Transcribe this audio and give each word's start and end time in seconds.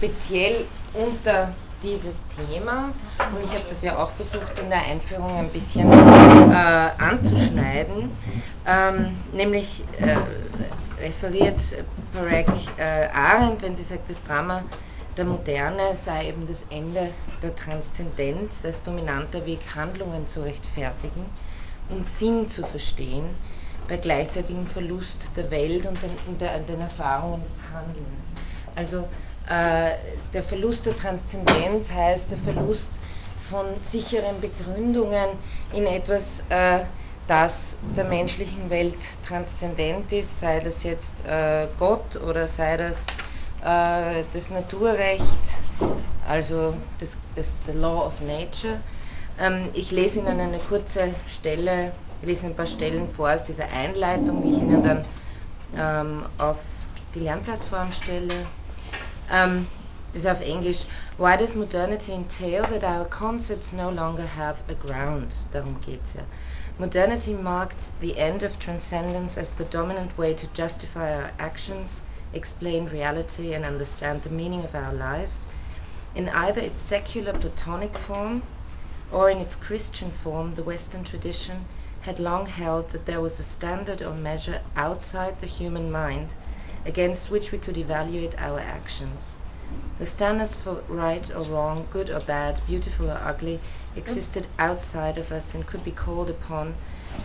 speziell 0.00 0.64
unter 0.94 1.52
dieses 1.82 2.16
Thema 2.34 2.90
und 3.34 3.44
ich 3.44 3.50
habe 3.50 3.64
das 3.68 3.82
ja 3.82 3.98
auch 3.98 4.10
versucht 4.12 4.58
in 4.62 4.70
der 4.70 4.82
Einführung 4.82 5.36
ein 5.36 5.48
bisschen 5.50 5.90
äh, 5.92 6.88
anzuschneiden, 6.98 8.10
ähm, 8.66 9.16
nämlich 9.32 9.82
äh, 9.98 10.16
referiert 11.02 11.60
Parek 12.14 12.46
äh, 12.78 13.08
Arendt, 13.14 13.62
wenn 13.62 13.76
sie 13.76 13.82
sagt, 13.82 14.08
das 14.08 14.22
Drama 14.24 14.62
der 15.18 15.26
Moderne 15.26 15.82
sei 16.02 16.28
eben 16.28 16.46
das 16.48 16.58
Ende 16.70 17.10
der 17.42 17.54
Transzendenz 17.56 18.64
als 18.64 18.82
dominanter 18.82 19.44
Weg, 19.44 19.60
Handlungen 19.74 20.26
zu 20.26 20.40
rechtfertigen 20.40 21.26
und 21.90 22.06
Sinn 22.06 22.48
zu 22.48 22.64
verstehen, 22.66 23.24
bei 23.88 23.98
gleichzeitigem 23.98 24.66
Verlust 24.66 25.30
der 25.36 25.50
Welt 25.50 25.84
und 25.84 25.98
den, 26.02 26.38
der, 26.38 26.58
den 26.60 26.80
Erfahrungen 26.80 27.42
des 27.42 27.52
Handelns. 27.74 28.34
Also 28.76 29.06
der 29.48 30.42
Verlust 30.44 30.86
der 30.86 30.96
Transzendenz 30.96 31.90
heißt 31.90 32.30
der 32.30 32.38
Verlust 32.38 32.90
von 33.50 33.66
sicheren 33.80 34.40
Begründungen 34.40 35.30
in 35.72 35.86
etwas, 35.86 36.40
äh, 36.50 36.80
das 37.26 37.76
der 37.96 38.04
menschlichen 38.04 38.70
Welt 38.70 38.96
transzendent 39.26 40.10
ist, 40.12 40.40
sei 40.40 40.60
das 40.60 40.82
jetzt 40.84 41.24
äh, 41.26 41.66
Gott 41.78 42.16
oder 42.16 42.46
sei 42.48 42.76
das 42.76 42.96
äh, 43.62 44.22
das 44.32 44.50
Naturrecht, 44.50 45.22
also 46.28 46.74
das, 46.98 47.10
das 47.36 47.46
the 47.66 47.72
Law 47.72 48.06
of 48.06 48.20
Nature. 48.20 48.80
Ähm, 49.38 49.68
ich 49.74 49.90
lese 49.90 50.20
Ihnen 50.20 50.40
eine 50.40 50.58
kurze 50.58 51.10
Stelle, 51.28 51.92
lese 52.22 52.46
ein 52.46 52.54
paar 52.54 52.66
Stellen 52.66 53.08
vor 53.12 53.30
aus 53.32 53.44
dieser 53.44 53.68
Einleitung, 53.76 54.42
die 54.42 54.50
ich 54.50 54.58
Ihnen 54.58 54.82
dann 54.82 55.04
ähm, 55.76 56.24
auf 56.38 56.56
die 57.14 57.20
Lernplattform 57.20 57.92
stelle. 57.92 58.34
Um, 59.32 59.68
this 60.12 60.22
is 60.22 60.26
auf 60.26 60.40
Englisch. 60.40 60.86
Why 61.16 61.36
does 61.36 61.54
modernity 61.54 62.12
entail 62.12 62.64
that 62.64 62.82
our 62.82 63.04
concepts 63.04 63.72
no 63.72 63.88
longer 63.88 64.26
have 64.26 64.56
a 64.68 64.74
ground? 64.74 65.34
Darum 65.52 65.80
geht's 65.80 66.16
ja. 66.16 66.22
Modernity 66.80 67.34
marked 67.34 67.92
the 68.00 68.18
end 68.18 68.42
of 68.42 68.58
transcendence 68.58 69.38
as 69.38 69.50
the 69.50 69.64
dominant 69.66 70.18
way 70.18 70.34
to 70.34 70.48
justify 70.48 71.14
our 71.14 71.30
actions, 71.38 72.02
explain 72.32 72.86
reality, 72.86 73.54
and 73.54 73.64
understand 73.64 74.24
the 74.24 74.30
meaning 74.30 74.64
of 74.64 74.74
our 74.74 74.92
lives. 74.92 75.46
In 76.16 76.28
either 76.30 76.60
its 76.60 76.82
secular 76.82 77.32
Platonic 77.32 77.96
form 77.96 78.42
or 79.12 79.30
in 79.30 79.38
its 79.38 79.54
Christian 79.54 80.10
form, 80.10 80.56
the 80.56 80.64
Western 80.64 81.04
tradition 81.04 81.66
had 82.00 82.18
long 82.18 82.46
held 82.46 82.88
that 82.88 83.06
there 83.06 83.20
was 83.20 83.38
a 83.38 83.44
standard 83.44 84.02
or 84.02 84.12
measure 84.12 84.60
outside 84.74 85.40
the 85.40 85.46
human 85.46 85.92
mind 85.92 86.34
against 86.84 87.30
which 87.30 87.52
we 87.52 87.58
could 87.58 87.76
evaluate 87.76 88.34
our 88.38 88.58
actions. 88.58 89.34
The 89.98 90.06
standards 90.06 90.56
for 90.56 90.82
right 90.88 91.30
or 91.30 91.42
wrong, 91.42 91.86
good 91.90 92.08
or 92.08 92.20
bad, 92.20 92.60
beautiful 92.66 93.10
or 93.10 93.20
ugly, 93.22 93.60
existed 93.94 94.46
outside 94.58 95.18
of 95.18 95.30
us 95.30 95.54
and 95.54 95.66
could 95.66 95.84
be 95.84 95.90
called 95.90 96.30
upon 96.30 96.74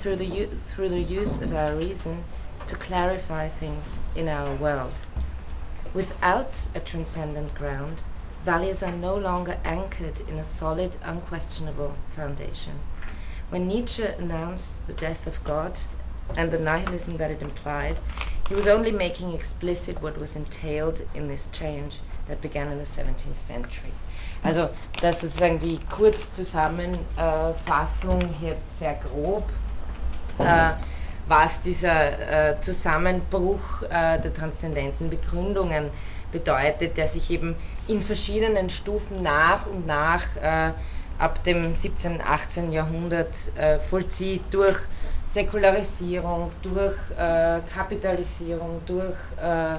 through 0.02 0.18
the, 0.18 0.50
through 0.68 0.90
the 0.90 1.00
use 1.00 1.42
of 1.42 1.54
our 1.54 1.74
reason 1.74 2.26
to 2.68 2.76
clarify 2.76 3.48
things 3.48 4.00
in 4.14 4.28
our 4.28 4.54
world. 4.56 5.00
Without 5.94 6.68
a 6.76 6.82
transcendent 6.82 7.56
ground, 7.56 8.04
values 8.44 8.84
are 8.84 8.92
no 8.92 9.16
longer 9.16 9.58
anchored 9.64 10.20
in 10.28 10.38
a 10.38 10.44
solid, 10.44 10.98
unquestionable 11.02 11.94
foundation. 12.14 12.74
When 13.50 13.70
Nietzsche 13.70 14.04
announced 14.04 14.72
the 14.88 14.94
death 14.94 15.28
of 15.28 15.42
God 15.46 15.80
and 16.38 16.52
the 16.52 16.60
nihilism 16.60 17.18
that 17.18 17.32
it 17.32 17.42
implied, 17.42 18.00
he 18.48 18.56
was 18.56 18.68
only 18.68 18.92
making 18.92 19.34
explicit 19.34 20.00
what 20.02 20.18
was 20.20 20.36
entailed 20.36 21.02
in 21.14 21.28
this 21.28 21.48
change 21.52 22.00
that 22.28 22.42
began 22.42 22.72
in 22.72 22.78
the 22.78 22.86
17th 22.86 23.38
century. 23.38 23.92
Also 24.44 24.70
das 25.02 25.24
ist 25.24 25.34
sozusagen 25.34 25.60
die 25.60 25.80
Kurzzusammenfassung 25.90 28.34
hier 28.40 28.56
sehr 28.80 28.94
grob, 28.96 29.50
äh, 30.38 30.74
was 31.28 31.62
dieser 31.64 32.52
äh, 32.52 32.62
Zusammenbruch 32.62 33.82
äh, 33.84 34.20
der 34.20 34.34
transzendenten 34.34 35.10
Begründungen 35.10 35.90
bedeutet, 36.32 36.98
der 36.98 37.08
sich 37.08 37.32
eben 37.32 37.56
in 37.88 38.04
verschiedenen 38.04 38.70
Stufen 38.70 39.24
nach 39.24 39.66
und 39.66 39.88
nach 39.88 40.24
äh, 40.36 40.74
ab 41.18 41.44
dem 41.44 41.76
17., 41.76 42.22
18. 42.22 42.72
Jahrhundert 42.72 43.36
äh, 43.58 43.80
vollzieht 43.80 44.44
durch 44.52 44.78
Säkularisierung, 45.36 46.50
durch 46.62 46.96
äh, 47.18 47.60
Kapitalisierung, 47.76 48.80
durch 48.86 49.18
äh, 49.38 49.76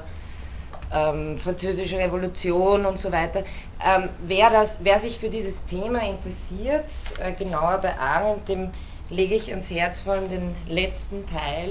ähm, 0.94 1.38
französische 1.38 1.96
Revolution 1.96 2.84
und 2.84 2.98
so 2.98 3.10
weiter. 3.10 3.42
Ähm, 3.82 4.10
wer, 4.26 4.50
das, 4.50 4.76
wer 4.80 5.00
sich 5.00 5.18
für 5.18 5.30
dieses 5.30 5.64
Thema 5.64 6.00
interessiert, 6.00 6.90
äh, 7.20 7.32
genauer 7.32 7.78
bei 7.78 7.98
Arendt, 7.98 8.46
dem 8.50 8.70
lege 9.08 9.34
ich 9.34 9.48
ans 9.50 9.70
Herz 9.70 10.00
vor 10.00 10.12
allem 10.12 10.28
den 10.28 10.54
letzten 10.68 11.24
Teil 11.26 11.70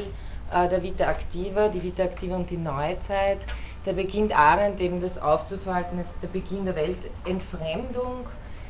äh, 0.52 0.67
der 0.67 0.81
Vita 0.81 1.07
Activa, 1.07 1.67
die 1.67 1.84
Vita 1.84 2.06
Activa 2.06 2.38
und 2.38 2.50
die 2.50 2.57
Neuzeit. 2.57 3.38
Da 3.85 3.91
beginnt 3.91 4.35
Arendt 4.35 4.81
eben 4.81 5.00
das 5.00 5.22
aufzufalten, 5.22 6.00
ist 6.00 6.16
der 6.23 6.29
Beginn 6.29 6.66
der 6.66 6.75
Weltentfremdung, 6.75 8.25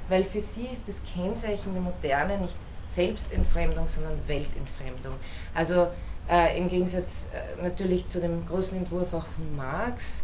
weil 0.10 0.26
für 0.26 0.42
sie 0.42 0.68
ist 0.74 0.90
das 0.90 0.98
Kennzeichen 1.14 1.72
der 1.74 1.82
Moderne 1.82 2.38
nicht 2.40 2.56
Selbstentfremdung, 2.94 3.88
sondern 3.94 4.20
Weltentfremdung. 4.28 5.14
Also 5.54 5.88
äh, 6.30 6.58
im 6.58 6.70
Gegensatz 6.70 7.26
äh, 7.34 7.62
natürlich 7.64 8.08
zu 8.08 8.20
dem 8.20 8.46
großen 8.48 8.78
Entwurf 8.78 9.14
auch 9.14 9.26
von 9.36 9.56
Marx, 9.56 10.22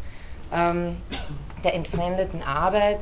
ähm, 0.53 0.97
der 1.63 1.75
entfremdeten 1.75 2.43
Arbeit, 2.43 2.99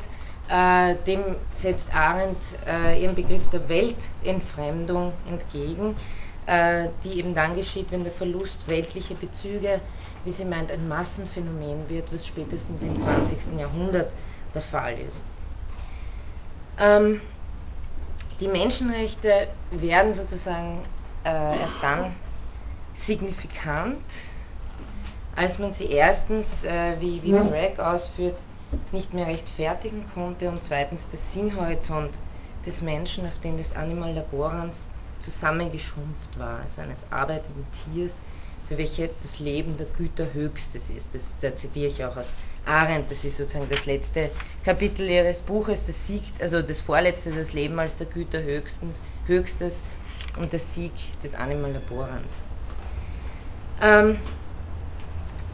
äh, 0.50 0.96
dem 1.06 1.24
setzt 1.54 1.94
Arendt 1.94 2.38
äh, 2.68 3.02
ihren 3.02 3.16
Begriff 3.16 3.48
der 3.50 3.68
Weltentfremdung 3.70 5.14
entgegen, 5.28 5.96
äh, 6.48 6.90
die 7.04 7.20
eben 7.20 7.36
dann 7.36 7.56
geschieht, 7.56 7.92
wenn 7.92 8.04
der 8.04 8.14
Verlust 8.14 8.68
weltlicher 8.68 9.16
Bezüge, 9.16 9.80
wie 10.26 10.32
sie 10.32 10.46
meint, 10.46 10.72
ein 10.72 10.88
Massenphänomen 10.88 11.88
wird, 11.88 12.12
was 12.12 12.26
spätestens 12.26 12.82
im 12.82 13.00
20. 13.00 13.60
Jahrhundert 13.60 14.12
der 14.54 14.62
Fall 14.62 14.98
ist. 15.00 15.24
Ähm, 16.80 17.22
die 18.40 18.48
Menschenrechte 18.48 19.48
werden 19.72 20.14
sozusagen 20.14 20.80
äh, 21.26 21.60
erst 21.60 21.82
dann 21.82 22.16
signifikant, 22.96 24.04
als 25.36 25.60
man 25.60 25.72
sie 25.72 25.86
erstens, 25.86 26.64
äh, 26.64 26.94
wie, 27.00 27.22
wie 27.24 27.32
Bragg 27.32 27.80
ausführt, 27.80 28.38
nicht 28.92 29.14
mehr 29.14 29.28
rechtfertigen 29.28 30.06
konnte 30.14 30.50
und 30.50 30.64
zweitens 30.64 31.08
der 31.10 31.20
Sinnhorizont 31.20 32.12
des 32.66 32.82
Menschen, 32.82 33.26
auf 33.26 33.40
den 33.44 33.58
des 33.58 33.76
Animal 33.76 34.14
Laborans 34.14 34.88
zusammengeschrumpft 35.20 36.38
war, 36.38 36.60
also 36.62 36.82
eines 36.82 37.04
arbeitenden 37.10 37.66
Tiers, 37.72 38.14
für 38.68 38.78
welche 38.78 39.10
das 39.24 39.40
Leben 39.40 39.76
der 39.78 39.88
Güter 39.88 40.32
höchstes 40.34 40.90
ist. 40.90 41.14
Das, 41.14 41.24
da 41.42 41.56
zitiere 41.56 41.90
ich 41.90 42.06
auch 42.06 42.16
aus 42.16 42.28
Arendt, 42.70 43.10
das 43.10 43.24
ist 43.24 43.38
sozusagen 43.38 43.68
das 43.68 43.86
letzte 43.86 44.30
Kapitel 44.64 45.10
ihres 45.10 45.40
Buches, 45.40 45.86
das 45.86 45.96
Sieg, 46.06 46.24
also 46.40 46.62
das 46.62 46.80
vorletzte, 46.82 47.32
das 47.32 47.54
Leben 47.54 47.80
als 47.80 47.98
der 47.98 48.08
Güter 48.08 48.42
höchstens, 48.44 48.98
höchstes 49.26 49.74
und 50.38 50.54
der 50.54 50.60
Sieg 50.60 50.94
des 51.24 51.34
Animal 51.34 51.72
Laborans. 51.72 52.32
Ähm, 53.82 54.20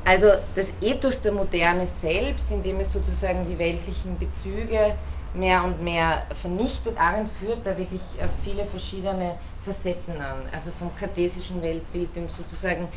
also 0.04 0.28
das 0.56 0.68
Ethos 0.82 1.22
der 1.22 1.32
Moderne 1.32 1.88
selbst, 1.88 2.52
in 2.52 2.62
dem 2.62 2.80
es 2.82 2.92
sozusagen 2.92 3.48
die 3.48 3.58
weltlichen 3.58 4.20
Bezüge 4.20 4.96
mehr 5.34 5.64
und 5.64 5.82
mehr 5.82 6.24
vernichtet. 6.42 6.98
Arendt 6.98 7.30
führt 7.40 7.66
da 7.66 7.78
wirklich 7.78 8.02
viele 8.44 8.66
verschiedene 8.66 9.38
Facetten 9.64 10.22
an, 10.22 10.48
also 10.52 10.72
vom 10.78 10.94
kartesischen 10.96 11.62
Weltbild, 11.62 12.16
dem 12.16 12.30
sozusagen 12.30 12.88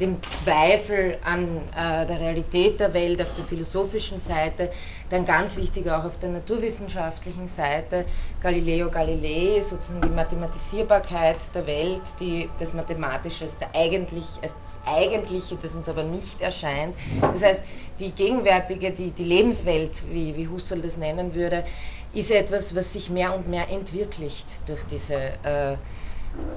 dem 0.00 0.16
Zweifel 0.22 1.18
an 1.24 1.44
äh, 1.70 2.06
der 2.06 2.20
Realität 2.20 2.80
der 2.80 2.92
Welt 2.94 3.22
auf 3.22 3.32
der 3.36 3.44
philosophischen 3.44 4.20
Seite, 4.20 4.70
dann 5.10 5.24
ganz 5.24 5.56
wichtig 5.56 5.88
auch 5.88 6.04
auf 6.04 6.18
der 6.18 6.30
naturwissenschaftlichen 6.30 7.48
Seite, 7.48 8.04
Galileo 8.42 8.90
Galilei, 8.90 9.60
sozusagen 9.62 10.00
die 10.00 10.08
Mathematisierbarkeit 10.08 11.36
der 11.54 11.66
Welt, 11.66 12.02
die, 12.18 12.48
das 12.58 12.72
Mathematische 12.72 13.44
als, 13.44 13.56
der 13.58 13.68
eigentlich, 13.74 14.26
als 14.42 14.52
das 14.60 14.94
Eigentliche, 14.94 15.56
das 15.62 15.74
uns 15.74 15.88
aber 15.88 16.02
nicht 16.02 16.40
erscheint. 16.40 16.96
Das 17.20 17.42
heißt, 17.42 17.62
die 18.00 18.10
gegenwärtige, 18.10 18.90
die, 18.90 19.10
die 19.10 19.24
Lebenswelt, 19.24 20.02
wie, 20.10 20.36
wie 20.36 20.48
Husserl 20.48 20.80
das 20.80 20.96
nennen 20.96 21.34
würde, 21.34 21.64
ist 22.12 22.30
etwas, 22.30 22.74
was 22.74 22.92
sich 22.92 23.10
mehr 23.10 23.34
und 23.34 23.48
mehr 23.48 23.68
entwirklicht 23.70 24.46
durch 24.66 24.80
diese 24.90 25.14
äh, 25.14 25.76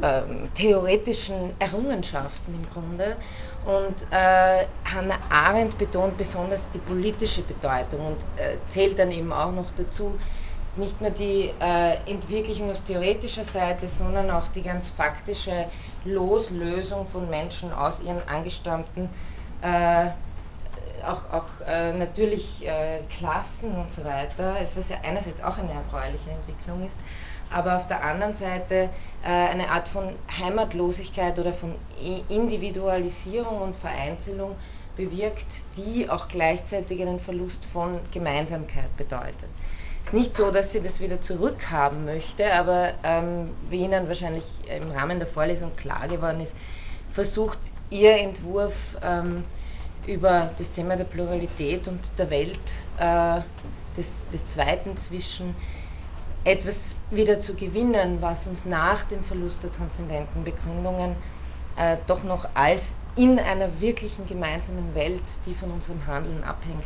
ähm, 0.01 0.50
theoretischen 0.56 1.53
Errungenschaften 1.59 2.56
im 2.56 2.69
Grunde. 2.69 3.15
Und 3.65 4.01
äh, 4.12 4.65
Hannah 4.85 5.19
Arendt 5.29 5.77
betont 5.77 6.18
besonders 6.18 6.69
die 6.71 6.77
politische 6.79 7.41
Bedeutung 7.41 8.07
und 8.07 8.18
äh, 8.38 8.57
zählt 8.69 8.97
dann 8.97 9.12
eben 9.12 9.33
auch 9.33 9.51
noch 9.51 9.71
dazu, 9.75 10.18
nicht 10.77 11.01
nur 11.01 11.09
die 11.09 11.51
äh, 11.59 11.95
Entwirklichung 12.06 12.69
auf 12.69 12.79
theoretischer 12.81 13.44
Seite, 13.44 13.88
sondern 13.88 14.29
auch 14.29 14.47
die 14.50 14.62
ganz 14.62 14.89
faktische 14.89 15.65
Loslösung 16.06 17.07
von 17.07 17.30
Menschen 17.30 17.73
aus 17.73 18.00
ihren 18.01 18.21
angestammten, 18.27 19.09
äh, 19.62 20.09
auch, 21.03 21.31
auch 21.31 21.68
äh, 21.68 21.94
natürlich 21.94 22.65
äh, 22.65 23.00
Klassen 23.18 23.75
und 23.75 23.91
so 23.91 24.03
weiter, 24.03 24.56
was 24.75 24.89
ja 24.89 24.97
einerseits 25.03 25.41
auch 25.44 25.57
eine 25.57 25.71
erfreuliche 25.73 26.30
Entwicklung 26.31 26.85
ist, 26.85 26.95
aber 27.51 27.77
auf 27.77 27.88
der 27.88 28.03
anderen 28.03 28.35
Seite 28.35 28.89
äh, 29.23 29.27
eine 29.27 29.69
Art 29.69 29.88
von 29.88 30.15
Heimatlosigkeit 30.39 31.38
oder 31.39 31.53
von 31.53 31.75
Individualisierung 32.29 33.61
und 33.61 33.75
Vereinzelung 33.75 34.55
bewirkt, 34.95 35.45
die 35.75 36.09
auch 36.09 36.27
gleichzeitig 36.27 37.01
einen 37.01 37.19
Verlust 37.19 37.65
von 37.65 37.99
Gemeinsamkeit 38.11 38.95
bedeutet. 38.97 39.49
Es 40.05 40.13
ist 40.13 40.13
nicht 40.13 40.38
so, 40.38 40.51
dass 40.51 40.71
sie 40.71 40.81
das 40.81 40.99
wieder 40.99 41.21
zurückhaben 41.21 42.05
möchte, 42.05 42.51
aber 42.53 42.94
ähm, 43.03 43.51
wie 43.69 43.83
Ihnen 43.83 44.07
wahrscheinlich 44.07 44.45
im 44.67 44.89
Rahmen 44.91 45.19
der 45.19 45.27
Vorlesung 45.27 45.75
klar 45.75 46.07
geworden 46.07 46.41
ist, 46.41 46.53
versucht 47.13 47.59
Ihr 47.89 48.17
Entwurf 48.17 48.73
ähm, 49.03 49.44
über 50.05 50.49
das 50.57 50.71
Thema 50.71 50.95
der 50.95 51.03
Pluralität 51.03 51.88
und 51.88 51.99
der 52.17 52.29
Welt 52.29 52.57
äh, 52.97 53.41
des, 53.97 54.07
des 54.31 54.47
Zweiten 54.47 54.97
zwischen 54.99 55.53
etwas 56.47 56.95
wieder 57.11 57.41
zu 57.41 57.55
gewinnen, 57.55 58.21
was 58.21 58.47
uns 58.47 58.63
nach 58.63 59.03
dem 59.03 59.21
Verlust 59.25 59.61
der 59.63 59.73
transzendenten 59.73 60.45
Begründungen 60.45 61.15
äh, 61.75 61.97
doch 62.07 62.23
noch 62.23 62.47
als 62.53 62.81
in 63.17 63.38
einer 63.38 63.81
wirklichen 63.81 64.25
gemeinsamen 64.27 64.95
Welt, 64.95 65.23
die 65.45 65.53
von 65.53 65.71
unserem 65.71 66.05
Handeln 66.07 66.44
abhängt, 66.45 66.85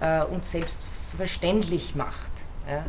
äh, 0.00 0.22
uns 0.32 0.50
selbst 0.52 0.78
verständlich 1.16 1.96
macht. 1.96 2.30
Ja. 2.68 2.84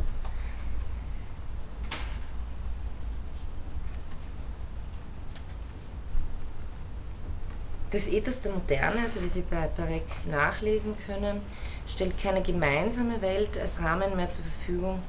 Das 7.89 8.07
Ethos 8.07 8.42
der 8.42 8.51
Moderne, 8.51 9.01
also 9.01 9.21
wie 9.24 9.30
Sie 9.30 9.44
bei 9.50 9.68
Parek 9.68 10.04
nachlesen 10.30 10.95
können, 11.07 11.42
stellt 11.88 12.21
keine 12.21 12.42
gemeinsame 12.42 13.21
Welt 13.21 13.57
als 13.57 13.80
Rahmen 13.80 14.15
mehr 14.15 14.30
zur 14.30 14.44
Verfügung, 14.44 15.01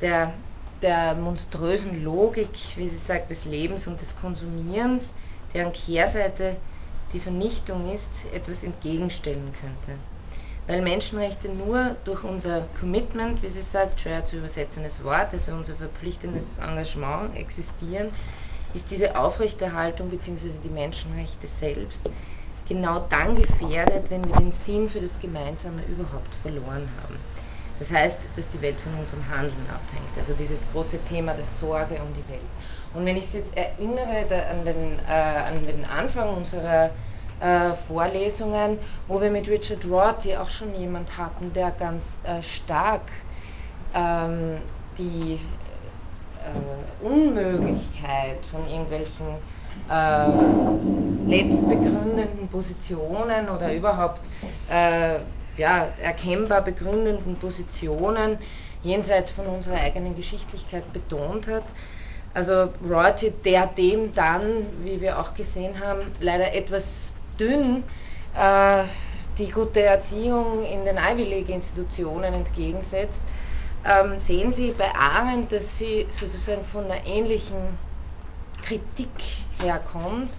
der, 0.00 0.32
der 0.82 1.14
monströsen 1.14 2.02
Logik, 2.04 2.48
wie 2.76 2.88
sie 2.88 2.96
sagt, 2.96 3.30
des 3.30 3.44
Lebens 3.44 3.86
und 3.86 4.00
des 4.00 4.14
Konsumierens, 4.20 5.12
deren 5.52 5.72
Kehrseite 5.72 6.56
die 7.12 7.20
Vernichtung 7.20 7.92
ist, 7.92 8.08
etwas 8.32 8.62
entgegenstellen 8.62 9.52
könnte. 9.60 9.98
Weil 10.66 10.82
Menschenrechte 10.82 11.48
nur 11.48 11.96
durch 12.04 12.22
unser 12.22 12.62
Commitment, 12.78 13.42
wie 13.42 13.48
sie 13.48 13.62
sagt, 13.62 14.00
schwer 14.00 14.24
zu 14.24 14.36
übersetzendes 14.36 15.02
Wort, 15.02 15.32
also 15.32 15.52
unser 15.52 15.74
verpflichtendes 15.74 16.44
Engagement 16.58 17.36
existieren, 17.36 18.12
ist 18.72 18.90
diese 18.90 19.16
Aufrechterhaltung 19.16 20.08
bzw. 20.10 20.50
die 20.62 20.68
Menschenrechte 20.68 21.48
selbst 21.48 22.02
genau 22.68 23.00
dann 23.10 23.34
gefährdet, 23.34 24.10
wenn 24.10 24.28
wir 24.28 24.34
den 24.34 24.52
Sinn 24.52 24.88
für 24.88 25.00
das 25.00 25.18
Gemeinsame 25.18 25.84
überhaupt 25.86 26.36
verloren 26.36 26.88
haben. 27.02 27.16
Das 27.80 27.90
heißt, 27.90 28.18
dass 28.36 28.48
die 28.50 28.60
Welt 28.60 28.76
von 28.80 28.94
unserem 28.94 29.26
Handeln 29.28 29.66
abhängt. 29.68 30.16
Also 30.16 30.34
dieses 30.34 30.60
große 30.72 30.98
Thema 31.08 31.32
der 31.32 31.46
Sorge 31.46 31.94
um 31.94 32.12
die 32.14 32.32
Welt. 32.32 32.40
Und 32.94 33.06
wenn 33.06 33.16
ich 33.16 33.24
es 33.24 33.32
jetzt 33.32 33.56
erinnere 33.56 34.46
an 34.50 34.64
den, 34.66 34.98
äh, 35.08 35.12
an 35.12 35.66
den 35.66 35.84
Anfang 35.86 36.36
unserer 36.36 36.90
äh, 37.40 37.72
Vorlesungen, 37.88 38.78
wo 39.08 39.20
wir 39.20 39.30
mit 39.30 39.48
Richard 39.48 39.84
Rorty 39.86 40.36
auch 40.36 40.50
schon 40.50 40.74
jemand 40.78 41.16
hatten, 41.16 41.52
der 41.54 41.70
ganz 41.70 42.04
äh, 42.24 42.42
stark 42.42 43.10
ähm, 43.94 44.58
die 44.98 45.40
äh, 46.40 47.04
Unmöglichkeit 47.04 48.44
von 48.50 48.68
irgendwelchen 48.68 49.36
äh, 49.88 51.30
letztbegründenden 51.30 52.48
Positionen 52.48 53.48
oder 53.48 53.72
überhaupt 53.72 54.20
äh, 54.68 55.20
ja, 55.60 55.88
erkennbar 56.02 56.62
begründenden 56.62 57.36
Positionen 57.36 58.38
jenseits 58.82 59.30
von 59.30 59.46
unserer 59.46 59.78
eigenen 59.78 60.16
Geschichtlichkeit 60.16 60.90
betont 60.92 61.46
hat. 61.46 61.64
Also 62.32 62.70
Rorty, 62.88 63.30
der 63.44 63.66
dem 63.66 64.14
dann, 64.14 64.66
wie 64.82 65.00
wir 65.00 65.18
auch 65.18 65.34
gesehen 65.34 65.78
haben, 65.78 66.00
leider 66.20 66.54
etwas 66.54 67.12
dünn 67.38 67.84
äh, 68.34 68.84
die 69.36 69.50
gute 69.50 69.82
Erziehung 69.82 70.64
in 70.64 70.84
den 70.84 70.96
Ivy 70.96 71.24
League-Institutionen 71.24 72.32
entgegensetzt, 72.32 73.20
ähm, 73.84 74.18
sehen 74.18 74.52
Sie 74.52 74.72
bei 74.76 74.90
Arendt, 74.94 75.52
dass 75.52 75.78
sie 75.78 76.06
sozusagen 76.10 76.64
von 76.64 76.84
einer 76.84 77.04
ähnlichen 77.06 77.78
Kritik 78.62 79.10
herkommt, 79.62 80.30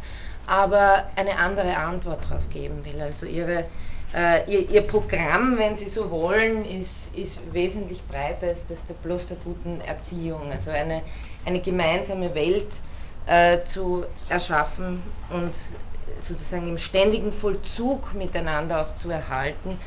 aber 0.47 1.05
eine 1.15 1.37
andere 1.37 1.75
Antwort 1.77 2.19
darauf 2.29 2.49
geben 2.51 2.83
will. 2.85 3.01
Also 3.01 3.25
ihre 3.25 3.65
ihr, 4.13 4.69
ihr, 4.69 4.81
Programm, 4.81 5.57
wenn 5.57 5.77
Sie 5.77 5.87
so 5.87 6.11
wollen, 6.11 6.65
ist, 6.65 7.15
ist 7.15 7.41
wesentlich 7.53 8.05
breiter 8.07 8.47
als 8.47 8.67
das 8.67 8.85
der 8.85 8.95
bloß 8.95 9.27
der 9.27 9.37
guten 9.37 9.79
Erziehung. 9.81 10.51
Also 10.51 10.71
eine, 10.71 11.01
eine 11.45 11.61
gemeinsame 11.61 12.35
Welt 12.35 12.67
äh, 13.25 13.59
zu 13.65 14.05
erschaffen 14.27 15.01
und 15.29 15.55
sozusagen 16.19 16.67
im 16.67 16.77
ständigen 16.77 17.31
Vollzug 17.31 18.13
miteinander 18.13 18.81
auch 18.81 18.95
zu 18.95 19.09
erhalten, 19.09 19.79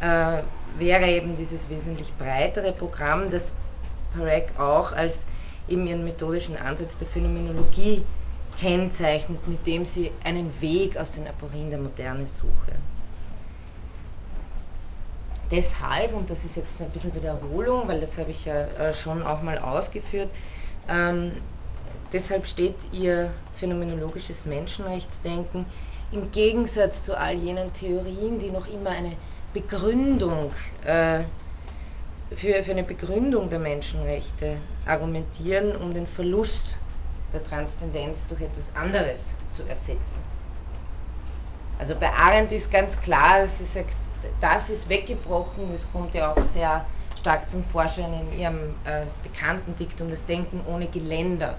äh, 0.00 0.42
wäre 0.78 1.06
eben 1.06 1.36
dieses 1.36 1.68
wesentlich 1.68 2.12
breitere 2.18 2.72
Programm, 2.72 3.30
das 3.30 3.52
Parek 4.14 4.48
auch 4.58 4.92
als 4.92 5.18
eben 5.68 5.86
ihren 5.86 6.04
methodischen 6.04 6.56
Ansatz 6.56 6.96
der 6.98 7.08
Phänomenologie 7.08 8.04
kennzeichnet, 8.60 9.46
mit 9.48 9.66
dem 9.66 9.84
sie 9.84 10.10
einen 10.22 10.52
Weg 10.60 10.96
aus 10.96 11.10
den 11.12 11.26
Aporien 11.26 11.70
der 11.70 11.78
Moderne 11.78 12.26
suche 12.26 12.72
deshalb, 15.50 16.14
und 16.14 16.30
das 16.30 16.44
ist 16.44 16.56
jetzt 16.56 16.80
ein 16.80 16.90
bisschen 16.90 17.14
Wiederholung, 17.14 17.88
weil 17.88 18.00
das 18.00 18.16
habe 18.18 18.30
ich 18.30 18.44
ja 18.44 18.62
äh, 18.62 18.94
schon 18.94 19.22
auch 19.22 19.42
mal 19.42 19.58
ausgeführt, 19.58 20.30
ähm, 20.88 21.32
deshalb 22.12 22.46
steht 22.46 22.76
ihr 22.92 23.30
phänomenologisches 23.56 24.44
Menschenrechtsdenken 24.44 25.66
im 26.12 26.30
Gegensatz 26.30 27.02
zu 27.02 27.18
all 27.18 27.34
jenen 27.34 27.72
Theorien, 27.72 28.38
die 28.38 28.50
noch 28.50 28.66
immer 28.68 28.90
eine 28.90 29.12
Begründung 29.52 30.52
äh, 30.84 31.20
für, 32.34 32.62
für 32.62 32.70
eine 32.72 32.82
Begründung 32.82 33.48
der 33.50 33.58
Menschenrechte 33.58 34.56
argumentieren, 34.86 35.76
um 35.76 35.94
den 35.94 36.06
Verlust 36.06 36.64
der 37.32 37.44
Transzendenz 37.44 38.26
durch 38.28 38.42
etwas 38.42 38.70
anderes 38.74 39.26
zu 39.50 39.62
ersetzen. 39.64 40.22
Also 41.78 41.94
bei 41.96 42.10
Arendt 42.10 42.52
ist 42.52 42.70
ganz 42.70 43.00
klar, 43.00 43.46
sie 43.48 43.64
sagt, 43.64 43.96
das 44.40 44.70
ist 44.70 44.88
weggebrochen, 44.88 45.72
das 45.72 45.82
kommt 45.92 46.14
ja 46.14 46.32
auch 46.32 46.42
sehr 46.52 46.84
stark 47.20 47.48
zum 47.50 47.64
Vorschein 47.64 48.12
in 48.12 48.38
ihrem 48.38 48.74
äh, 48.84 49.06
bekannten 49.22 49.74
Diktum, 49.76 50.10
das 50.10 50.24
Denken 50.26 50.60
ohne 50.66 50.86
Geländer. 50.86 51.56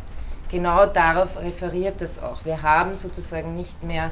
Genau 0.51 0.86
darauf 0.86 1.29
referiert 1.41 2.00
das 2.01 2.22
auch. 2.22 2.38
Wir 2.45 2.62
haben 2.62 2.95
sozusagen 2.95 3.55
nicht 3.55 3.81
mehr 3.84 4.12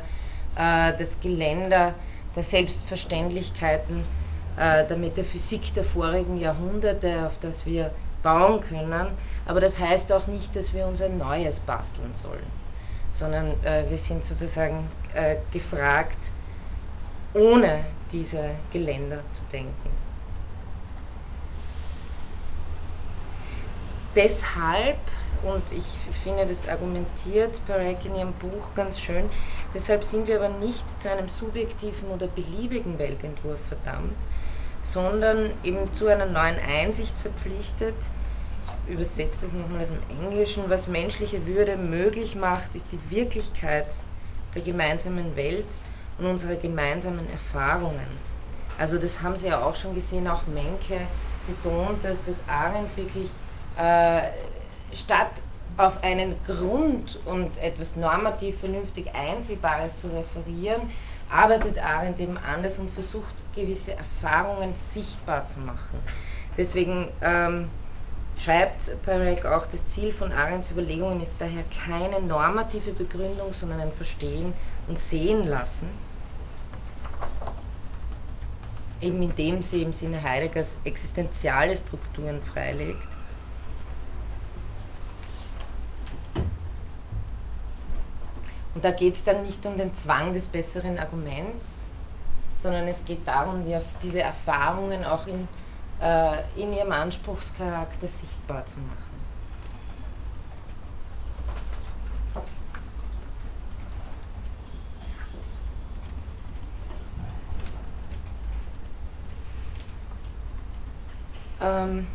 äh, 0.56 0.94
das 0.98 1.20
Geländer 1.22 1.94
der 2.36 2.44
Selbstverständlichkeiten 2.44 4.04
äh, 4.58 4.86
der 4.86 4.98
Metaphysik 4.98 5.74
der 5.74 5.84
vorigen 5.84 6.40
Jahrhunderte, 6.40 7.28
auf 7.28 7.38
das 7.40 7.66
wir 7.66 7.92
bauen 8.24 8.62
können, 8.62 9.08
aber 9.46 9.60
das 9.60 9.78
heißt 9.78 10.12
auch 10.12 10.28
nicht, 10.28 10.56
dass 10.56 10.74
wir 10.74 10.88
uns 10.88 11.02
ein 11.02 11.18
neues 11.18 11.60
basteln 11.60 12.16
sollen, 12.16 12.46
sondern 13.12 13.48
äh, 13.64 13.84
wir 13.90 13.98
sind 13.98 14.24
sozusagen 14.24 14.90
äh, 15.14 15.36
gefragt, 15.52 16.18
ohne 17.34 17.86
diese 18.14 18.52
Geländer 18.72 19.24
zu 19.34 19.44
denken. 19.52 19.90
Deshalb, 24.16 25.00
und 25.42 25.64
ich 25.72 25.98
finde, 26.24 26.46
das 26.46 26.68
argumentiert 26.68 27.66
Perec 27.66 28.06
in 28.06 28.16
ihrem 28.16 28.34
Buch 28.34 28.68
ganz 28.76 29.00
schön, 29.00 29.28
deshalb 29.74 30.04
sind 30.04 30.28
wir 30.28 30.42
aber 30.42 30.56
nicht 30.60 31.02
zu 31.02 31.10
einem 31.10 31.28
subjektiven 31.28 32.10
oder 32.10 32.28
beliebigen 32.28 33.00
Weltentwurf 33.00 33.60
verdammt, 33.68 34.16
sondern 34.84 35.50
eben 35.64 35.92
zu 35.94 36.08
einer 36.08 36.28
neuen 36.28 36.60
Einsicht 36.60 37.18
verpflichtet, 37.18 37.96
ich 38.86 38.94
übersetze 38.94 39.40
das 39.42 39.54
nochmal 39.54 39.82
aus 39.82 39.90
dem 39.90 40.04
Englischen, 40.10 40.70
was 40.70 40.88
menschliche 40.88 41.46
Würde 41.48 41.76
möglich 41.76 42.36
macht, 42.36 42.76
ist 42.76 42.92
die 42.92 43.10
Wirklichkeit 43.10 43.88
der 44.54 44.62
gemeinsamen 44.62 45.36
Welt 45.36 45.66
und 46.18 46.26
unsere 46.26 46.56
gemeinsamen 46.56 47.30
Erfahrungen. 47.32 48.08
Also 48.78 48.98
das 48.98 49.22
haben 49.22 49.36
Sie 49.36 49.48
ja 49.48 49.64
auch 49.64 49.76
schon 49.76 49.96
gesehen, 49.96 50.28
auch 50.28 50.46
Menke 50.48 51.00
betont, 51.48 52.04
dass 52.04 52.18
das 52.24 52.38
Arendt 52.48 52.96
wirklich 52.98 53.30
äh, 53.78 54.24
statt 54.96 55.32
auf 55.78 56.04
einen 56.04 56.36
Grund 56.46 57.20
und 57.26 57.58
etwas 57.58 57.96
normativ 57.96 58.60
vernünftig 58.60 59.08
Einsehbares 59.16 59.92
zu 60.02 60.08
referieren, 60.08 60.82
arbeitet 61.30 61.80
Arendt 61.80 62.20
eben 62.20 62.38
anders 62.38 62.78
und 62.78 62.92
versucht 62.92 63.34
gewisse 63.56 63.96
Erfahrungen 63.96 64.74
sichtbar 64.94 65.48
zu 65.48 65.60
machen. 65.60 66.00
Deswegen 66.58 67.08
ähm, 67.22 67.70
schreibt 68.38 69.02
Perec 69.04 69.46
auch, 69.46 69.66
das 69.66 69.88
Ziel 69.90 70.12
von 70.12 70.32
Arendts 70.32 70.70
Überlegungen 70.70 71.22
ist 71.22 71.34
daher 71.40 71.64
keine 71.86 72.22
normative 72.22 72.92
Begründung, 72.92 73.54
sondern 73.54 73.80
ein 73.80 73.92
Verstehen 73.92 74.54
und 74.88 75.00
sehen 75.00 75.48
lassen. 75.48 75.90
Eben 79.04 79.22
indem 79.22 79.62
sie 79.62 79.82
im 79.84 79.94
Sinne 79.94 80.22
Heideggers 80.22 80.78
existenziale 80.84 81.76
Strukturen 81.76 82.42
freilegt. 82.42 83.04
Und 88.76 88.84
da 88.84 88.92
geht 88.92 89.16
es 89.16 89.24
dann 89.24 89.44
nicht 89.44 89.66
um 89.66 89.78
den 89.78 89.94
Zwang 89.94 90.34
des 90.34 90.46
besseren 90.46 90.98
Arguments, 90.98 91.86
sondern 92.56 92.88
es 92.88 93.04
geht 93.06 93.28
darum, 93.28 93.64
diese 94.02 94.22
Erfahrungen 94.22 95.06
auch 95.06 95.28
in, 95.28 95.48
äh, 96.02 96.62
in 96.62 96.74
ihrem 96.74 96.92
Anspruchscharakter 96.92 98.08
sichtbar 98.08 98.66
zu 98.66 98.80
machen. 98.80 99.13
Ähm, 111.62 112.08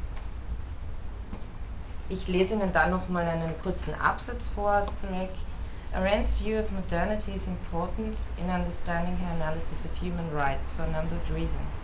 ich 2.09 2.27
lese 2.29 2.55
Ihnen 2.55 2.73
da 2.73 2.87
nochmal 2.87 3.27
einen 3.27 3.59
kurzen 3.63 3.95
Absatz 3.95 4.49
vor 4.49 4.81
aus. 4.81 4.89
Arendt's 5.95 6.35
view 6.35 6.59
of 6.59 6.71
modernity 6.71 7.33
is 7.35 7.47
important 7.47 8.17
in 8.37 8.51
understanding 8.51 9.17
her 9.17 9.33
analysis 9.33 9.85
of 9.87 9.93
human 9.95 10.31
rights 10.31 10.71
for 10.73 10.83
a 10.83 10.91
number 10.91 11.17
of 11.17 11.35
reasons. 11.35 11.75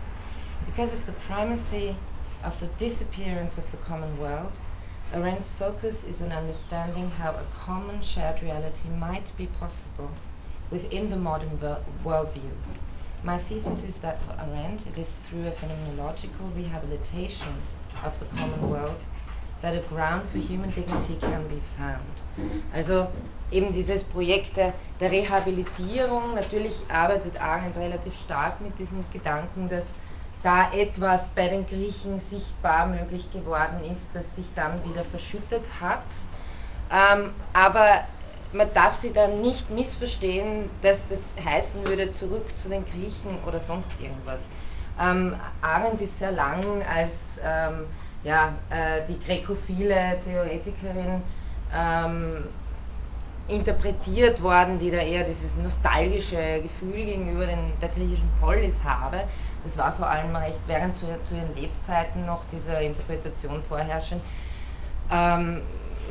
Because 0.66 0.92
of 0.92 1.06
the 1.06 1.12
primacy 1.26 1.96
of 2.42 2.58
the 2.61 2.66
disappearance 2.78 3.56
of 3.56 3.70
the 3.70 3.78
common 3.78 4.18
world, 4.18 4.61
Arendt's 5.14 5.49
focus 5.49 6.04
is 6.04 6.20
on 6.20 6.32
understanding 6.32 7.11
how 7.11 7.30
a 7.30 7.44
common 7.54 8.02
shared 8.02 8.42
reality 8.42 8.88
might 8.88 9.30
be 9.37 9.46
possible 9.46 10.11
within 10.70 11.08
the 11.08 11.16
modern 11.16 11.58
worldview 12.04 12.50
my 13.24 13.38
thesis 13.38 13.82
is 13.84 13.96
that 13.98 14.22
for 14.24 14.32
Arendt 14.38 14.86
it 14.86 14.98
is 14.98 15.08
through 15.26 15.46
a 15.46 15.50
phenomenological 15.52 16.54
rehabilitation 16.54 17.54
of 18.04 18.18
the 18.20 18.26
common 18.36 18.70
world 18.70 19.00
that 19.62 19.74
a 19.74 19.80
ground 19.88 20.28
for 20.28 20.38
human 20.38 20.70
dignity 20.70 21.16
can 21.20 21.48
be 21.48 21.60
found. 21.78 22.20
Also 22.74 23.08
eben 23.50 23.72
dieses 23.72 24.04
Projekt 24.04 24.58
der, 24.58 24.74
der 25.00 25.10
Rehabilitierung, 25.10 26.34
natürlich 26.34 26.74
arbeitet 26.88 27.40
Arendt 27.40 27.76
relativ 27.78 28.12
stark 28.20 28.60
mit 28.60 28.78
diesem 28.78 29.04
Gedanken, 29.10 29.70
dass 29.70 29.86
da 30.42 30.70
etwas 30.74 31.28
bei 31.28 31.48
den 31.48 31.66
Griechen 31.66 32.20
sichtbar 32.20 32.86
möglich 32.86 33.32
geworden 33.32 33.82
ist, 33.90 34.08
das 34.12 34.36
sich 34.36 34.46
dann 34.54 34.84
wieder 34.84 35.02
verschüttet 35.02 35.64
hat. 35.80 36.04
Ähm, 36.90 37.30
aber 37.54 38.04
man 38.54 38.73
darf 38.73 38.94
sie 38.94 39.12
dann 39.12 39.40
nicht 39.40 39.68
missverstehen, 39.70 40.70
dass 40.80 40.99
das 41.08 41.20
heißen 41.44 41.87
würde, 41.87 42.11
zurück 42.12 42.46
zu 42.56 42.68
den 42.68 42.84
Griechen 42.84 43.37
oder 43.46 43.61
sonst 43.61 43.90
irgendwas. 44.00 44.38
Ähm, 45.00 45.34
Arendt 45.61 46.00
ist 46.00 46.18
sehr 46.18 46.32
lang 46.32 46.64
als 46.94 47.40
ähm, 47.44 47.87
ja, 48.23 48.54
äh, 48.70 49.02
die 49.08 49.18
gräkophile 49.26 50.18
Theoretikerin 50.25 51.20
ähm, 51.76 52.44
interpretiert 53.49 54.40
worden, 54.40 54.78
die 54.78 54.90
da 54.90 54.99
eher 54.99 55.25
dieses 55.25 55.56
nostalgische 55.56 56.62
Gefühl 56.62 57.04
gegenüber 57.04 57.46
den, 57.46 57.58
der 57.82 57.88
griechischen 57.90 58.30
Polis 58.40 58.75
habe. 58.84 59.25
Das 59.64 59.76
war 59.76 59.92
vor 59.94 60.08
allem 60.08 60.34
recht 60.37 60.61
während 60.66 60.96
zu, 60.96 61.06
zu 61.25 61.34
ihren 61.34 61.54
Lebzeiten 61.56 62.25
noch 62.25 62.44
dieser 62.52 62.80
Interpretation 62.80 63.62
vorherrschend. 63.68 64.23
Ähm, 65.12 65.61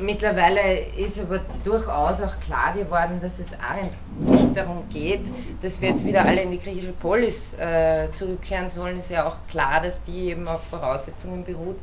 Mittlerweile 0.00 0.80
ist 0.96 1.20
aber 1.20 1.40
durchaus 1.62 2.20
auch 2.20 2.40
klar 2.40 2.74
geworden, 2.74 3.20
dass 3.22 3.32
es 3.38 3.52
auch 3.54 4.28
nicht 4.28 4.56
darum 4.56 4.88
geht, 4.88 5.22
dass 5.62 5.80
wir 5.80 5.90
jetzt 5.90 6.04
wieder 6.04 6.24
alle 6.24 6.42
in 6.42 6.50
die 6.50 6.58
griechische 6.58 6.92
Polis 6.92 7.52
äh, 7.54 8.08
zurückkehren 8.12 8.68
sollen. 8.68 8.98
Es 8.98 9.04
ist 9.04 9.10
ja 9.12 9.26
auch 9.26 9.36
klar, 9.48 9.80
dass 9.82 10.02
die 10.02 10.30
eben 10.30 10.48
auf 10.48 10.64
Voraussetzungen 10.64 11.44
beruht, 11.44 11.76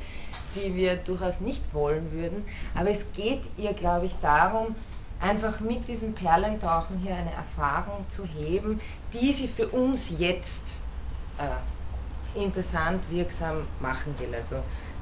die 0.56 0.76
wir 0.76 0.98
durchaus 0.98 1.40
nicht 1.40 1.64
wollen 1.74 2.12
würden. 2.12 2.46
Aber 2.76 2.90
es 2.90 3.00
geht 3.14 3.42
ihr, 3.58 3.74
glaube 3.74 4.08
ich, 4.08 4.16
darum, 4.22 4.76
einfach 5.22 5.60
mit 5.62 5.88
diesem 5.88 6.14
Perlentauchen 6.14 7.00
hier 7.00 7.16
eine 7.16 7.32
Erfahrung 7.32 8.06
zu 8.10 8.26
heben, 8.26 8.82
die 9.14 9.32
sie 9.32 9.48
für 9.48 9.68
uns 9.68 10.12
jetzt 10.18 10.64
äh, 11.38 12.44
interessant, 12.44 13.02
wirksam 13.10 13.68
machen 13.80 14.16
will. 14.20 14.34
Also 14.36 14.58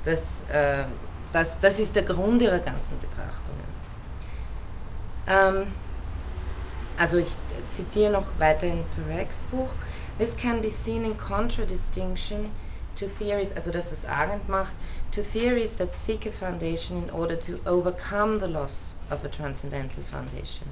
das 0.05 0.21
äh, 0.51 0.83
das, 1.33 1.59
das 1.59 1.79
ist 1.79 1.95
der 1.95 2.03
Grund 2.03 2.41
ihrer 2.41 2.59
ganzen 2.59 2.99
Betrachtungen. 2.99 3.63
Ähm, 5.27 5.73
also 6.97 7.17
ich 7.17 7.35
zitiere 7.75 8.11
noch 8.11 8.27
weiter 8.39 8.67
in 8.67 8.83
Perec's 8.95 9.39
Buch. 9.51 9.69
This 10.17 10.35
can 10.35 10.61
be 10.61 10.69
seen 10.69 11.05
in 11.05 11.17
contradistinction 11.17 12.51
to 12.95 13.07
theories, 13.07 13.53
also 13.55 13.71
das, 13.71 13.89
was 13.91 14.03
Arendt 14.05 14.49
macht, 14.49 14.73
to 15.11 15.23
theories 15.23 15.75
that 15.77 15.93
seek 15.93 16.25
a 16.25 16.31
foundation 16.31 17.03
in 17.03 17.09
order 17.11 17.37
to 17.37 17.59
overcome 17.65 18.39
the 18.39 18.47
loss 18.47 18.95
of 19.09 19.23
a 19.23 19.29
transcendental 19.29 20.03
foundation. 20.03 20.67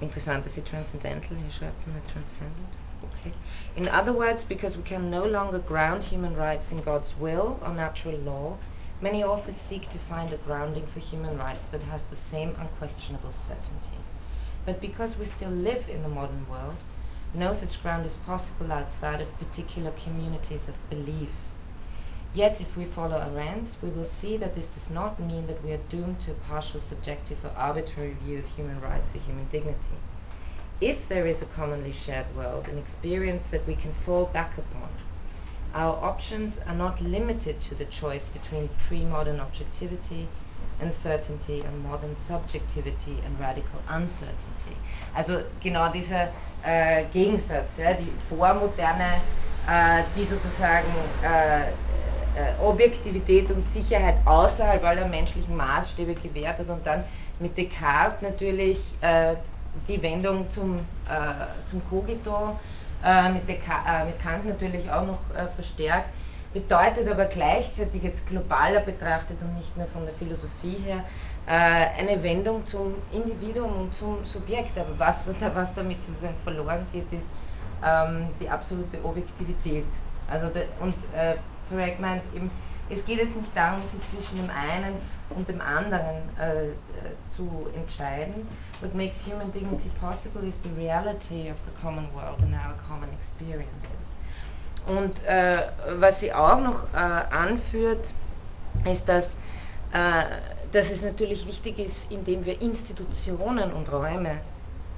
Interessant, 0.00 0.44
dass 0.44 0.54
sie 0.54 0.62
transcendental 0.62 1.36
hier 1.36 1.50
schreibt 1.52 1.86
und 1.86 1.94
nicht 1.94 2.08
transcendent. 2.12 2.81
In 3.76 3.88
other 3.88 4.12
words, 4.12 4.42
because 4.42 4.76
we 4.76 4.82
can 4.82 5.08
no 5.08 5.24
longer 5.24 5.58
ground 5.58 6.02
human 6.02 6.36
rights 6.36 6.72
in 6.72 6.82
God's 6.82 7.16
will 7.16 7.58
or 7.62 7.72
natural 7.72 8.18
law, 8.18 8.58
many 9.00 9.22
authors 9.22 9.56
seek 9.56 9.88
to 9.90 9.98
find 9.98 10.32
a 10.32 10.36
grounding 10.38 10.86
for 10.88 10.98
human 10.98 11.38
rights 11.38 11.66
that 11.66 11.82
has 11.82 12.04
the 12.04 12.16
same 12.16 12.56
unquestionable 12.58 13.32
certainty. 13.32 13.96
But 14.66 14.80
because 14.80 15.16
we 15.16 15.26
still 15.26 15.50
live 15.50 15.88
in 15.88 16.02
the 16.02 16.08
modern 16.08 16.48
world, 16.50 16.84
no 17.32 17.54
such 17.54 17.82
ground 17.82 18.06
is 18.06 18.16
possible 18.16 18.72
outside 18.72 19.20
of 19.20 19.38
particular 19.38 19.92
communities 19.92 20.68
of 20.68 20.90
belief. 20.90 21.30
Yet, 22.34 22.60
if 22.60 22.76
we 22.76 22.84
follow 22.84 23.20
Arendt, 23.20 23.76
we 23.82 23.90
will 23.90 24.04
see 24.04 24.36
that 24.36 24.54
this 24.54 24.74
does 24.74 24.90
not 24.90 25.20
mean 25.20 25.46
that 25.46 25.62
we 25.62 25.72
are 25.72 25.88
doomed 25.88 26.20
to 26.22 26.32
a 26.32 26.42
partial 26.50 26.80
subjective 26.80 27.44
or 27.44 27.52
arbitrary 27.56 28.14
view 28.14 28.40
of 28.40 28.46
human 28.46 28.80
rights 28.80 29.14
or 29.14 29.18
human 29.18 29.46
dignity 29.48 29.96
if 30.82 31.08
there 31.08 31.26
is 31.26 31.40
a 31.42 31.46
commonly 31.46 31.92
shared 31.92 32.26
world, 32.36 32.66
an 32.66 32.76
experience 32.76 33.46
that 33.48 33.64
we 33.68 33.74
can 33.76 33.92
fall 34.04 34.26
back 34.26 34.58
upon, 34.58 34.88
our 35.74 35.94
options 36.04 36.58
are 36.66 36.74
not 36.74 37.00
limited 37.00 37.60
to 37.60 37.74
the 37.76 37.84
choice 37.84 38.26
between 38.26 38.68
pre-modern 38.88 39.38
objectivity 39.38 40.26
and 40.80 40.92
certainty 40.92 41.60
and 41.60 41.84
modern 41.84 42.16
subjectivity 42.16 43.16
and 43.24 43.38
radical 43.38 43.80
uncertainty. 43.88 44.76
Also 45.14 45.44
genau 45.62 45.90
dieser 45.92 46.28
äh, 46.64 47.04
Gegensatz, 47.12 47.76
ja, 47.78 47.94
die 47.94 48.12
Vormoderne, 48.28 49.20
äh, 49.68 50.02
die 50.16 50.24
sozusagen 50.24 50.92
äh, 51.22 51.62
äh 51.62 52.58
Objektivität 52.60 53.50
und 53.50 53.62
Sicherheit 53.62 54.16
außerhalb 54.24 54.82
aller 54.84 55.06
menschlichen 55.06 55.56
Maßstäbe 55.56 56.14
gewährt 56.14 56.58
hat 56.58 56.68
und 56.68 56.84
dann 56.84 57.04
mit 57.38 57.56
Descartes 57.56 58.22
natürlich 58.22 58.78
äh, 59.02 59.36
die 59.88 60.02
Wendung 60.02 60.46
zum, 60.54 60.78
äh, 61.08 61.68
zum 61.70 61.82
Cogito 61.88 62.58
äh, 63.04 63.30
mit, 63.30 63.48
äh, 63.48 64.04
mit, 64.04 64.20
Kant 64.20 64.46
natürlich 64.46 64.90
auch 64.90 65.06
noch 65.06 65.20
äh, 65.34 65.46
verstärkt, 65.54 66.10
bedeutet 66.52 67.10
aber 67.10 67.24
gleichzeitig 67.24 68.02
jetzt 68.02 68.26
globaler 68.26 68.80
betrachtet 68.80 69.38
und 69.40 69.56
nicht 69.56 69.76
nur 69.76 69.86
von 69.88 70.04
der 70.04 70.14
Philosophie 70.14 70.78
her, 70.84 71.04
äh, 71.46 72.00
eine 72.00 72.22
Wendung 72.22 72.64
zum 72.66 72.94
Individuum 73.12 73.72
und 73.80 73.94
zum 73.94 74.24
Subjekt. 74.24 74.78
Aber 74.78 74.98
was, 74.98 75.24
was 75.54 75.74
damit 75.74 76.02
sozusagen 76.02 76.36
verloren 76.44 76.86
geht, 76.92 77.10
ist 77.12 77.26
ähm, 77.84 78.28
die 78.40 78.48
absolute 78.48 79.02
Objektivität. 79.04 79.86
Also 80.30 80.48
de, 80.48 80.64
und 80.80 80.94
äh, 81.14 81.36
Perec 81.68 81.96
eben, 82.34 82.50
es 82.92 83.04
geht 83.04 83.18
jetzt 83.18 83.36
nicht 83.36 83.50
darum, 83.54 83.80
sich 83.90 84.00
zwischen 84.10 84.36
dem 84.36 84.50
einen 84.50 84.94
und 85.30 85.48
dem 85.48 85.60
anderen 85.60 86.16
äh, 86.38 86.66
äh, 86.66 86.72
zu 87.34 87.48
entscheiden. 87.74 88.46
What 88.80 88.94
makes 88.94 89.24
human 89.26 89.50
dignity 89.52 89.90
possible 90.00 90.46
is 90.46 90.54
the 90.62 90.70
reality 90.80 91.50
of 91.50 91.56
the 91.66 91.72
common 91.80 92.06
world 92.14 92.40
and 92.42 92.52
our 92.52 92.74
common 92.86 93.08
experiences. 93.14 94.12
Und 94.86 95.24
äh, 95.24 95.62
was 96.00 96.20
sie 96.20 96.32
auch 96.32 96.60
noch 96.60 96.84
äh, 96.92 97.34
anführt, 97.34 98.12
ist, 98.84 99.08
dass, 99.08 99.36
äh, 99.92 100.24
dass 100.72 100.90
es 100.90 101.02
natürlich 101.02 101.46
wichtig 101.46 101.78
ist, 101.78 102.10
indem 102.10 102.44
wir 102.44 102.60
Institutionen 102.60 103.72
und 103.72 103.90
Räume 103.92 104.38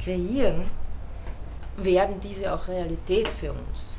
kreieren, 0.02 0.70
werden 1.76 2.20
diese 2.20 2.52
auch 2.52 2.66
Realität 2.66 3.28
für 3.28 3.50
uns. 3.50 3.93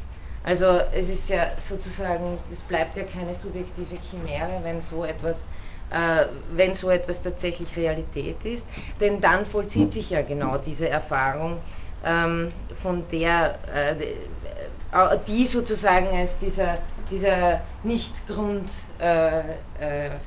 Also 0.45 0.79
es 0.91 1.09
ist 1.09 1.29
ja 1.29 1.47
sozusagen, 1.57 2.37
es 2.51 2.59
bleibt 2.59 2.97
ja 2.97 3.03
keine 3.03 3.33
subjektive 3.33 3.97
Chimäre, 3.97 4.59
wenn 4.63 4.79
so 4.79 5.03
etwas 5.03 5.47
äh, 5.91 6.25
wenn 6.51 6.73
so 6.73 6.89
etwas 6.89 7.21
tatsächlich 7.21 7.75
Realität 7.75 8.43
ist, 8.43 8.65
denn 8.99 9.21
dann 9.21 9.45
vollzieht 9.45 9.93
sich 9.93 10.09
ja 10.09 10.21
genau 10.21 10.57
diese 10.57 10.89
Erfahrung, 10.89 11.57
ähm, 12.03 12.49
von 12.81 13.07
der 13.11 13.57
äh, 13.73 13.91
äh 13.91 15.17
die 15.27 15.45
sozusagen 15.45 16.07
als 16.07 16.37
dieser, 16.39 16.77
dieser 17.09 17.61
Nichtgrund 17.83 18.71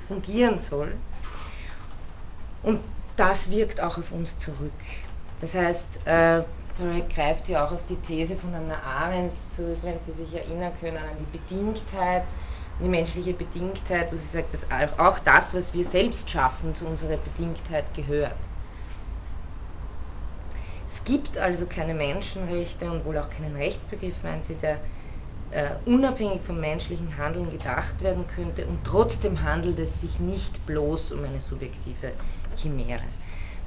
fungieren 0.08 0.58
soll. 0.58 0.92
Und 2.62 2.80
das 3.16 3.50
wirkt 3.50 3.80
auch 3.80 3.96
auf 3.96 4.12
uns 4.12 4.38
zurück. 4.38 4.74
Das 5.40 5.54
heißt, 5.54 6.00
Perec 6.78 7.12
greift 7.12 7.48
ja 7.48 7.66
auch 7.66 7.72
auf 7.72 7.84
die 7.86 7.96
These 7.96 8.36
von 8.36 8.54
Hannah 8.54 8.80
Arendt 8.82 9.32
zurück, 9.54 9.78
wenn 9.82 9.98
Sie 10.06 10.12
sich 10.12 10.32
erinnern 10.34 10.72
können, 10.80 10.96
an 10.96 11.16
die 11.18 11.38
Bedingtheit, 11.38 12.24
die 12.80 12.88
menschliche 12.88 13.32
Bedingtheit, 13.32 14.12
wo 14.12 14.16
sie 14.16 14.28
sagt, 14.28 14.54
dass 14.54 14.64
auch 14.98 15.18
das, 15.20 15.52
was 15.52 15.74
wir 15.74 15.84
selbst 15.84 16.30
schaffen, 16.30 16.74
zu 16.74 16.86
unserer 16.86 17.16
Bedingtheit 17.16 17.84
gehört. 17.94 18.36
Es 20.88 21.04
gibt 21.04 21.36
also 21.36 21.66
keine 21.66 21.94
Menschenrechte 21.94 22.90
und 22.90 23.04
wohl 23.04 23.18
auch 23.18 23.30
keinen 23.30 23.56
Rechtsbegriff, 23.56 24.22
meinen 24.22 24.42
Sie, 24.44 24.54
der 24.54 24.78
äh, 25.50 25.70
unabhängig 25.86 26.42
vom 26.42 26.60
menschlichen 26.60 27.16
Handeln 27.16 27.50
gedacht 27.50 28.00
werden 28.02 28.24
könnte 28.34 28.66
und 28.66 28.78
trotzdem 28.84 29.42
handelt 29.42 29.78
es 29.78 30.00
sich 30.00 30.20
nicht 30.20 30.64
bloß 30.66 31.12
um 31.12 31.24
eine 31.24 31.40
subjektive 31.40 32.12
Chimäre. 32.56 33.00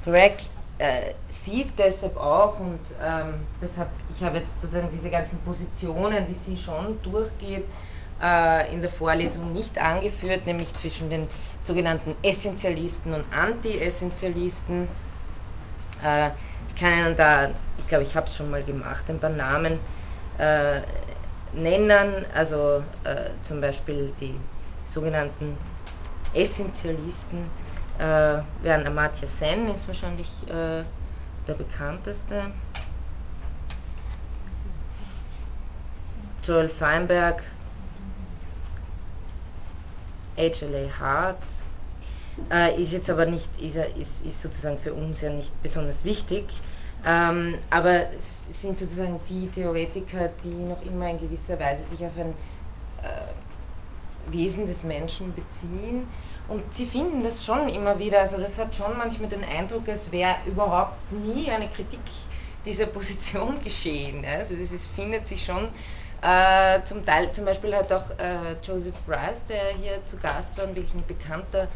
Breck 0.04 0.44
äh, 0.78 1.12
sieht 1.44 1.78
deshalb 1.78 2.16
auch 2.16 2.58
und 2.60 2.80
ähm, 3.02 3.34
deshalb, 3.60 3.88
ich 4.14 4.22
habe 4.22 4.38
jetzt 4.38 4.60
sozusagen 4.60 4.88
diese 4.92 5.10
ganzen 5.10 5.38
Positionen, 5.40 6.26
die 6.28 6.34
sie 6.34 6.56
schon 6.56 7.00
durchgeht, 7.02 7.64
äh, 8.22 8.72
in 8.72 8.80
der 8.80 8.90
Vorlesung 8.90 9.52
nicht 9.52 9.80
angeführt, 9.80 10.46
nämlich 10.46 10.72
zwischen 10.74 11.10
den 11.10 11.26
sogenannten 11.62 12.14
Essentialisten 12.22 13.14
und 13.14 13.24
Anti-Essentialisten. 13.32 14.88
Äh, 16.04 16.30
ich 16.68 16.80
kann 16.80 16.98
Ihnen 16.98 17.16
da, 17.16 17.50
ich 17.78 17.86
glaube, 17.88 18.04
ich 18.04 18.14
habe 18.14 18.26
es 18.26 18.36
schon 18.36 18.50
mal 18.50 18.62
gemacht, 18.62 19.04
ein 19.08 19.18
paar 19.18 19.30
Namen 19.30 19.78
äh, 20.38 20.80
nennen, 21.52 22.24
also 22.34 22.82
äh, 23.04 23.30
zum 23.42 23.60
Beispiel 23.60 24.12
die 24.20 24.38
sogenannten 24.86 25.56
Essentialisten 26.34 27.50
äh, 27.98 28.38
wären 28.62 28.86
Amartya 28.86 29.28
Sen, 29.28 29.72
ist 29.74 29.86
wahrscheinlich 29.86 30.28
äh, 30.48 30.84
der 31.46 31.54
bekannteste. 31.54 32.50
Joel 36.44 36.68
Feinberg, 36.68 37.42
HLA 40.36 40.98
Hart, 40.98 41.44
äh, 42.50 42.80
ist 42.80 42.92
jetzt 42.92 43.10
aber 43.10 43.26
nicht, 43.26 43.48
ist, 43.60 43.76
ist, 43.76 44.26
ist 44.26 44.42
sozusagen 44.42 44.78
für 44.78 44.92
uns 44.92 45.20
ja 45.20 45.30
nicht 45.30 45.52
besonders 45.62 46.04
wichtig. 46.04 46.44
Ähm, 47.06 47.54
aber 47.70 48.12
es 48.12 48.60
sind 48.60 48.78
sozusagen 48.78 49.20
die 49.28 49.48
Theoretiker, 49.48 50.30
die 50.42 50.48
noch 50.48 50.82
immer 50.82 51.10
in 51.10 51.18
gewisser 51.18 51.58
Weise 51.58 51.82
sich 51.84 52.04
auf 52.04 52.16
ein 52.16 52.34
äh, 53.02 54.32
Wesen 54.32 54.66
des 54.66 54.84
Menschen 54.84 55.34
beziehen. 55.34 56.06
Und 56.48 56.74
sie 56.74 56.86
finden 56.86 57.22
das 57.22 57.44
schon 57.44 57.68
immer 57.68 57.98
wieder, 57.98 58.20
also 58.20 58.36
das 58.36 58.58
hat 58.58 58.74
schon 58.74 58.96
manchmal 58.98 59.28
den 59.30 59.44
Eindruck, 59.44 59.88
als 59.88 60.10
wäre 60.10 60.36
überhaupt 60.44 61.10
nie 61.12 61.50
eine 61.50 61.68
Kritik 61.68 62.00
dieser 62.64 62.86
Position 62.86 63.60
geschehen. 63.64 64.24
Also 64.24 64.54
das 64.56 64.72
ist, 64.72 64.92
findet 64.92 65.28
sich 65.28 65.44
schon 65.44 65.68
äh, 66.22 66.82
zum 66.84 67.04
Teil, 67.04 67.32
zum 67.32 67.44
Beispiel 67.44 67.74
hat 67.74 67.92
auch 67.92 68.10
äh, 68.18 68.56
Joseph 68.62 68.94
Rice, 69.08 69.44
der 69.48 69.74
hier 69.80 70.04
zu 70.06 70.16
Gast 70.18 70.56
war, 70.56 70.68
wirklich 70.68 70.94
ein 70.94 71.06
bekannter 71.06 71.68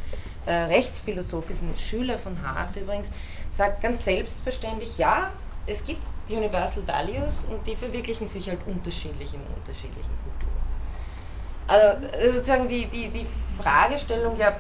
äh, 0.47 0.53
Rechtsphilosoph, 0.53 1.51
ist 1.51 1.63
ein 1.63 1.77
Schüler 1.77 2.19
von 2.19 2.41
Hart 2.43 2.77
übrigens, 2.77 3.09
sagt 3.51 3.83
ganz 3.83 4.05
selbstverständlich, 4.05 4.99
ja, 4.99 5.33
es 5.67 5.83
gibt 5.85 6.07
Universal 6.29 6.87
Values 6.87 7.45
und 7.45 7.67
die 7.67 7.77
verwirklichen 7.77 8.27
sich 8.29 8.49
halt 8.49 8.65
unterschiedlich 8.67 9.35
in 9.35 9.45
unterschiedlichen 9.47 10.17
Kulturen. 10.19 10.46
Also 11.67 12.07
sozusagen 12.33 12.69
die, 12.69 12.87
die, 12.87 13.09
die 13.09 13.27
Fragestellung, 13.61 14.39
ja, 14.39 14.57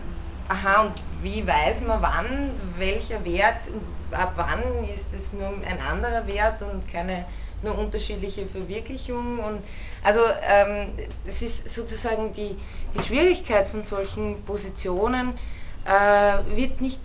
aha, 0.48 0.82
und 0.82 0.94
wie 1.22 1.46
weiß 1.46 1.80
man 1.86 2.02
wann, 2.02 2.60
welcher 2.78 3.24
Wert, 3.24 3.68
ab 4.10 4.32
wann 4.36 4.84
ist 4.92 5.12
es 5.14 5.32
nur 5.32 5.48
ein 5.48 5.80
anderer 5.80 6.26
Wert 6.26 6.62
und 6.62 6.90
keine 6.90 7.24
nur 7.62 7.78
unterschiedliche 7.78 8.46
Verwirklichung. 8.46 9.38
Und 9.38 9.62
also 10.02 10.20
ähm, 10.48 10.88
es 11.26 11.42
ist 11.42 11.68
sozusagen 11.68 12.32
die, 12.32 12.56
die 12.94 13.02
Schwierigkeit 13.02 13.66
von 13.68 13.82
solchen 13.82 14.42
Positionen 14.44 15.34
äh, 15.84 16.56
wird 16.56 16.80
nicht 16.80 17.00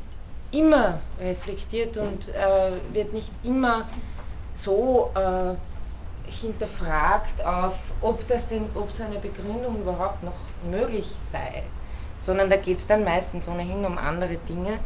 immer 0.52 1.02
reflektiert 1.19 1.97
und 1.97 2.30
äh, 2.30 2.93
wird 2.93 3.13
nicht 3.13 3.32
immer 3.43 3.88
so 4.54 5.12
äh, 5.15 5.56
hinterfragt 6.27 7.43
auf, 7.43 7.73
ob, 8.01 8.27
das 8.27 8.47
denn, 8.47 8.65
ob 8.75 8.91
so 8.91 9.03
eine 9.03 9.19
Begründung 9.19 9.81
überhaupt 9.81 10.23
noch 10.23 10.39
möglich 10.69 11.07
sei, 11.31 11.63
sondern 12.17 12.49
da 12.49 12.57
geht 12.57 12.79
es 12.79 12.88
dann 12.88 13.03
meistens 13.03 13.47
ohnehin 13.47 13.86
um 13.86 13.97
andere 13.97 14.36
Dinge. 14.38 14.79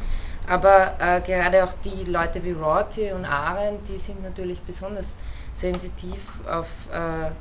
Aber 0.48 0.94
äh, 1.00 1.22
gerade 1.22 1.64
auch 1.64 1.74
die 1.84 2.04
Leute 2.04 2.44
wie 2.44 2.52
Rorty 2.52 3.12
und 3.12 3.26
Arendt, 3.26 3.88
die 3.88 3.98
sind 3.98 4.22
natürlich 4.24 4.62
besonders 4.62 5.08
sensitiv 5.56 6.20
auf 6.50 6.68
äh, 6.94 7.32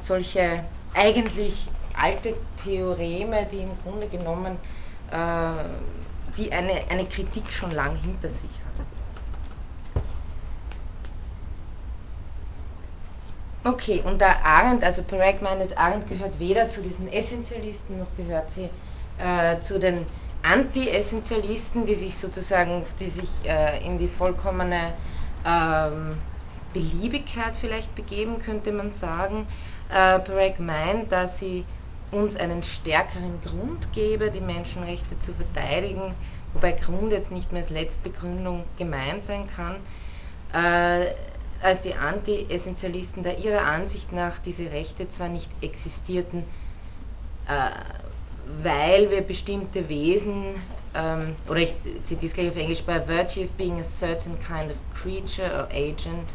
solche 0.00 0.64
eigentlich 0.94 1.68
alte 2.00 2.34
Theoreme, 2.62 3.46
die 3.50 3.60
im 3.60 3.70
Grunde 3.82 4.08
genommen 4.08 4.58
äh, 5.10 6.36
die 6.36 6.52
eine, 6.52 6.72
eine 6.88 7.06
Kritik 7.06 7.50
schon 7.50 7.70
lang 7.72 7.96
hinter 7.96 8.28
sich 8.28 8.42
haben. 8.42 8.86
Okay, 13.62 14.02
und 14.04 14.20
der 14.20 14.44
Arendt, 14.44 14.82
also 14.82 15.02
Perec 15.02 15.42
meint, 15.42 15.60
dass 15.60 15.76
Arendt 15.76 16.08
gehört 16.08 16.38
weder 16.38 16.70
zu 16.70 16.80
diesen 16.80 17.12
Essentialisten, 17.12 17.98
noch 17.98 18.16
gehört 18.16 18.50
sie 18.50 18.70
äh, 19.18 19.60
zu 19.60 19.78
den 19.78 20.06
Anti-Essentialisten, 20.42 21.84
die 21.84 21.94
sich 21.94 22.16
sozusagen, 22.16 22.86
die 22.98 23.10
sich 23.10 23.28
äh, 23.44 23.84
in 23.84 23.98
die 23.98 24.08
vollkommene 24.08 24.94
ähm, 25.44 26.16
Beliebigkeit 26.72 27.54
vielleicht 27.54 27.94
begeben, 27.94 28.40
könnte 28.40 28.72
man 28.72 28.92
sagen. 28.92 29.46
Äh, 29.90 30.20
Perec 30.20 30.58
meint, 30.58 31.12
dass 31.12 31.38
sie 31.38 31.66
uns 32.12 32.36
einen 32.36 32.62
stärkeren 32.62 33.40
Grund 33.42 33.92
gebe, 33.92 34.30
die 34.30 34.40
Menschenrechte 34.40 35.18
zu 35.18 35.32
verteidigen, 35.34 36.14
wobei 36.54 36.72
Grund 36.72 37.12
jetzt 37.12 37.30
nicht 37.30 37.52
mehr 37.52 37.60
als 37.60 37.70
Letztbegründung 37.70 38.64
gemeint 38.78 39.24
sein 39.24 39.46
kann, 39.54 39.76
äh, 40.54 41.08
als 41.62 41.80
die 41.82 41.94
Anti-Essentialisten 41.94 43.22
da 43.22 43.30
ihrer 43.32 43.62
Ansicht 43.62 44.12
nach 44.12 44.38
diese 44.38 44.70
Rechte 44.70 45.08
zwar 45.08 45.28
nicht 45.28 45.48
existierten, 45.60 46.42
äh, 47.46 47.70
weil 48.62 49.10
wir 49.10 49.20
bestimmte 49.22 49.88
Wesen, 49.88 50.54
ähm, 50.94 51.34
oder 51.48 51.60
ich 51.60 51.74
zitiere 52.04 52.26
es 52.26 52.34
gleich 52.34 52.48
auf 52.48 52.56
Englisch, 52.56 52.82
by 52.82 53.00
virtue 53.06 53.44
of 53.44 53.50
being 53.56 53.78
a 53.78 53.84
certain 53.84 54.36
kind 54.40 54.70
of 54.70 54.76
creature 54.94 55.50
or 55.54 55.68
agent 55.72 56.34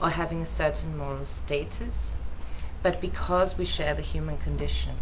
or 0.00 0.10
having 0.10 0.42
a 0.42 0.46
certain 0.46 0.96
moral 0.96 1.24
status, 1.24 2.16
but 2.82 3.00
because 3.00 3.56
we 3.58 3.64
share 3.64 3.94
the 3.96 4.02
human 4.02 4.38
condition. 4.44 4.92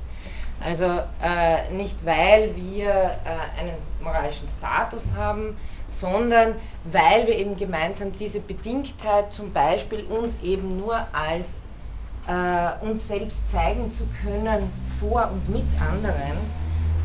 Also 0.61 1.03
äh, 1.21 1.71
nicht 1.73 2.07
weil 2.07 2.55
wir 2.57 2.89
äh, 2.89 3.61
einen 3.61 3.75
moralischen 4.03 4.49
Status 4.49 5.11
haben, 5.17 5.57
sondern 6.01 6.55
weil 6.85 7.27
wir 7.27 7.37
eben 7.37 7.57
gemeinsam 7.57 8.13
diese 8.13 8.41
Bedingtheit 8.41 9.33
zum 9.33 9.53
Beispiel 9.53 10.05
uns 10.05 10.35
eben 10.43 10.79
nur 10.79 10.97
als 11.13 11.47
äh, 12.27 12.85
uns 12.85 13.07
selbst 13.09 13.51
zeigen 13.51 13.93
zu 13.93 14.05
können 14.23 14.71
vor 14.99 15.31
und 15.31 15.49
mit 15.49 15.65
anderen, 15.81 16.39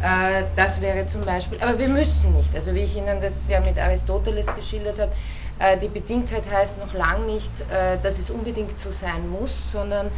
äh, 0.02 0.44
das 0.56 0.80
wäre 0.80 1.06
zum 1.08 1.22
Beispiel, 1.22 1.60
aber 1.62 1.78
wir 1.78 1.90
müssen 1.90 2.34
nicht, 2.34 2.56
also 2.56 2.74
wie 2.74 2.80
ich 2.80 2.96
Ihnen 2.96 3.20
das 3.22 3.34
ja 3.50 3.60
mit 3.60 3.78
Aristoteles 3.78 4.46
geschildert 4.56 5.00
habe, 5.00 5.12
äh, 5.60 5.78
die 5.78 5.90
Bedingtheit 5.90 6.44
heißt 6.50 6.78
noch 6.78 6.94
lange 6.94 7.26
nicht, 7.26 7.52
äh, 7.70 7.98
dass 8.02 8.18
es 8.18 8.30
unbedingt 8.30 8.78
so 8.80 8.92
sein 8.92 9.30
muss, 9.30 9.72
sondern 9.72 10.10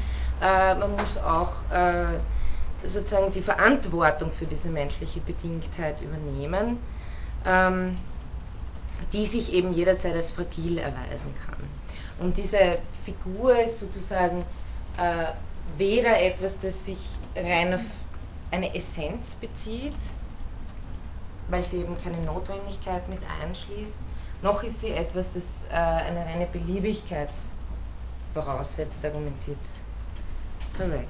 man 0.79 0.93
muss 0.93 1.19
auch 1.19 1.51
sozusagen 2.83 3.31
die 3.31 3.41
Verantwortung 3.41 4.31
für 4.31 4.47
diese 4.47 4.69
menschliche 4.69 5.19
Bedingtheit 5.19 6.01
übernehmen, 6.01 6.79
ähm, 7.45 7.93
die 9.13 9.25
sich 9.25 9.53
eben 9.53 9.73
jederzeit 9.73 10.15
als 10.15 10.31
fragil 10.31 10.77
erweisen 10.77 11.33
kann. 11.45 11.59
Und 12.19 12.37
diese 12.37 12.77
Figur 13.05 13.59
ist 13.59 13.79
sozusagen 13.79 14.45
äh, 14.97 15.25
weder 15.77 16.21
etwas, 16.21 16.57
das 16.59 16.85
sich 16.85 16.99
rein 17.35 17.73
auf 17.73 17.81
eine 18.51 18.75
Essenz 18.75 19.35
bezieht, 19.35 19.95
weil 21.49 21.63
sie 21.63 21.77
eben 21.77 21.97
keine 22.03 22.19
Notwendigkeit 22.21 23.07
mit 23.09 23.19
einschließt, 23.41 23.95
noch 24.41 24.63
ist 24.63 24.81
sie 24.81 24.91
etwas, 24.91 25.27
das 25.33 25.43
äh, 25.71 25.75
eine 25.75 26.25
reine 26.25 26.47
Beliebigkeit 26.47 27.29
voraussetzt, 28.33 29.03
argumentiert 29.05 29.59
Perec. 30.77 31.07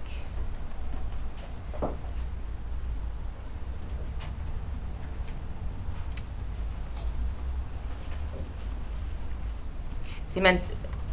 Sie 10.34 10.40
meint, 10.40 10.62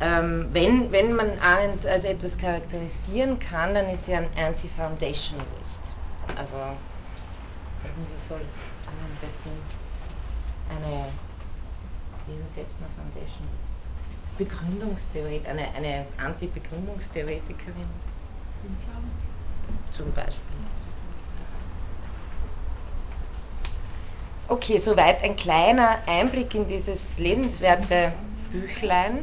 ähm, 0.00 0.48
wenn, 0.52 0.92
wenn 0.92 1.14
man 1.14 1.38
Arendt 1.40 1.84
als 1.86 2.04
etwas 2.04 2.38
charakterisieren 2.38 3.38
kann, 3.40 3.74
dann 3.74 3.88
ist 3.90 4.04
sie 4.04 4.14
ein 4.14 4.28
Anti-Foundationalist. 4.36 5.90
Also, 6.36 6.56
wie 6.56 8.28
soll 8.28 8.40
ich 8.40 8.88
am 8.88 9.16
besten 9.20 9.50
eine, 10.70 11.06
wie 12.26 12.36
übersetzt 12.36 12.76
man 12.80 12.90
Foundationalist? 12.96 13.68
Begründungstheoret, 14.38 15.46
eine, 15.48 15.74
eine 15.74 16.06
Anti-Begründungstheoretikerin. 16.24 17.88
Zum 19.90 20.12
Beispiel. 20.12 20.42
Okay, 24.46 24.78
soweit 24.78 25.22
ein 25.24 25.34
kleiner 25.34 25.98
Einblick 26.06 26.54
in 26.54 26.68
dieses 26.68 27.18
lebenswerte 27.18 28.12
Büchlein. 28.52 29.20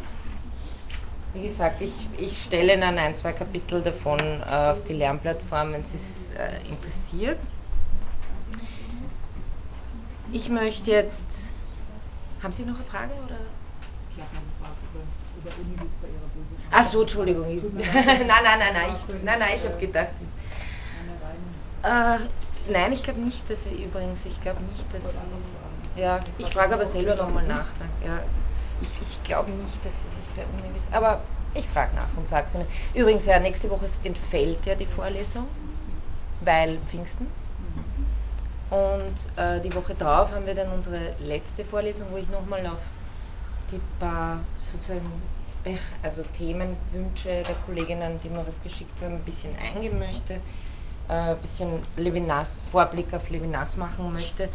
Wie 1.34 1.48
gesagt, 1.48 1.82
ich, 1.82 2.08
ich 2.18 2.44
stelle 2.44 2.78
dann 2.78 2.98
ein, 2.98 3.16
zwei 3.18 3.34
Kapitel 3.34 3.82
davon 3.82 4.20
äh, 4.20 4.72
auf 4.72 4.84
die 4.88 4.94
Lernplattform, 4.94 5.74
wenn 5.74 5.84
Sie 5.86 5.98
es 5.98 6.38
äh, 6.38 6.70
interessiert. 6.70 7.40
Ich 10.32 10.50
möchte 10.50 10.92
jetzt. 10.92 11.26
Haben 12.42 12.54
Sie 12.54 12.64
noch 12.64 12.76
eine 12.76 12.84
Frage? 12.86 13.12
Oder? 13.26 13.38
Ich 14.12 14.22
habe 14.22 14.30
eine 14.32 14.52
Frage 14.60 14.76
über 15.38 15.52
Uni, 15.62 15.76
bei 16.02 16.08
Ihrer 16.08 16.28
Prüfung. 16.28 16.58
Ach 16.72 16.86
so, 16.86 17.02
Entschuldigung. 17.02 17.46
nein, 17.76 18.28
nein, 18.28 18.28
nein, 18.28 18.74
nein, 18.74 18.96
ich, 18.96 19.24
nein, 19.24 19.40
nein, 19.40 19.50
ich 19.58 19.66
habe 19.66 19.78
gedacht. 19.78 20.08
Äh, 21.84 22.72
nein, 22.72 22.94
ich 22.94 23.04
glaube 23.04 23.20
nicht, 23.20 23.50
dass 23.50 23.64
Sie 23.66 23.84
übrigens, 23.84 24.26
ich 24.26 24.42
glaube 24.42 24.64
nicht, 24.64 24.94
dass 24.94 25.04
Sie. 25.04 26.02
Ja, 26.02 26.20
ich 26.38 26.48
frage 26.48 26.74
aber 26.74 26.86
selber 26.86 27.16
nochmal 27.16 27.46
nach. 27.46 27.68
Ja. 28.06 28.22
Ich, 28.82 29.02
ich 29.02 29.24
glaube 29.24 29.52
nicht, 29.52 29.86
dass 29.86 29.94
Sie 29.94 30.10
sich 30.10 30.46
Uni 30.54 30.76
wissen. 30.76 30.94
Aber 30.94 31.22
ich 31.54 31.66
frage 31.68 31.96
nach 31.96 32.18
und 32.18 32.28
sage 32.28 32.48
es 32.50 32.56
Ihnen. 32.56 32.68
Übrigens, 32.94 33.26
ja, 33.26 33.40
nächste 33.40 33.70
Woche 33.70 33.90
entfällt 34.04 34.66
ja 34.66 34.76
die 34.76 34.86
Vorlesung, 34.86 35.48
weil 36.42 36.78
Pfingsten. 36.90 37.28
Und 38.70 39.42
äh, 39.42 39.62
die 39.62 39.74
Woche 39.74 39.96
drauf 39.96 40.32
haben 40.32 40.46
wir 40.46 40.56
dann 40.56 40.72
unsere 40.72 41.14
letzte 41.20 41.64
Vorlesung, 41.64 42.08
wo 42.12 42.18
ich 42.18 42.30
nochmal 42.30 42.66
auf 42.66 42.80
die 43.72 43.80
paar 44.00 44.40
sozusagen 44.72 45.10
also 46.04 46.24
Themenwünsche 46.38 47.44
der 47.44 47.56
Kolleginnen, 47.66 48.20
die 48.24 48.30
mir 48.30 48.46
was 48.46 48.62
geschickt 48.62 49.02
haben, 49.02 49.16
ein 49.16 49.24
bisschen 49.24 49.52
eingehen 49.58 49.98
möchte, 49.98 50.34
äh, 51.10 51.14
ein 51.14 51.38
bisschen 51.38 51.80
Levinas, 51.98 52.50
Vorblick 52.72 53.14
auf 53.14 53.30
Levinas 53.30 53.76
machen 53.78 54.12
möchte 54.14 54.50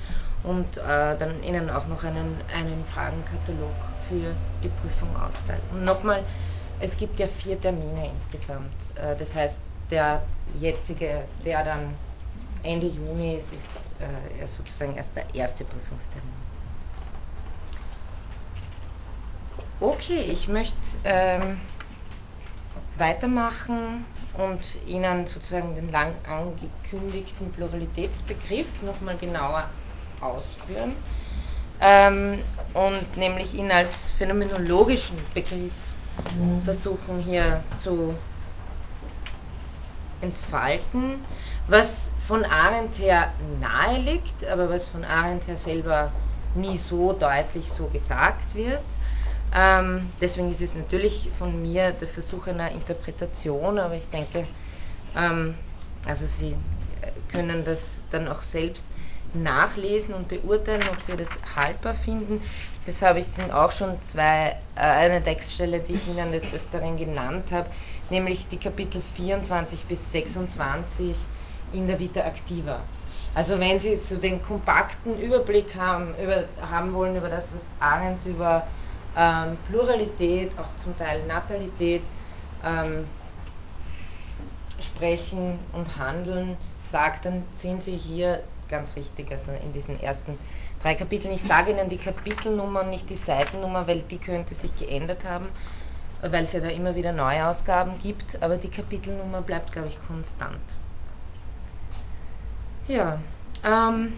und 0.44 0.76
äh, 0.76 1.16
dann 1.18 1.42
Ihnen 1.42 1.68
auch 1.70 1.86
noch 1.88 2.04
einen, 2.04 2.36
einen 2.54 2.84
Fragenkatalog 2.92 3.74
für 4.10 4.34
die 4.62 4.68
Prüfung 4.68 5.08
ausfällt. 5.16 5.62
Und 5.70 5.84
nochmal, 5.84 6.24
es 6.80 6.96
gibt 6.96 7.20
ja 7.20 7.28
vier 7.28 7.60
Termine 7.60 8.10
insgesamt. 8.10 8.74
Äh, 8.96 9.16
das 9.16 9.32
heißt, 9.34 9.58
der 9.90 10.20
jetzige, 10.58 11.22
der 11.44 11.64
dann 11.64 11.94
Ende 12.64 12.88
Juni 12.88 13.36
ist, 13.36 13.52
ist 13.52 13.94
äh, 14.00 14.46
sozusagen 14.46 14.96
erst 14.96 15.14
der 15.14 15.32
erste 15.34 15.64
Prüfungstermin. 15.64 16.50
Okay, 19.80 20.20
ich 20.20 20.48
möchte 20.48 20.74
ähm, 21.04 21.58
weitermachen 22.98 24.04
und 24.34 24.60
Ihnen 24.86 25.26
sozusagen 25.26 25.74
den 25.74 25.90
lang 25.90 26.12
angekündigten 26.28 27.50
Pluralitätsbegriff 27.52 28.82
nochmal 28.82 29.16
genauer 29.16 29.70
ausführen 30.20 30.96
ähm, 31.80 32.38
und 32.74 33.16
nämlich 33.16 33.54
ihn 33.54 33.70
als 33.70 34.10
phänomenologischen 34.18 35.16
Begriff 35.34 35.72
versuchen 36.64 37.18
hier 37.18 37.62
zu 37.82 38.14
entfalten, 40.20 41.24
was 41.66 42.10
von 42.26 42.44
Arendt 42.44 42.98
her 42.98 43.32
nahe 43.60 43.98
liegt, 43.98 44.46
aber 44.46 44.68
was 44.68 44.86
von 44.86 45.04
Arendt 45.04 45.46
her 45.48 45.56
selber 45.56 46.12
nie 46.54 46.78
so 46.78 47.12
deutlich 47.12 47.70
so 47.72 47.86
gesagt 47.86 48.54
wird. 48.54 48.80
Ähm, 49.56 50.12
deswegen 50.20 50.50
ist 50.52 50.60
es 50.60 50.74
natürlich 50.74 51.28
von 51.38 51.60
mir 51.62 51.90
der 51.90 52.06
Versuch 52.06 52.46
einer 52.46 52.70
Interpretation, 52.70 53.78
aber 53.78 53.94
ich 53.94 54.08
denke, 54.10 54.46
ähm, 55.16 55.54
also 56.06 56.26
Sie 56.26 56.54
können 57.32 57.64
das 57.64 57.96
dann 58.12 58.28
auch 58.28 58.42
selbst 58.42 58.84
nachlesen 59.34 60.14
und 60.14 60.28
beurteilen, 60.28 60.82
ob 60.90 61.02
Sie 61.06 61.16
das 61.16 61.28
haltbar 61.56 61.94
finden. 61.94 62.42
Das 62.86 63.00
habe 63.02 63.20
ich 63.20 63.26
Ihnen 63.38 63.50
auch 63.50 63.72
schon 63.72 64.02
zwei, 64.02 64.56
äh, 64.76 64.80
eine 64.80 65.22
Textstelle, 65.22 65.80
die 65.80 65.94
ich 65.94 66.08
Ihnen 66.08 66.32
des 66.32 66.44
Öfteren 66.52 66.96
genannt 66.96 67.50
habe, 67.50 67.68
nämlich 68.10 68.46
die 68.50 68.56
Kapitel 68.56 69.02
24 69.16 69.84
bis 69.84 70.12
26 70.12 71.16
in 71.72 71.86
der 71.86 71.98
Vita 71.98 72.20
Activa. 72.20 72.80
Also 73.34 73.58
wenn 73.60 73.78
Sie 73.78 73.94
so 73.96 74.16
den 74.16 74.42
kompakten 74.42 75.18
Überblick 75.20 75.76
haben, 75.76 76.14
über, 76.20 76.44
haben 76.70 76.92
wollen 76.92 77.16
über 77.16 77.28
das, 77.28 77.48
was 77.54 77.62
Arendt 77.78 78.26
über 78.26 78.66
ähm, 79.16 79.56
Pluralität, 79.68 80.50
auch 80.58 80.82
zum 80.82 80.96
Teil 80.98 81.24
Natalität 81.26 82.02
ähm, 82.64 83.06
sprechen 84.80 85.58
und 85.72 85.96
handeln 85.96 86.56
sagt, 86.90 87.26
dann 87.26 87.44
sind 87.54 87.84
Sie 87.84 87.96
hier 87.96 88.42
ganz 88.70 88.96
richtig, 88.96 89.30
also 89.32 89.50
in 89.52 89.72
diesen 89.72 90.00
ersten 90.00 90.38
drei 90.82 90.94
Kapiteln. 90.94 91.34
Ich 91.34 91.42
sage 91.42 91.72
Ihnen 91.72 91.88
die 91.90 91.98
Kapitelnummer, 91.98 92.84
nicht 92.84 93.10
die 93.10 93.16
Seitennummer, 93.16 93.86
weil 93.86 94.00
die 94.02 94.18
könnte 94.18 94.54
sich 94.54 94.74
geändert 94.78 95.24
haben, 95.24 95.46
weil 96.22 96.44
es 96.44 96.52
ja 96.52 96.60
da 96.60 96.68
immer 96.68 96.94
wieder 96.94 97.12
Neuausgaben 97.12 97.98
gibt, 97.98 98.42
aber 98.42 98.56
die 98.56 98.70
Kapitelnummer 98.70 99.42
bleibt, 99.42 99.72
glaube 99.72 99.88
ich, 99.88 99.98
konstant. 100.06 100.60
Ja, 102.88 103.20
ähm, 103.64 104.14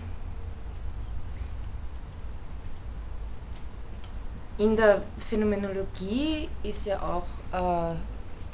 in 4.59 4.77
der 4.77 5.03
Phänomenologie 5.29 6.49
ist 6.63 6.87
ja 6.87 7.03
auch 7.03 7.27
äh, 7.53 7.97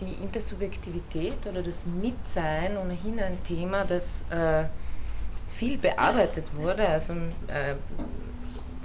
die 0.00 0.14
Intersubjektivität 0.14 1.46
oder 1.46 1.62
das 1.62 1.84
Mitsein 1.84 2.76
ohnehin 2.76 3.20
ein 3.20 3.42
Thema, 3.44 3.84
das 3.84 4.22
äh, 4.30 4.64
viel 5.58 5.76
bearbeitet 5.76 6.46
wurde, 6.54 6.88
also 6.88 7.12
äh, 7.12 7.74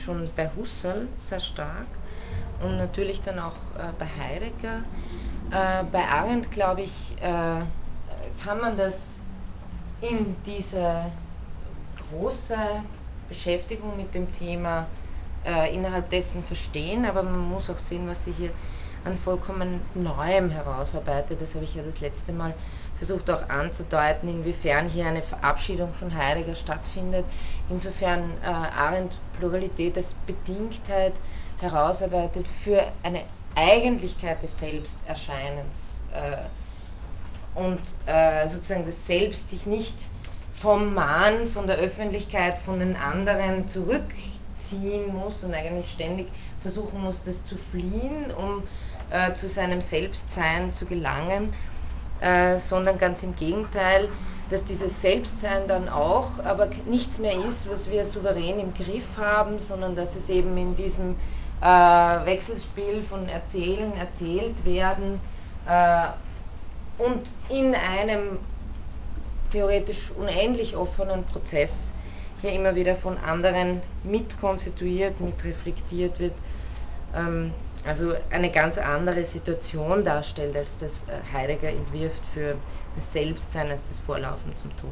schon 0.01 0.27
bei 0.35 0.49
Husserl 0.55 1.07
sehr 1.19 1.39
stark 1.39 1.87
und 2.63 2.77
natürlich 2.77 3.21
dann 3.21 3.39
auch 3.39 3.55
äh, 3.77 3.91
bei 3.99 4.05
Heidegger. 4.05 4.81
Äh, 5.51 5.83
bei 5.91 6.03
Arendt, 6.03 6.51
glaube 6.51 6.81
ich, 6.81 7.15
äh, 7.21 8.43
kann 8.43 8.59
man 8.59 8.75
das 8.75 8.95
in 10.01 10.35
diese 10.45 11.05
große 12.09 12.57
Beschäftigung 13.29 13.95
mit 13.95 14.13
dem 14.13 14.31
Thema 14.31 14.87
äh, 15.45 15.73
innerhalb 15.73 16.09
dessen 16.09 16.43
verstehen, 16.43 17.05
aber 17.05 17.21
man 17.21 17.39
muss 17.49 17.69
auch 17.69 17.77
sehen, 17.77 18.07
was 18.07 18.25
sie 18.25 18.31
hier 18.31 18.49
an 19.05 19.17
vollkommen 19.17 19.81
Neuem 19.93 20.49
herausarbeitet. 20.49 21.41
Das 21.41 21.53
habe 21.53 21.65
ich 21.65 21.75
ja 21.75 21.83
das 21.83 21.99
letzte 21.99 22.31
Mal 22.31 22.53
versucht 23.05 23.29
auch 23.29 23.49
anzudeuten, 23.49 24.29
inwiefern 24.29 24.87
hier 24.87 25.05
eine 25.05 25.21
Verabschiedung 25.21 25.93
von 25.93 26.15
Heidegger 26.15 26.55
stattfindet, 26.55 27.25
insofern 27.69 28.31
äh, 28.41 28.47
Arendt 28.47 29.17
Pluralität 29.37 29.97
als 29.97 30.15
Bedingtheit 30.25 31.11
herausarbeitet 31.59 32.45
für 32.63 32.81
eine 33.03 33.23
Eigentlichkeit 33.55 34.41
des 34.41 34.57
Selbsterscheinens 34.57 35.99
äh, 36.13 37.59
und 37.59 37.81
äh, 38.05 38.47
sozusagen 38.47 38.85
das 38.85 39.05
Selbst 39.05 39.49
sich 39.49 39.65
nicht 39.65 39.95
vom 40.55 40.93
Mahn, 40.93 41.49
von 41.53 41.67
der 41.67 41.75
Öffentlichkeit, 41.75 42.57
von 42.65 42.79
den 42.79 42.95
anderen 42.95 43.67
zurückziehen 43.67 45.13
muss 45.13 45.43
und 45.43 45.53
eigentlich 45.53 45.91
ständig 45.91 46.27
versuchen 46.61 47.01
muss, 47.01 47.17
das 47.25 47.35
zu 47.47 47.57
fliehen, 47.69 48.31
um 48.37 48.63
äh, 49.09 49.33
zu 49.33 49.49
seinem 49.49 49.81
Selbstsein 49.81 50.71
zu 50.71 50.85
gelangen, 50.85 51.53
äh, 52.23 52.57
sondern 52.57 52.97
ganz 52.97 53.21
im 53.21 53.35
Gegenteil, 53.35 54.07
dass 54.49 54.63
dieses 54.65 55.01
Selbstsein 55.01 55.67
dann 55.67 55.89
auch 55.89 56.39
aber 56.45 56.69
nichts 56.85 57.17
mehr 57.17 57.33
ist, 57.33 57.69
was 57.69 57.89
wir 57.89 58.05
souverän 58.05 58.59
im 58.59 58.73
Griff 58.73 59.03
haben, 59.17 59.59
sondern 59.59 59.95
dass 59.95 60.15
es 60.15 60.29
eben 60.29 60.55
in 60.57 60.75
diesem 60.75 61.15
äh, 61.61 61.65
Wechselspiel 61.65 63.03
von 63.09 63.27
Erzählen, 63.27 63.91
erzählt 63.97 64.65
werden 64.65 65.19
äh, 65.67 67.03
und 67.03 67.27
in 67.49 67.75
einem 67.75 68.39
theoretisch 69.51 70.11
unendlich 70.17 70.75
offenen 70.75 71.23
Prozess 71.25 71.89
hier 72.41 72.53
immer 72.53 72.75
wieder 72.75 72.95
von 72.95 73.17
anderen 73.17 73.81
mitkonstituiert, 74.03 75.19
mitreflektiert 75.19 76.19
wird. 76.19 76.33
Ähm, 77.15 77.53
also 77.85 78.13
eine 78.31 78.49
ganz 78.49 78.77
andere 78.77 79.25
Situation 79.25 80.05
darstellt, 80.05 80.55
als 80.55 80.71
das 80.79 80.91
äh, 81.07 81.33
Heidegger 81.33 81.69
entwirft 81.69 82.21
für 82.33 82.55
das 82.95 83.11
Selbstsein 83.11 83.69
als 83.71 83.81
das 83.89 83.99
Vorlaufen 83.99 84.55
zum 84.55 84.75
Tod. 84.77 84.91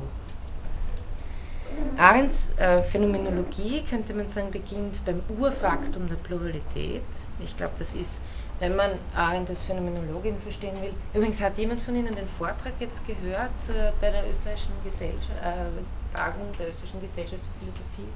Arendts 1.97 2.49
äh, 2.57 2.81
Phänomenologie, 2.83 3.83
könnte 3.89 4.13
man 4.13 4.27
sagen, 4.27 4.51
beginnt 4.51 5.03
beim 5.05 5.21
Urfaktum 5.39 6.09
der 6.09 6.15
Pluralität. 6.17 7.03
Ich 7.39 7.55
glaube, 7.55 7.73
das 7.79 7.95
ist 7.95 8.19
wenn 8.61 8.75
man 8.75 8.91
Arendt 9.15 9.49
als 9.49 9.63
Phänomenologin 9.63 10.39
verstehen 10.39 10.79
will. 10.83 10.93
Übrigens 11.15 11.41
hat 11.41 11.57
jemand 11.57 11.81
von 11.81 11.95
Ihnen 11.95 12.13
den 12.13 12.27
Vortrag 12.37 12.73
jetzt 12.79 13.01
gehört 13.07 13.49
äh, 13.69 13.91
bei 13.99 14.11
der 14.11 14.21
österreichischen 14.29 14.75
Gesellschaft, 14.83 15.31
äh, 15.43 16.15
Tagung 16.15 16.45
der 16.59 16.69
österreichischen 16.69 17.01
Gesellschaft 17.01 17.41
für 17.41 17.59
Philosophie. 17.65 18.11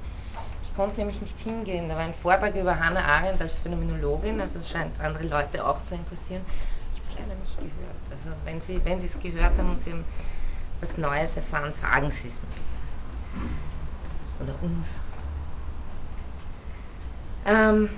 Konnte 0.76 0.98
nämlich 0.98 1.20
nicht 1.22 1.40
hingehen. 1.40 1.88
Da 1.88 1.96
war 1.96 2.04
ein 2.04 2.14
Vortrag 2.14 2.54
über 2.54 2.78
Hannah 2.78 3.04
Arendt 3.04 3.40
als 3.40 3.58
Phänomenologin, 3.58 4.40
also 4.40 4.58
es 4.58 4.68
scheint 4.68 5.00
andere 5.00 5.24
Leute 5.24 5.66
auch 5.66 5.82
zu 5.86 5.94
interessieren. 5.94 6.44
Ich 6.94 7.00
habe 7.00 7.08
es 7.08 7.14
leider 7.18 7.34
nicht 7.40 7.56
gehört. 7.56 7.96
Also 8.10 8.28
wenn 8.44 8.60
Sie, 8.60 8.78
wenn 8.84 9.00
Sie 9.00 9.06
es 9.06 9.18
gehört 9.18 9.56
haben 9.58 9.70
und 9.70 9.80
Sie 9.80 9.90
haben 9.90 10.04
was 10.80 10.98
Neues 10.98 11.34
erfahren, 11.34 11.72
sagen 11.80 12.10
Sie 12.10 12.28
es 12.28 12.34
mir. 12.34 12.40
Oder 14.44 14.54
uns. 14.62 14.88
Ähm, 17.46 17.88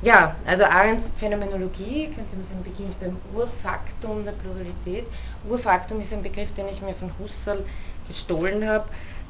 ja, 0.00 0.34
also 0.46 0.64
Arendts 0.64 1.10
Phänomenologie, 1.18 2.10
könnte 2.14 2.36
man 2.36 2.44
sagen, 2.44 2.62
beginnt 2.62 2.98
beim 3.00 3.18
Urfaktum 3.34 4.24
der 4.24 4.32
Pluralität. 4.32 5.06
Urfaktum 5.48 6.00
ist 6.00 6.12
ein 6.12 6.22
Begriff, 6.22 6.54
den 6.54 6.68
ich 6.68 6.80
mir 6.80 6.94
von 6.94 7.10
Husserl 7.18 7.64
gestohlen 8.06 8.68
habe. 8.68 8.84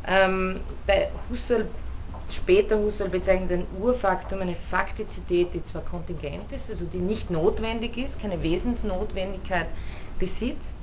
Ähm, 0.06 0.60
bei 0.86 1.08
Husserl, 1.30 1.66
später 2.30 2.78
Husserl 2.78 3.08
bezeichnet 3.08 3.52
ein 3.52 3.66
Urfaktum 3.80 4.40
eine 4.40 4.56
Faktizität, 4.56 5.54
die 5.54 5.64
zwar 5.64 5.82
kontingent 5.82 6.52
ist, 6.52 6.70
also 6.70 6.84
die 6.86 6.98
nicht 6.98 7.30
notwendig 7.30 7.96
ist, 7.96 8.20
keine 8.20 8.42
Wesensnotwendigkeit 8.42 9.68
besitzt, 10.18 10.76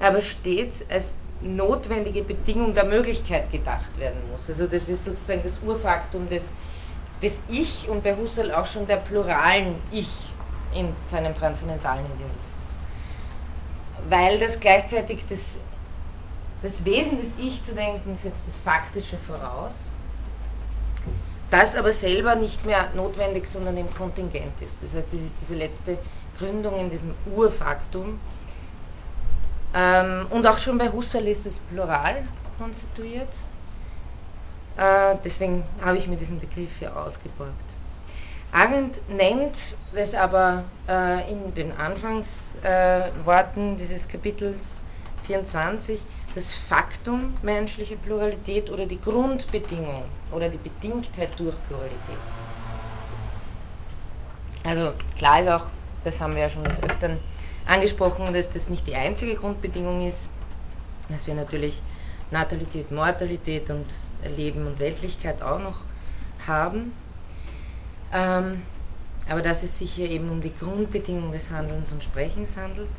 aber 0.00 0.20
stets 0.20 0.84
als 0.90 1.12
notwendige 1.40 2.22
Bedingung 2.22 2.74
der 2.74 2.84
Möglichkeit 2.84 3.50
gedacht 3.50 3.98
werden 3.98 4.20
muss. 4.30 4.48
Also 4.48 4.66
das 4.66 4.88
ist 4.88 5.04
sozusagen 5.04 5.42
das 5.42 5.58
Urfaktum 5.62 6.28
des 6.28 6.44
des 7.22 7.40
Ich 7.48 7.88
und 7.88 8.02
bei 8.02 8.14
Husserl 8.14 8.52
auch 8.52 8.66
schon 8.66 8.86
der 8.86 8.96
pluralen 8.96 9.76
Ich 9.90 10.32
in 10.74 10.94
seinem 11.08 11.34
transzendentalen 11.34 12.04
Idealismus. 12.04 12.42
Weil 14.08 14.38
das 14.38 14.60
gleichzeitig 14.60 15.24
das, 15.28 15.56
das 16.62 16.84
Wesen 16.84 17.20
des 17.20 17.30
Ich 17.38 17.64
zu 17.64 17.74
denken 17.74 18.16
setzt 18.16 18.46
das 18.46 18.58
Faktische 18.58 19.16
voraus, 19.26 19.72
das 21.50 21.76
aber 21.76 21.92
selber 21.92 22.34
nicht 22.34 22.64
mehr 22.64 22.88
notwendig, 22.94 23.48
sondern 23.48 23.76
im 23.76 23.92
Kontingent 23.94 24.52
ist. 24.60 24.72
Das 24.82 24.94
heißt, 24.94 25.08
das 25.12 25.20
ist 25.20 25.32
diese 25.42 25.54
letzte 25.54 25.98
Gründung 26.38 26.78
in 26.78 26.90
diesem 26.90 27.14
Urfaktum. 27.34 28.18
Ähm, 29.74 30.26
und 30.30 30.46
auch 30.46 30.58
schon 30.58 30.78
bei 30.78 30.90
Husserl 30.90 31.28
ist 31.28 31.46
es 31.46 31.58
plural 31.58 32.24
konstituiert. 32.58 33.28
Äh, 34.76 35.16
deswegen 35.24 35.64
habe 35.82 35.96
ich 35.98 36.06
mir 36.08 36.16
diesen 36.16 36.38
Begriff 36.38 36.78
hier 36.78 36.96
ausgeborgt. 36.96 37.54
Arendt 38.52 39.00
nennt 39.08 39.56
es 39.94 40.14
aber 40.14 40.64
äh, 40.88 41.30
in 41.30 41.54
den 41.54 41.72
Anfangsworten 41.76 43.74
äh, 43.74 43.76
dieses 43.78 44.08
Kapitels 44.08 44.80
24 45.26 46.00
das 46.36 46.54
Faktum 46.54 47.32
menschlicher 47.40 47.96
Pluralität 47.96 48.70
oder 48.70 48.84
die 48.84 49.00
Grundbedingung 49.00 50.04
oder 50.30 50.50
die 50.50 50.58
Bedingtheit 50.58 51.30
durch 51.38 51.56
Pluralität. 51.66 52.18
Also 54.62 54.92
klar 55.16 55.40
ist 55.40 55.48
auch, 55.48 55.64
das 56.04 56.20
haben 56.20 56.34
wir 56.34 56.42
ja 56.42 56.50
schon 56.50 56.64
des 56.64 56.82
Öfteren 56.82 57.18
angesprochen, 57.66 58.34
dass 58.34 58.52
das 58.52 58.68
nicht 58.68 58.86
die 58.86 58.94
einzige 58.94 59.34
Grundbedingung 59.34 60.06
ist, 60.06 60.28
dass 61.08 61.26
wir 61.26 61.34
natürlich 61.34 61.80
Natalität, 62.30 62.90
Mortalität 62.90 63.70
und 63.70 63.86
Leben 64.36 64.66
und 64.66 64.78
Weltlichkeit 64.78 65.40
auch 65.40 65.58
noch 65.58 65.78
haben. 66.46 66.92
Ähm, 68.12 68.60
aber 69.30 69.40
dass 69.40 69.62
es 69.62 69.78
sich 69.78 69.90
hier 69.90 70.10
eben 70.10 70.28
um 70.28 70.42
die 70.42 70.52
Grundbedingung 70.60 71.32
des 71.32 71.50
Handelns 71.50 71.92
und 71.92 72.04
Sprechens 72.04 72.50
handelt. 72.58 72.90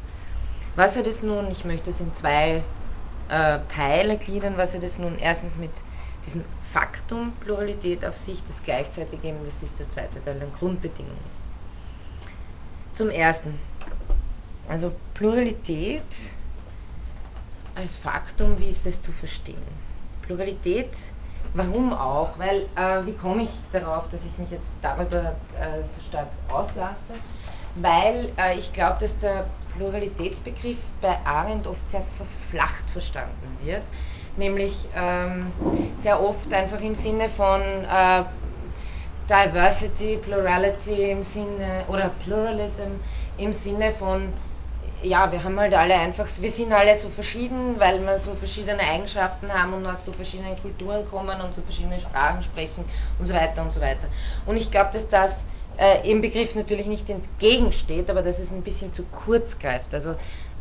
Was 0.76 0.95
er 0.95 1.04
das 1.04 1.21
nun, 1.21 1.52
ich 1.52 1.65
möchte 1.65 1.91
es 1.91 2.00
in 2.00 2.13
zwei 2.15 2.63
äh, 3.30 3.60
Teile 3.74 4.18
gliedern, 4.18 4.56
was 4.58 4.74
er 4.74 4.80
das 4.80 4.98
nun 4.98 5.18
erstens 5.20 5.58
mit 5.58 5.72
diesem 6.26 6.44
Faktum 6.72 7.34
Pluralität 7.40 8.04
auf 8.06 8.18
sich, 8.18 8.44
das 8.48 8.62
gleichzeitig 8.63 9.24
eben, 9.24 9.38
das 9.46 9.63
ist 9.63 9.80
der 9.80 9.90
zweite 9.90 10.22
Teil, 10.24 10.40
der 10.40 10.48
Grundbedingung 10.50 11.18
ist. 11.32 11.42
Zum 12.98 13.10
Ersten, 13.10 13.60
also 14.68 14.92
Pluralität 15.13 16.04
als 17.76 17.96
Faktum, 17.96 18.58
wie 18.60 18.70
ist 18.70 18.86
es 18.86 19.02
zu 19.02 19.12
verstehen? 19.12 19.62
Pluralität, 20.24 20.92
warum 21.54 21.94
auch? 21.94 22.38
Weil, 22.38 22.63
äh, 22.76 23.06
wie 23.06 23.13
komme 23.13 23.44
ich 23.44 23.52
darauf, 23.72 24.10
dass 24.10 24.20
ich 24.30 24.38
mich 24.38 24.52
jetzt 24.52 24.70
darüber 24.82 25.36
äh, 25.60 25.84
so 25.84 26.02
stark 26.02 26.28
auslasse? 26.50 27.13
Weil 27.82 28.32
äh, 28.38 28.58
ich 28.58 28.74
glaube, 28.74 28.98
dass 29.00 29.18
der 29.20 29.46
Pluralitätsbegriff 29.76 30.78
bei 31.02 31.16
Arendt 31.26 31.68
oft 31.68 31.88
sehr 31.90 32.04
verflacht 32.18 32.90
verstanden 32.92 33.58
wird. 33.62 33.84
Nämlich 34.36 34.88
ähm, 34.96 35.52
sehr 35.98 36.22
oft 36.22 36.52
einfach 36.54 36.82
im 36.82 36.96
Sinne 36.96 37.30
von 37.30 37.62
äh, 37.62 38.24
Diversity, 39.30 40.18
Plurality 40.18 41.12
im 41.12 41.24
Sinne, 41.24 41.84
oder 41.88 42.10
Pluralism 42.24 43.02
im 43.38 43.54
Sinne 43.54 43.92
von 43.92 44.34
ja, 45.04 45.32
wir 45.32 45.44
haben 45.44 45.60
halt 45.60 45.74
alle 45.76 45.94
einfach, 45.94 46.28
wir 46.40 46.50
sind 46.50 46.74
alle 46.74 46.96
so 46.96 47.10
verschieden, 47.10 47.80
weil 47.80 48.02
wir 48.04 48.18
so 48.18 48.34
verschiedene 48.36 48.82
Eigenschaften 48.82 49.54
haben 49.54 49.74
und 49.74 49.86
aus 49.86 50.04
so 50.04 50.12
verschiedenen 50.12 50.60
Kulturen 50.60 51.06
kommen 51.06 51.40
und 51.40 51.54
so 51.54 51.62
verschiedene 51.62 52.00
Sprachen 52.00 52.42
sprechen 52.42 52.84
und 53.20 53.28
so 53.28 53.34
weiter 53.34 53.62
und 53.62 53.72
so 53.72 53.80
weiter. 53.80 54.08
Und 54.46 54.58
ich 54.58 54.72
glaube, 54.72 54.90
dass 54.94 55.08
das 55.08 55.46
äh, 55.78 56.10
im 56.10 56.22
Begriff 56.22 56.56
natürlich 56.56 56.88
nicht 56.88 57.10
entgegensteht, 57.10 58.10
aber 58.10 58.22
dass 58.22 58.40
es 58.40 58.52
ein 58.52 58.62
bisschen 58.62 58.94
zu 58.94 59.04
kurz 59.04 59.58
greift. 59.60 59.94
Also, 59.94 60.12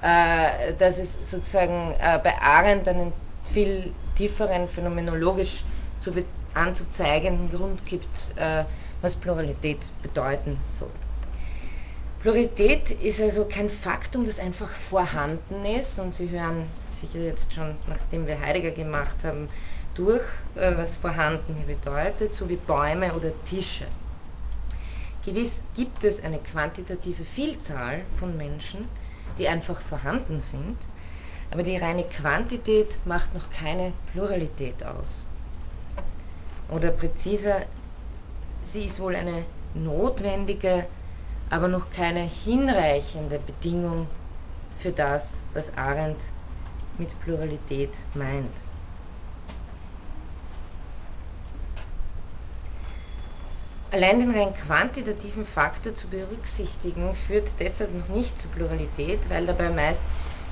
äh, 0.03 0.73
dass 0.79 0.99
es 0.99 1.31
sozusagen 1.31 1.95
äh, 1.99 2.19
bei 2.23 2.35
Arendt 2.41 2.87
einen 2.89 3.13
viel 3.53 3.93
tieferen, 4.17 4.69
phänomenologisch 4.69 5.65
zu 6.01 6.13
anzuzeigenden 6.55 7.51
Grund 7.51 7.85
gibt, 7.87 8.33
äh, 8.37 8.65
was 9.03 9.15
Pluralität 9.15 9.79
bedeuten 10.03 10.59
soll. 10.69 10.91
Pluralität 12.21 12.91
ist 12.91 13.21
also 13.21 13.45
kein 13.45 13.71
Faktum, 13.71 14.27
das 14.27 14.39
einfach 14.39 14.71
vorhanden 14.71 15.65
ist 15.65 15.99
und 15.99 16.15
Sie 16.15 16.29
hören 16.31 16.65
sicher 17.01 17.21
jetzt 17.21 17.53
schon, 17.53 17.77
nachdem 17.87 18.27
wir 18.27 18.41
Heidegger 18.41 18.71
gemacht 18.71 19.17
haben, 19.23 19.49
durch, 19.95 20.25
äh, 20.57 20.73
was 20.77 20.97
vorhanden 20.97 21.55
hier 21.55 21.77
bedeutet, 21.77 22.35
so 22.35 22.49
wie 22.49 22.57
Bäume 22.57 23.13
oder 23.15 23.31
Tische. 23.49 23.85
Gewiss 25.27 25.61
gibt 25.75 26.05
es 26.05 26.23
eine 26.23 26.39
quantitative 26.39 27.25
Vielzahl 27.25 28.03
von 28.19 28.37
Menschen, 28.37 28.89
die 29.39 29.49
einfach 29.49 29.81
vorhanden 29.83 30.41
sind, 30.41 30.79
aber 31.51 31.63
die 31.63 31.77
reine 31.77 32.05
Quantität 32.05 32.89
macht 33.05 33.35
noch 33.35 33.51
keine 33.51 33.93
Pluralität 34.13 34.83
aus. 34.85 35.25
Oder 36.71 36.91
präziser, 36.91 37.63
sie 38.65 38.85
ist 38.87 39.01
wohl 39.01 39.15
eine 39.15 39.45
notwendige 39.75 40.87
aber 41.51 41.69
noch 41.69 41.91
keine 41.91 42.21
hinreichende 42.21 43.39
Bedingung 43.39 44.07
für 44.81 44.91
das, 44.91 45.29
was 45.55 45.77
Arendt 45.77 46.21
mit 46.99 47.09
Pluralität 47.21 47.93
meint. 48.15 48.51
Allein 53.93 54.19
den 54.19 54.37
rein 54.37 54.53
quantitativen 54.55 55.47
Faktor 55.47 55.95
zu 55.95 56.09
berücksichtigen, 56.09 57.15
führt 57.15 57.51
deshalb 57.61 57.95
noch 57.95 58.09
nicht 58.09 58.41
zur 58.41 58.51
Pluralität, 58.51 59.21
weil 59.31 59.47
dabei 59.47 59.71
meist, 59.71 60.03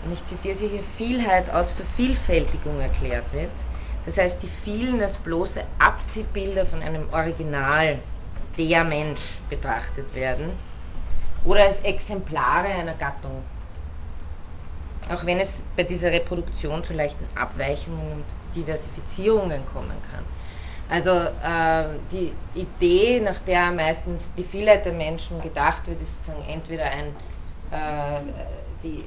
und 0.05 0.13
ich 0.13 0.25
zitiere 0.27 0.57
hier, 0.57 0.83
Vielheit 0.97 1.51
aus 1.51 1.73
Vervielfältigung 1.73 2.81
erklärt 2.81 3.33
wird. 3.33 3.51
Das 4.07 4.19
heißt, 4.19 4.43
die 4.43 4.49
vielen 4.65 5.03
als 5.03 5.17
bloße 5.17 5.65
Abziehbilder 5.79 6.65
von 6.67 6.83
einem 6.83 7.09
Original, 7.13 7.99
der 8.57 8.85
Mensch, 8.85 9.39
betrachtet 9.51 10.15
werden 10.15 10.51
oder 11.45 11.65
als 11.65 11.81
Exemplare 11.81 12.69
einer 12.69 12.95
Gattung. 12.95 13.43
Auch 15.11 15.27
wenn 15.27 15.41
es 15.41 15.63
bei 15.77 15.83
dieser 15.83 16.13
Reproduktion 16.13 16.85
zu 16.85 16.93
leichten 16.93 17.27
Abweichungen 17.35 18.13
und 18.13 18.25
Diversifizierungen 18.55 19.63
kommen 19.73 19.97
kann. 20.11 20.25
Also 20.89 21.11
äh, 21.11 21.99
die 22.13 22.35
Idee, 22.55 23.21
nach 23.21 23.41
der 23.41 23.71
meistens 23.73 24.33
die 24.35 24.45
Vielheit 24.45 24.85
der 24.85 24.93
Menschen 24.93 25.41
gedacht 25.41 25.87
wird, 25.87 26.01
ist 26.03 26.17
sozusagen 26.17 26.47
entweder 26.49 26.85
ein, 26.85 27.17
äh, 27.71 28.33
die, 28.83 29.05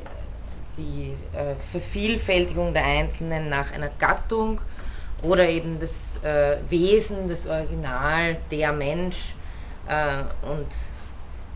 die 0.76 1.16
äh, 1.34 1.56
Vervielfältigung 1.72 2.74
der 2.74 2.84
Einzelnen 2.84 3.50
nach 3.50 3.72
einer 3.72 3.90
Gattung 4.00 4.60
oder 5.24 5.48
eben 5.48 5.80
das 5.80 6.18
äh, 6.24 6.58
Wesen, 6.70 7.30
das 7.30 7.46
Original, 7.46 8.38
der 8.50 8.74
Mensch 8.74 9.36
äh, 9.88 10.46
und 10.46 10.68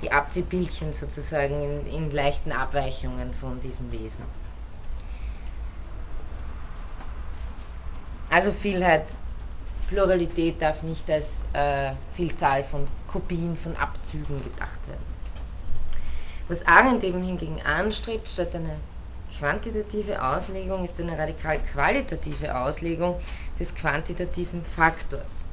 die 0.01 0.11
Abziehbildchen 0.11 0.93
sozusagen 0.93 1.61
in, 1.61 1.85
in 1.87 2.11
leichten 2.11 2.51
Abweichungen 2.51 3.33
von 3.33 3.59
diesem 3.61 3.91
Wesen. 3.91 4.23
Also 8.29 8.51
Vielheit, 8.53 9.05
Pluralität 9.91 10.61
darf 10.61 10.83
nicht 10.83 11.09
als 11.11 11.39
äh, 11.51 11.91
Vielzahl 12.13 12.63
von 12.63 12.87
Kopien, 13.11 13.57
von 13.57 13.75
Abzügen 13.75 14.41
gedacht 14.41 14.79
werden. 14.87 15.21
Was 16.47 16.65
Arendt 16.65 17.03
eben 17.03 17.21
hingegen 17.21 17.61
anstrebt, 17.61 18.29
statt 18.29 18.55
eine 18.55 18.77
quantitative 19.37 20.23
Auslegung, 20.23 20.85
ist 20.85 20.99
eine 21.01 21.17
radikal 21.17 21.59
qualitative 21.59 22.57
Auslegung 22.57 23.19
des 23.59 23.75
quantitativen 23.75 24.63
Faktors. 24.63 25.43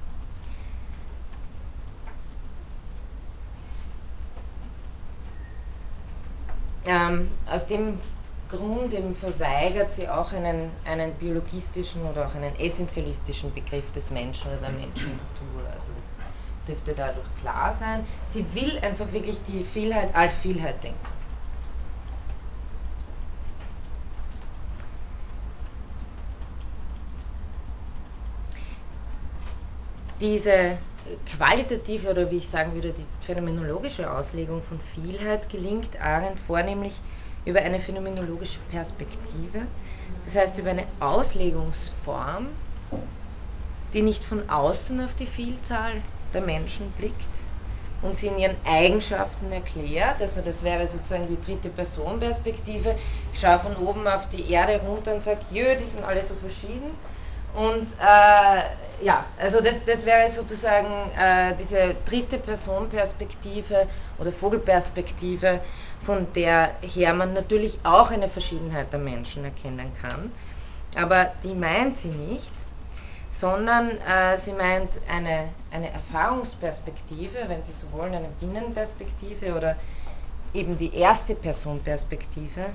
Ähm, 6.87 7.29
aus 7.51 7.67
dem 7.67 7.99
Grund 8.49 8.95
eben 8.95 9.15
verweigert 9.15 9.93
sie 9.93 10.09
auch 10.09 10.33
einen, 10.33 10.71
einen 10.85 11.13
biologistischen 11.15 12.03
oder 12.07 12.27
auch 12.27 12.35
einen 12.35 12.57
essentialistischen 12.57 13.53
Begriff 13.53 13.93
des 13.93 14.11
Menschen 14.11 14.51
oder 14.51 14.61
der 14.61 14.71
Menschenkultur. 14.71 15.61
Also 15.67 15.93
das 15.97 16.67
dürfte 16.67 16.95
dadurch 16.95 17.27
klar 17.41 17.77
sein. 17.79 18.07
Sie 18.33 18.45
will 18.55 18.79
einfach 18.81 19.13
wirklich 19.13 19.43
die 19.47 19.63
Vielheit 19.63 20.15
als 20.15 20.35
Vielheit 20.37 20.83
denken. 20.83 20.99
Diese 30.21 30.79
qualitative 31.37 32.11
oder 32.11 32.31
wie 32.31 32.39
ich 32.39 32.49
sagen 32.49 32.75
würde, 32.75 32.93
die 32.93 33.07
phänomenologische 33.21 34.11
Auslegung 34.11 34.63
von 34.63 34.81
Vielheit 34.81 35.49
gelingt 35.49 36.01
Arendt 36.01 36.41
vornehmlich 36.41 37.01
über 37.45 37.61
eine 37.61 37.81
phänomenologische 37.81 38.59
Perspektive, 38.71 39.67
das 40.25 40.35
heißt 40.35 40.59
über 40.59 40.71
eine 40.71 40.87
Auslegungsform, 41.01 42.49
die 43.95 44.03
nicht 44.03 44.25
von 44.25 44.49
außen 44.49 45.03
auf 45.05 45.15
die 45.15 45.27
Vielzahl 45.27 46.03
der 46.35 46.43
Menschen 46.43 46.91
blickt 46.93 47.17
und 48.03 48.17
sie 48.17 48.27
in 48.29 48.39
ihren 48.39 48.57
Eigenschaften 48.65 49.51
erklärt, 49.51 50.21
also 50.21 50.41
das 50.41 50.63
wäre 50.63 50.87
sozusagen 50.87 51.27
die 51.27 51.41
dritte 51.41 51.69
Person-Perspektive, 51.69 52.95
ich 53.33 53.41
schaue 53.41 53.59
von 53.59 53.77
oben 53.77 54.07
auf 54.07 54.29
die 54.29 54.51
Erde 54.51 54.81
runter 54.81 55.15
und 55.15 55.23
sage, 55.23 55.41
jö, 55.51 55.65
die 55.75 55.85
sind 55.85 56.05
alle 56.05 56.23
so 56.25 56.35
verschieden. 56.35 56.91
Und 57.55 57.89
äh, 57.99 58.63
ja, 59.03 59.25
also 59.39 59.61
das, 59.61 59.85
das 59.85 60.05
wäre 60.05 60.31
sozusagen 60.31 60.89
äh, 61.17 61.55
diese 61.59 61.95
dritte 62.05 62.39
Person-Perspektive 62.39 63.87
oder 64.19 64.33
Vogelperspektive, 64.33 65.61
von 66.05 66.27
der 66.35 66.75
her 66.81 67.15
man 67.15 67.35
natürlich 67.35 67.79
auch 67.85 68.11
eine 68.11 68.29
Verschiedenheit 68.29 68.93
der 68.93 69.01
Menschen 69.01 69.45
erkennen 69.45 69.93
kann. 70.01 70.33
Aber 70.97 71.33
die 71.43 71.55
meint 71.55 71.99
sie 71.99 72.09
nicht, 72.09 72.51
sondern 73.31 73.91
äh, 73.91 74.39
sie 74.45 74.53
meint 74.53 74.91
eine, 75.09 75.51
eine 75.71 75.93
Erfahrungsperspektive, 75.93 77.39
wenn 77.47 77.63
Sie 77.63 77.73
so 77.73 77.91
wollen, 77.97 78.15
eine 78.15 78.29
Binnenperspektive 78.41 79.55
oder 79.55 79.77
eben 80.55 80.77
die 80.79 80.95
erste 80.95 81.35
Person-Perspektive, 81.35 82.67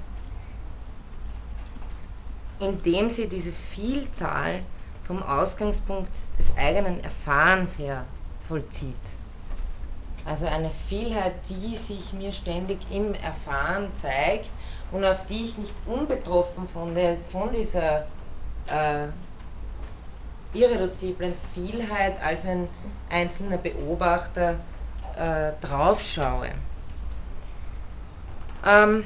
indem 2.59 3.09
sie 3.09 3.27
diese 3.27 3.51
Vielzahl 3.51 4.61
vom 5.05 5.21
Ausgangspunkt 5.23 6.11
des 6.39 6.45
eigenen 6.57 7.03
Erfahrens 7.03 7.77
her 7.77 8.05
vollzieht. 8.47 8.95
Also 10.25 10.47
eine 10.47 10.69
Vielheit, 10.69 11.33
die 11.49 11.75
sich 11.75 12.13
mir 12.13 12.31
ständig 12.31 12.79
im 12.89 13.13
Erfahren 13.15 13.93
zeigt 13.93 14.49
und 14.91 15.03
auf 15.03 15.25
die 15.25 15.45
ich 15.45 15.57
nicht 15.57 15.73
unbetroffen 15.85 16.67
von, 16.69 16.95
der, 16.95 17.17
von 17.29 17.51
dieser 17.51 18.05
äh, 18.67 19.07
irreduziblen 20.53 21.33
Vielheit 21.53 22.21
als 22.23 22.45
ein 22.45 22.69
einzelner 23.09 23.57
Beobachter 23.57 24.55
äh, 25.17 25.51
draufschaue. 25.61 26.49
Ähm, 28.65 29.03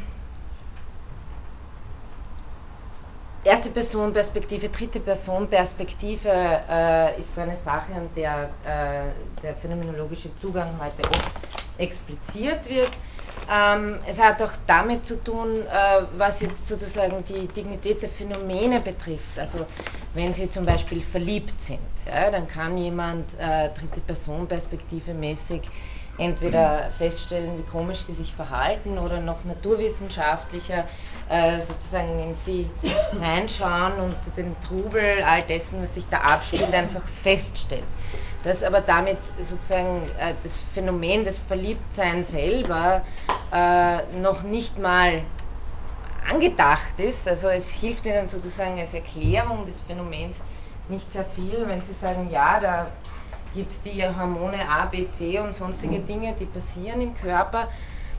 erste 3.48 3.70
Person 3.70 4.14
Perspektive, 4.14 4.70
dritte 4.70 5.00
Person 5.00 5.48
Perspektive 5.50 6.30
äh, 6.30 7.20
ist 7.20 7.34
so 7.36 7.42
eine 7.42 7.56
Sache, 7.56 7.94
an 7.94 8.10
der 8.16 8.50
äh, 8.66 9.12
der 9.44 9.56
phänomenologische 9.56 10.30
Zugang 10.42 10.70
heute 10.80 11.10
oft 11.10 11.32
expliziert 11.78 12.68
wird. 12.70 12.92
Ähm, 13.50 14.00
es 14.06 14.20
hat 14.20 14.42
auch 14.42 14.52
damit 14.68 15.06
zu 15.06 15.24
tun, 15.24 15.66
äh, 15.66 16.04
was 16.18 16.42
jetzt 16.42 16.68
sozusagen 16.68 17.24
die 17.24 17.48
Dignität 17.48 18.02
der 18.02 18.10
Phänomene 18.10 18.82
betrifft. 18.82 19.40
Also 19.40 19.66
wenn 20.14 20.34
Sie 20.34 20.50
zum 20.50 20.66
Beispiel 20.66 21.02
verliebt 21.02 21.62
sind, 21.62 21.80
ja, 22.06 22.30
dann 22.32 22.48
kann 22.48 22.78
jemand 22.78 23.34
äh, 23.36 23.70
dritte 23.70 24.02
Person 24.02 24.48
Perspektive 24.48 25.14
mäßig 25.14 25.62
entweder 26.18 26.90
feststellen, 26.98 27.58
wie 27.58 27.64
komisch 27.64 28.00
sie 28.00 28.14
sich 28.14 28.34
verhalten 28.34 28.98
oder 28.98 29.20
noch 29.20 29.44
naturwissenschaftlicher 29.44 30.86
äh, 31.30 31.62
sozusagen 31.62 32.20
in 32.20 32.36
sie 32.36 32.70
reinschauen 33.22 33.94
und 34.00 34.16
den 34.36 34.56
Trubel 34.62 35.24
all 35.26 35.44
dessen, 35.44 35.82
was 35.84 35.94
sich 35.94 36.06
da 36.10 36.18
abspielt, 36.18 36.74
einfach 36.74 37.04
feststellen. 37.24 37.86
Dass 38.44 38.64
aber 38.64 38.82
damit 38.82 39.18
sozusagen 39.42 40.02
äh, 40.20 40.34
das 40.44 40.64
Phänomen 40.74 41.24
des 41.26 41.40
Verliebtseins 41.40 42.30
selber 42.30 43.02
äh, 43.54 43.98
noch 44.20 44.44
nicht 44.44 44.80
mal 44.80 45.22
angedacht 46.30 46.98
ist, 46.98 47.28
also 47.28 47.48
es 47.48 47.70
hilft 47.70 48.06
ihnen 48.06 48.28
sozusagen 48.28 48.80
als 48.80 48.94
Erklärung 48.94 49.66
des 49.66 49.80
Phänomens 49.82 50.36
nicht 50.90 51.12
sehr 51.14 51.26
viel, 51.26 51.66
wenn 51.68 51.82
sie 51.84 51.94
sagen, 51.94 52.30
ja, 52.32 52.60
da 52.60 52.88
gibt 53.54 53.72
es 53.72 53.82
die 53.82 54.04
Hormone 54.04 54.58
A, 54.70 54.86
B, 54.86 55.08
C 55.10 55.40
und 55.40 55.54
sonstige 55.54 56.00
Dinge, 56.00 56.34
die 56.40 56.46
passieren 56.46 57.02
im 57.02 57.16
Körper. 57.16 57.68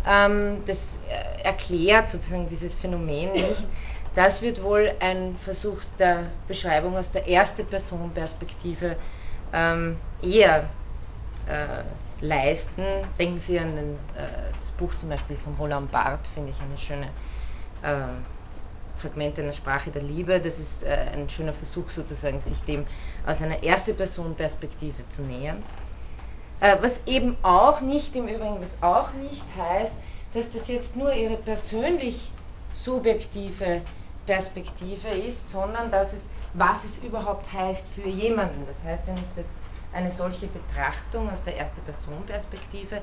Ähm, 0.06 0.62
das 0.66 0.78
äh, 1.08 1.44
erklärt 1.44 2.10
sozusagen 2.10 2.48
dieses 2.48 2.74
Phänomen 2.74 3.32
nicht. 3.32 3.66
Das 4.14 4.42
wird 4.42 4.62
wohl 4.62 4.92
ein 5.00 5.36
Versuch 5.44 5.78
der 5.98 6.24
Beschreibung 6.48 6.96
aus 6.96 7.10
der 7.12 7.28
ersten 7.28 7.64
Person 7.66 8.10
Perspektive 8.12 8.96
ähm, 9.52 9.96
eher 10.22 10.68
äh, 11.46 12.24
leisten. 12.24 12.82
Denken 13.18 13.40
Sie 13.40 13.58
an 13.58 13.76
den, 13.76 13.94
äh, 14.16 14.50
das 14.60 14.70
Buch 14.72 14.94
zum 14.96 15.08
Beispiel 15.08 15.36
von 15.36 15.54
Roland 15.54 15.90
Barthes, 15.92 16.30
finde 16.34 16.50
ich 16.50 16.60
eine 16.60 16.78
schöne 16.78 17.06
äh, 17.82 18.08
Fragmente 19.00 19.42
einer 19.42 19.52
Sprache 19.52 19.90
der 19.90 20.02
Liebe. 20.02 20.40
Das 20.40 20.58
ist 20.58 20.82
äh, 20.82 20.96
ein 21.14 21.28
schöner 21.28 21.52
Versuch 21.52 21.88
sozusagen, 21.90 22.40
sich 22.40 22.60
dem 22.62 22.86
aus 23.28 23.42
einer 23.42 23.62
erste 23.62 23.92
Person 23.92 24.34
Perspektive 24.34 25.08
zu 25.10 25.22
nähern. 25.22 25.62
Äh, 26.60 26.76
was 26.80 27.00
eben 27.06 27.36
auch 27.42 27.80
nicht, 27.80 28.16
im 28.16 28.26
Übrigen, 28.26 28.58
was 28.60 28.82
auch 28.82 29.12
nicht 29.14 29.44
heißt, 29.56 29.94
dass 30.34 30.50
das 30.50 30.68
jetzt 30.68 30.96
nur 30.96 31.12
ihre 31.12 31.36
persönlich 31.36 32.32
subjektive 32.72 33.82
Perspektive 34.26 35.08
ist, 35.08 35.50
sondern 35.50 35.90
dass 35.90 36.12
es, 36.12 36.22
was 36.54 36.84
es 36.84 37.04
überhaupt 37.04 37.50
heißt 37.52 37.84
für 37.94 38.08
jemanden. 38.08 38.66
Das 38.66 38.82
heißt 38.82 39.06
ja 39.06 39.14
nicht, 39.14 39.36
dass 39.36 39.46
eine 39.92 40.10
solche 40.10 40.46
Betrachtung 40.48 41.30
aus 41.30 41.42
der 41.44 41.56
erste 41.56 41.80
Person 41.82 42.22
Perspektive 42.26 43.00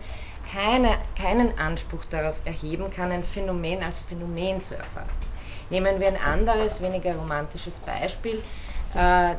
keine, 0.52 0.98
keinen 1.18 1.58
Anspruch 1.58 2.06
darauf 2.10 2.36
erheben 2.46 2.92
kann, 2.92 3.12
ein 3.12 3.24
Phänomen 3.24 3.84
als 3.84 4.00
Phänomen 4.02 4.64
zu 4.64 4.76
erfassen. 4.76 5.26
Nehmen 5.70 6.00
wir 6.00 6.08
ein 6.08 6.22
anderes, 6.22 6.82
weniger 6.82 7.16
romantisches 7.16 7.76
Beispiel, 7.80 8.44
äh, 8.94 9.36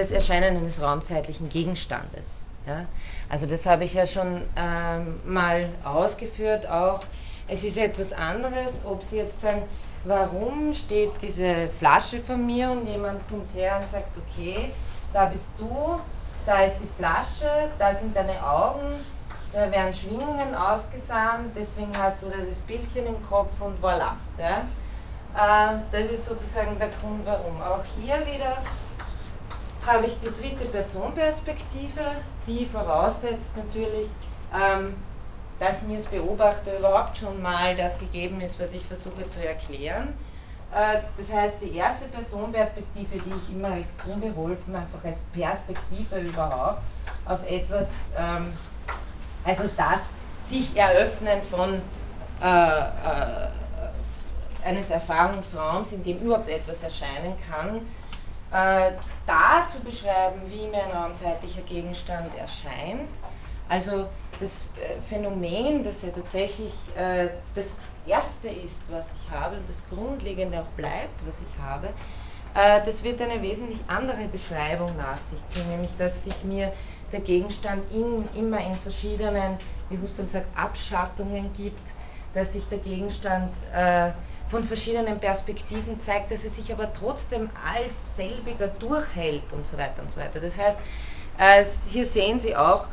das 0.00 0.10
Erscheinen 0.10 0.56
eines 0.56 0.80
raumzeitlichen 0.80 1.48
Gegenstandes. 1.48 2.24
Ja? 2.66 2.86
Also 3.28 3.46
das 3.46 3.64
habe 3.66 3.84
ich 3.84 3.94
ja 3.94 4.06
schon 4.06 4.42
ähm, 4.56 5.20
mal 5.24 5.68
ausgeführt 5.84 6.68
auch. 6.68 7.00
Es 7.48 7.64
ist 7.64 7.78
etwas 7.78 8.12
anderes, 8.12 8.80
ob 8.84 9.02
Sie 9.02 9.16
jetzt 9.16 9.40
sagen, 9.40 9.62
warum 10.04 10.72
steht 10.72 11.10
diese 11.20 11.68
Flasche 11.78 12.20
vor 12.20 12.36
mir 12.36 12.70
und 12.70 12.86
jemand 12.86 13.28
kommt 13.28 13.52
her 13.54 13.80
und 13.82 13.90
sagt, 13.90 14.16
okay, 14.16 14.70
da 15.12 15.26
bist 15.26 15.48
du, 15.58 15.98
da 16.46 16.62
ist 16.62 16.76
die 16.80 16.88
Flasche, 16.96 17.70
da 17.78 17.94
sind 17.94 18.14
deine 18.14 18.42
Augen, 18.44 19.04
da 19.52 19.70
werden 19.70 19.92
Schwingungen 19.92 20.54
ausgesandt, 20.54 21.54
deswegen 21.56 21.90
hast 21.98 22.22
du 22.22 22.26
da 22.26 22.36
das 22.48 22.58
Bildchen 22.58 23.06
im 23.06 23.28
Kopf 23.28 23.50
und 23.60 23.82
voilà. 23.82 24.12
Ja? 24.38 24.64
Äh, 25.34 25.78
das 25.92 26.10
ist 26.10 26.26
sozusagen 26.26 26.78
der 26.78 26.88
Grund, 27.00 27.26
warum. 27.26 27.60
Auch 27.60 27.84
hier 28.00 28.14
wieder 28.26 28.58
habe 29.86 30.06
ich 30.06 30.16
die 30.20 30.26
dritte 30.26 30.68
Personperspektive, 30.70 32.00
die 32.46 32.66
voraussetzt 32.66 33.56
natürlich, 33.56 34.08
ähm, 34.54 34.94
dass 35.58 35.82
mir 35.82 35.98
als 35.98 36.06
Beobachter 36.06 36.78
überhaupt 36.78 37.18
schon 37.18 37.40
mal 37.42 37.76
das 37.76 37.98
gegeben 37.98 38.40
ist, 38.40 38.58
was 38.60 38.72
ich 38.72 38.84
versuche 38.84 39.26
zu 39.28 39.44
erklären. 39.46 40.14
Äh, 40.72 41.00
das 41.16 41.32
heißt, 41.32 41.56
die 41.60 41.76
erste 41.76 42.06
Personperspektive, 42.06 43.18
die 43.18 43.32
ich 43.44 43.54
immer 43.54 43.68
als 43.68 43.86
unbeholfen, 44.06 44.74
einfach 44.74 45.04
als 45.04 45.18
Perspektive 45.32 46.20
überhaupt 46.20 46.82
auf 47.26 47.40
etwas, 47.48 47.88
ähm, 48.16 48.52
also 49.44 49.64
das 49.76 50.00
sich 50.46 50.76
eröffnen 50.76 51.42
von 51.50 51.80
äh, 52.42 52.78
äh, 52.78 53.48
eines 54.64 54.90
Erfahrungsraums, 54.90 55.92
in 55.92 56.02
dem 56.02 56.18
überhaupt 56.18 56.48
etwas 56.48 56.82
erscheinen 56.82 57.34
kann, 57.48 57.80
da 58.50 59.68
zu 59.70 59.78
beschreiben, 59.84 60.40
wie 60.46 60.66
mir 60.66 60.84
ein 60.84 60.90
raumzeitlicher 60.90 61.62
Gegenstand 61.62 62.36
erscheint, 62.36 63.08
also 63.68 64.08
das 64.40 64.68
äh, 64.76 65.00
Phänomen, 65.08 65.84
das 65.84 66.02
ja 66.02 66.08
tatsächlich 66.08 66.72
äh, 66.96 67.28
das 67.54 67.66
Erste 68.04 68.48
ist, 68.48 68.82
was 68.90 69.06
ich 69.22 69.30
habe 69.30 69.56
und 69.56 69.68
das 69.68 69.82
Grundlegende 69.88 70.60
auch 70.60 70.76
bleibt, 70.76 71.24
was 71.26 71.36
ich 71.40 71.62
habe, 71.62 71.88
äh, 72.54 72.84
das 72.84 73.04
wird 73.04 73.20
eine 73.22 73.40
wesentlich 73.40 73.78
andere 73.86 74.26
Beschreibung 74.32 74.96
nach 74.96 75.18
sich 75.30 75.38
ziehen, 75.54 75.70
nämlich 75.70 75.90
dass 75.98 76.24
sich 76.24 76.42
mir 76.42 76.72
der 77.12 77.20
Gegenstand 77.20 77.82
in, 77.92 78.28
immer 78.34 78.58
in 78.58 78.74
verschiedenen, 78.76 79.56
wie 79.88 79.98
Husserl 79.98 80.26
sagt, 80.26 80.46
Abschattungen 80.58 81.52
gibt, 81.56 81.86
dass 82.34 82.52
sich 82.52 82.68
der 82.68 82.78
Gegenstand 82.78 83.52
äh, 83.72 84.10
von 84.50 84.64
verschiedenen 84.64 85.18
Perspektiven 85.20 86.00
zeigt, 86.00 86.30
dass 86.32 86.44
er 86.44 86.50
sich 86.50 86.72
aber 86.72 86.92
trotzdem 86.92 87.48
als 87.72 88.16
selbiger 88.16 88.66
durchhält 88.66 89.52
und 89.52 89.66
so 89.66 89.78
weiter 89.78 90.02
und 90.02 90.10
so 90.10 90.20
weiter. 90.20 90.40
Das 90.40 90.56
heißt, 90.58 90.78
äh, 91.38 91.64
hier 91.88 92.06
sehen 92.06 92.40
Sie 92.40 92.56
auch, 92.56 92.88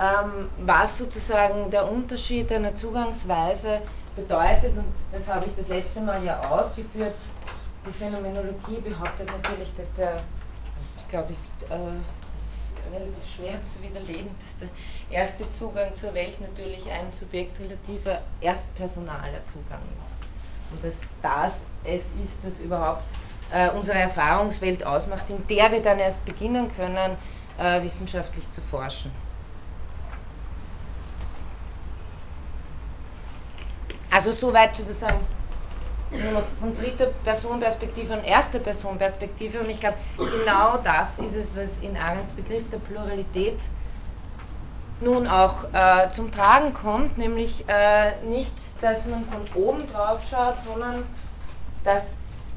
ähm, 0.00 0.48
was 0.58 0.98
sozusagen 0.98 1.70
der 1.70 1.90
Unterschied 1.90 2.50
einer 2.50 2.74
Zugangsweise 2.74 3.82
bedeutet 4.16 4.76
und 4.76 4.92
das 5.12 5.28
habe 5.28 5.46
ich 5.46 5.52
das 5.54 5.68
letzte 5.68 6.00
Mal 6.00 6.24
ja 6.24 6.40
ausgeführt. 6.50 7.14
Die 7.86 7.92
Phänomenologie 7.92 8.80
behauptet 8.80 9.28
natürlich, 9.42 9.72
dass 9.76 9.92
der, 9.94 10.22
glaube, 11.08 11.32
ich, 11.32 11.70
äh, 11.70 12.94
relativ 12.94 13.34
schwer 13.36 13.58
zu 13.62 13.82
widerlegen, 13.82 14.30
dass 14.40 14.58
der 14.58 15.16
erste 15.16 15.50
Zugang 15.52 15.94
zur 15.94 16.14
Welt 16.14 16.40
natürlich 16.40 16.90
ein 16.90 17.12
subjektrelativer, 17.12 18.20
erstpersonaler 18.40 19.44
Zugang 19.52 19.82
ist. 20.00 20.11
Und 20.72 20.84
dass 20.84 20.96
das 21.22 21.60
es 21.84 22.04
ist, 22.24 22.38
was 22.44 22.58
überhaupt 22.60 23.02
äh, 23.52 23.68
unsere 23.70 23.98
Erfahrungswelt 23.98 24.84
ausmacht, 24.84 25.24
in 25.28 25.46
der 25.46 25.70
wir 25.72 25.82
dann 25.82 25.98
erst 25.98 26.24
beginnen 26.24 26.70
können, 26.74 27.16
äh, 27.58 27.82
wissenschaftlich 27.82 28.50
zu 28.52 28.60
forschen. 28.62 29.12
Also 34.10 34.32
soweit 34.32 34.76
sozusagen 34.76 35.26
von 36.60 36.76
dritter 36.76 37.06
Person 37.24 37.60
Perspektive 37.60 38.12
und 38.12 38.24
erster 38.24 38.58
Person 38.58 38.98
Perspektive 38.98 39.60
und 39.60 39.70
ich 39.70 39.80
glaube, 39.80 39.96
genau 40.18 40.76
das 40.84 41.18
ist 41.26 41.34
es, 41.34 41.56
was 41.56 41.70
in 41.80 41.96
Arends 41.96 42.32
Begriff 42.32 42.68
der 42.68 42.78
Pluralität 42.78 43.58
nun 45.02 45.26
auch 45.26 45.64
äh, 45.72 46.08
zum 46.14 46.32
Tragen 46.32 46.72
kommt, 46.74 47.18
nämlich 47.18 47.64
äh, 47.68 48.12
nicht, 48.24 48.54
dass 48.80 49.06
man 49.06 49.24
von 49.26 49.62
oben 49.62 49.86
drauf 49.92 50.20
schaut, 50.28 50.60
sondern 50.60 51.04
dass 51.84 52.04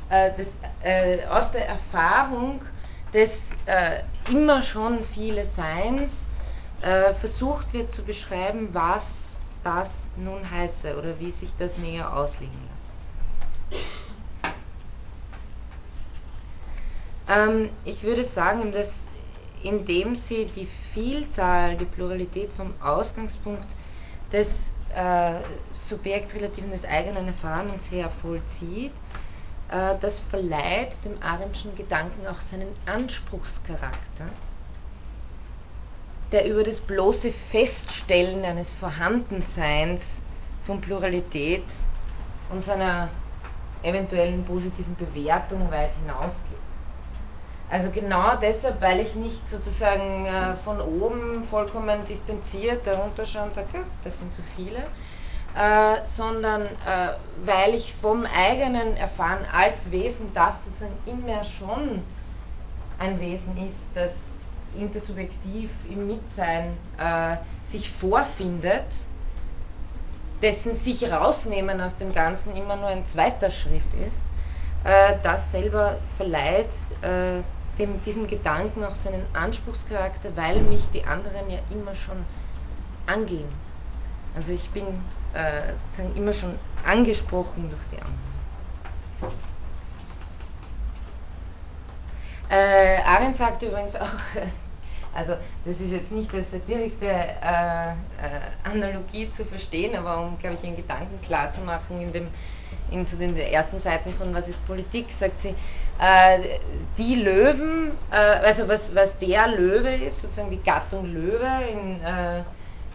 äh, 0.10 0.32
das, 0.38 0.48
äh, 0.84 1.26
aus 1.26 1.52
der 1.52 1.68
Erfahrung 1.68 2.62
des 3.14 3.32
äh, 3.66 4.00
immer 4.32 4.62
schon 4.64 5.04
viele 5.06 5.46
Seins 5.46 6.26
äh, 6.82 7.14
versucht 7.14 7.74
wird 7.74 7.92
zu 7.92 8.04
beschreiben, 8.04 8.70
was 8.74 9.36
das 9.64 10.08
nun 10.16 10.40
heiße 10.50 10.96
oder 10.98 11.20
wie 11.20 11.32
sich 11.32 11.52
das 11.58 11.78
näher 11.78 12.16
auslegen 12.16 12.54
lässt. 12.80 12.96
Ähm, 17.28 17.70
ich 17.84 18.04
würde 18.04 18.24
sagen, 18.24 18.72
dass 18.72 19.08
indem 19.64 20.16
sie 20.16 20.46
die 20.46 20.68
Vielzahl, 20.94 21.76
die 21.76 21.86
Pluralität 21.86 22.52
vom 22.54 22.74
Ausgangspunkt 22.82 23.68
des 24.32 24.48
äh, 24.96 25.34
Subjektrelativen 25.74 26.72
des 26.72 26.86
eigenen 26.86 27.28
Erfahrens 27.28 27.92
her 27.92 28.10
vollzieht, 28.10 28.94
äh, 29.70 29.96
das 30.00 30.20
verleiht 30.20 31.04
dem 31.04 31.22
Arendtschen 31.22 31.76
Gedanken 31.76 32.28
auch 32.28 32.40
seinen 32.40 32.74
Anspruchscharakter, 32.86 34.28
der 36.32 36.46
über 36.46 36.64
das 36.64 36.80
bloße 36.80 37.32
Feststellen 37.52 38.44
eines 38.46 38.74
Vorhandenseins 38.74 40.22
von 40.66 40.82
Pluralität 40.82 41.66
und 42.50 42.64
seiner 42.64 43.10
eventuellen 43.84 44.44
positiven 44.46 44.96
Bewertung 44.96 45.70
weit 45.72 45.92
hinausgeht. 45.96 46.65
Also 47.70 47.90
genau 47.90 48.36
deshalb, 48.36 48.80
weil 48.82 49.00
ich 49.00 49.16
nicht 49.16 49.50
sozusagen 49.50 50.26
äh, 50.28 50.56
von 50.64 50.80
oben 50.80 51.44
vollkommen 51.46 52.06
distanziert 52.08 52.86
darunter 52.86 53.26
schaue 53.26 53.46
und 53.46 53.54
sage, 53.54 53.68
ja, 53.74 53.80
das 54.04 54.20
sind 54.20 54.32
so 54.32 54.44
viele, 54.56 54.78
äh, 54.78 56.06
sondern 56.16 56.62
äh, 56.64 57.14
weil 57.44 57.74
ich 57.74 57.94
vom 57.96 58.26
eigenen 58.26 58.96
Erfahren 58.98 59.46
als 59.52 59.90
Wesen, 59.90 60.32
das 60.34 60.64
sozusagen 60.66 60.98
immer 61.06 61.44
schon 61.44 62.04
ein 63.00 63.20
Wesen 63.20 63.58
ist, 63.68 63.90
das 63.96 64.14
intersubjektiv 64.78 65.72
im 65.90 66.08
Mitsein 66.08 66.78
äh, 67.00 67.38
sich 67.72 67.90
vorfindet, 67.90 68.86
dessen 70.42 70.76
sich 70.76 71.12
rausnehmen 71.12 71.82
aus 71.82 71.96
dem 71.96 72.14
Ganzen 72.14 72.56
immer 72.56 72.76
nur 72.76 72.90
ein 72.90 73.06
zweiter 73.06 73.50
Schritt 73.50 73.82
ist, 74.08 74.22
äh, 74.84 75.16
das 75.24 75.52
selber 75.52 75.98
verleiht 76.18 76.70
äh, 77.02 77.42
dem, 77.78 78.02
diesem 78.04 78.28
Gedanken 78.28 78.84
auch 78.84 78.96
seinen 78.96 79.24
Anspruchscharakter, 79.34 80.30
weil 80.36 80.60
mich 80.62 80.84
die 80.94 81.04
anderen 81.04 81.50
ja 81.50 81.60
immer 81.70 81.96
schon 81.96 82.26
angehen. 83.08 83.48
Also 84.36 84.52
ich 84.52 84.70
bin 84.72 84.86
äh, 85.34 85.74
sozusagen 85.78 86.16
immer 86.16 86.34
schon 86.34 86.58
angesprochen 86.86 87.70
durch 87.70 87.82
die 87.92 88.02
anderen. 88.02 88.36
Äh, 92.50 93.02
Arendt 93.04 93.38
sagte 93.38 93.68
übrigens 93.68 93.96
auch, 93.96 94.08
also 95.16 95.34
das 95.66 95.80
ist 95.80 95.92
jetzt 95.92 96.12
nicht 96.12 96.34
als 96.34 96.48
direkte 96.68 97.08
äh, 97.08 97.92
äh, 97.92 97.94
Analogie 98.64 99.32
zu 99.32 99.46
verstehen, 99.46 99.96
aber 99.96 100.22
um, 100.22 100.38
glaube 100.38 100.56
ich, 100.56 100.64
einen 100.66 100.76
Gedanken 100.76 101.20
klar 101.22 101.52
zu 101.52 101.62
machen 101.62 102.02
in, 102.02 102.14
dem, 102.14 102.28
in 102.92 103.06
so 103.06 103.18
den 103.18 103.36
ersten 103.38 103.80
Seiten 103.80 104.14
von 104.14 104.34
Was 104.34 104.48
ist 104.48 104.64
Politik, 104.68 105.08
sagt 105.18 105.42
sie, 105.42 105.56
äh, 106.00 106.60
die 106.98 107.16
Löwen, 107.16 107.92
äh, 108.12 108.16
also 108.46 108.68
was, 108.68 108.94
was 108.96 109.18
der 109.20 109.48
Löwe 109.48 109.96
ist, 109.96 110.22
sozusagen 110.22 110.52
die 110.52 110.62
Gattung 110.64 111.06
Löwe 111.14 111.48
in, 111.72 112.02
äh, 112.04 112.40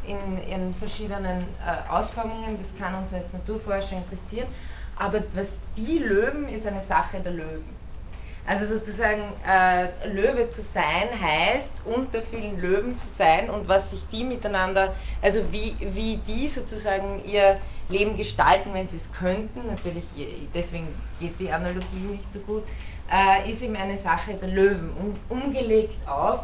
in 0.06 0.48
ihren 0.50 0.74
verschiedenen 0.74 1.42
äh, 1.64 1.90
Ausformungen, 1.90 2.58
das 2.60 2.70
kann 2.78 2.94
uns 3.00 3.12
als 3.12 3.32
Naturforscher 3.32 3.96
interessieren, 3.96 4.48
aber 4.96 5.22
was 5.34 5.48
die 5.76 5.98
Löwen 5.98 6.48
ist 6.48 6.66
eine 6.66 6.82
Sache 6.88 7.20
der 7.20 7.32
Löwen. 7.32 7.80
Also 8.46 8.66
sozusagen 8.66 9.22
äh, 9.46 10.08
Löwe 10.08 10.50
zu 10.50 10.62
sein 10.62 11.08
heißt, 11.20 11.70
unter 11.84 12.22
vielen 12.22 12.60
Löwen 12.60 12.98
zu 12.98 13.06
sein 13.06 13.50
und 13.50 13.68
was 13.68 13.90
sich 13.90 14.06
die 14.10 14.24
miteinander, 14.24 14.94
also 15.22 15.40
wie, 15.52 15.76
wie 15.78 16.16
die 16.26 16.48
sozusagen 16.48 17.22
ihr 17.24 17.58
Leben 17.88 18.16
gestalten, 18.16 18.70
wenn 18.72 18.88
sie 18.88 18.96
es 18.96 19.12
könnten, 19.12 19.66
natürlich 19.68 20.04
deswegen 20.54 20.88
geht 21.20 21.38
die 21.38 21.52
Analogie 21.52 22.06
nicht 22.10 22.32
so 22.32 22.38
gut, 22.40 22.64
äh, 23.10 23.50
ist 23.50 23.62
eben 23.62 23.76
eine 23.76 23.98
Sache 23.98 24.34
der 24.34 24.48
Löwen. 24.48 24.90
Und 24.92 25.16
umgelegt 25.28 26.08
auf, 26.08 26.40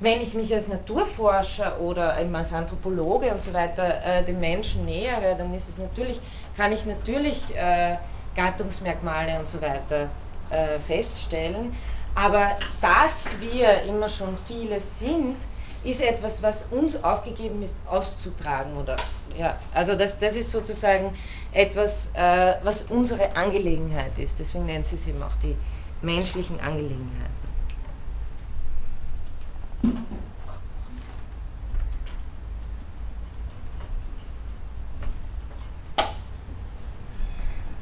wenn 0.00 0.20
ich 0.20 0.34
mich 0.34 0.52
als 0.52 0.66
Naturforscher 0.66 1.80
oder 1.80 2.14
als 2.14 2.52
Anthropologe 2.52 3.30
und 3.32 3.42
so 3.42 3.52
weiter 3.52 4.02
äh, 4.04 4.24
dem 4.24 4.40
Menschen 4.40 4.84
nähere, 4.84 5.36
dann 5.36 5.54
ist 5.54 5.68
es 5.68 5.78
natürlich, 5.78 6.20
kann 6.56 6.72
ich 6.72 6.84
natürlich 6.84 7.54
äh, 7.54 7.96
Gattungsmerkmale 8.34 9.38
und 9.38 9.46
so 9.46 9.60
weiter 9.60 10.08
äh, 10.50 10.80
feststellen. 10.80 11.76
Aber 12.14 12.56
dass 12.80 13.28
wir 13.40 13.82
immer 13.84 14.08
schon 14.08 14.36
viele 14.46 14.80
sind, 14.80 15.36
ist 15.84 16.00
etwas, 16.00 16.42
was 16.42 16.66
uns 16.70 17.02
aufgegeben 17.02 17.62
ist, 17.62 17.74
auszutragen. 17.86 18.76
Oder, 18.76 18.96
ja, 19.36 19.56
also 19.74 19.94
das, 19.94 20.18
das 20.18 20.36
ist 20.36 20.50
sozusagen 20.50 21.14
etwas, 21.52 22.10
äh, 22.14 22.54
was 22.62 22.82
unsere 22.82 23.34
Angelegenheit 23.36 24.16
ist. 24.18 24.34
Deswegen 24.38 24.66
nennt 24.66 24.86
sie 24.86 24.96
es 24.96 25.06
eben 25.06 25.22
auch 25.22 25.34
die 25.42 25.56
menschlichen 26.02 26.60
Angelegenheiten. 26.60 27.32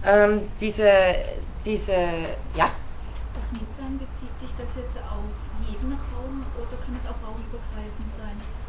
Ähm, 0.02 0.40
diese, 0.60 0.90
diese, 1.64 1.92
ja? 2.54 2.70
Das 3.34 3.52
Mitsein 3.52 3.98
bezieht 3.98 4.38
sich 4.40 4.50
das 4.56 4.68
jetzt 4.76 4.96
auf 4.96 5.68
jeden 5.68 5.92
Raum 5.92 6.44
oder 6.56 6.76
kann 6.84 6.96
es 6.96 7.06
auch 7.06 7.20
raumübergreifend 7.22 8.10
sein? 8.16 8.59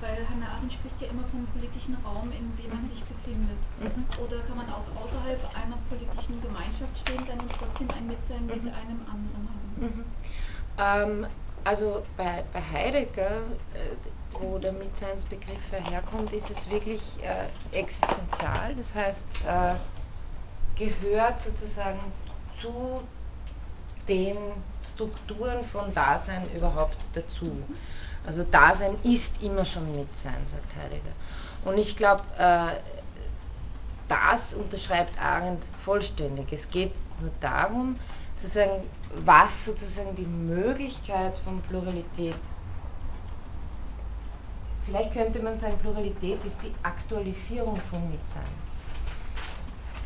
Weil 0.00 0.26
Hannah 0.28 0.56
Arendt 0.56 0.72
spricht 0.72 1.00
ja 1.00 1.08
immer 1.08 1.24
vom 1.28 1.46
politischen 1.48 1.96
Raum, 2.04 2.32
in 2.32 2.56
dem 2.56 2.70
man 2.70 2.82
mhm. 2.82 2.88
sich 2.88 3.02
befindet. 3.04 3.60
Mhm. 3.80 4.04
Oder 4.24 4.40
kann 4.48 4.56
man 4.56 4.68
auch 4.70 4.88
außerhalb 5.02 5.40
einer 5.54 5.78
politischen 5.88 6.40
Gemeinschaft 6.40 6.98
stehen 6.98 7.24
sein 7.26 7.38
und 7.40 7.52
trotzdem 7.58 7.88
ein 7.90 8.06
Mitsein 8.06 8.42
mhm. 8.42 8.64
mit 8.64 8.74
einem 8.74 9.00
anderen 9.04 9.44
haben? 9.48 9.70
Mhm. 9.76 10.04
Ähm, 10.78 11.26
also 11.64 12.02
bei, 12.16 12.44
bei 12.52 12.62
Heidegger, 12.62 13.42
äh, 13.74 13.96
wo 14.32 14.58
der 14.58 14.72
Mitseinsbegriff 14.72 15.60
herkommt, 15.72 16.32
ist 16.32 16.50
es 16.50 16.70
wirklich 16.70 17.02
äh, 17.22 17.76
existenzial. 17.76 18.74
Das 18.76 18.94
heißt, 18.94 19.26
äh, 19.46 19.74
gehört 20.76 21.40
sozusagen 21.40 22.00
zu 22.58 23.02
den 24.08 24.36
Strukturen 24.94 25.64
von 25.64 25.92
Dasein 25.94 26.42
überhaupt 26.54 26.96
dazu. 27.12 27.50
Also 28.26 28.44
Dasein 28.44 28.96
ist 29.02 29.42
immer 29.42 29.64
schon 29.64 29.84
Mitsein, 29.96 30.36
sagt 30.46 30.76
Heidegger. 30.76 31.12
Und 31.64 31.78
ich 31.78 31.96
glaube, 31.96 32.22
äh, 32.38 32.76
das 34.08 34.54
unterschreibt 34.54 35.20
Arendt 35.20 35.62
vollständig. 35.84 36.52
Es 36.52 36.68
geht 36.68 36.92
nur 37.20 37.30
darum, 37.40 37.96
sozusagen, 38.40 38.82
was 39.24 39.64
sozusagen 39.64 40.14
die 40.16 40.26
Möglichkeit 40.26 41.36
von 41.38 41.60
Pluralität 41.62 42.34
Vielleicht 44.86 45.12
könnte 45.12 45.40
man 45.40 45.58
sagen, 45.58 45.78
Pluralität 45.78 46.44
ist 46.44 46.58
die 46.62 46.72
Aktualisierung 46.82 47.76
von 47.90 48.10
Mitsein. 48.10 48.42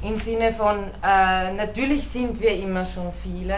Im 0.03 0.19
Sinne 0.19 0.53
von, 0.53 0.91
äh, 1.03 1.53
natürlich 1.55 2.07
sind 2.09 2.39
wir 2.39 2.55
immer 2.55 2.85
schon 2.85 3.11
viele, 3.23 3.57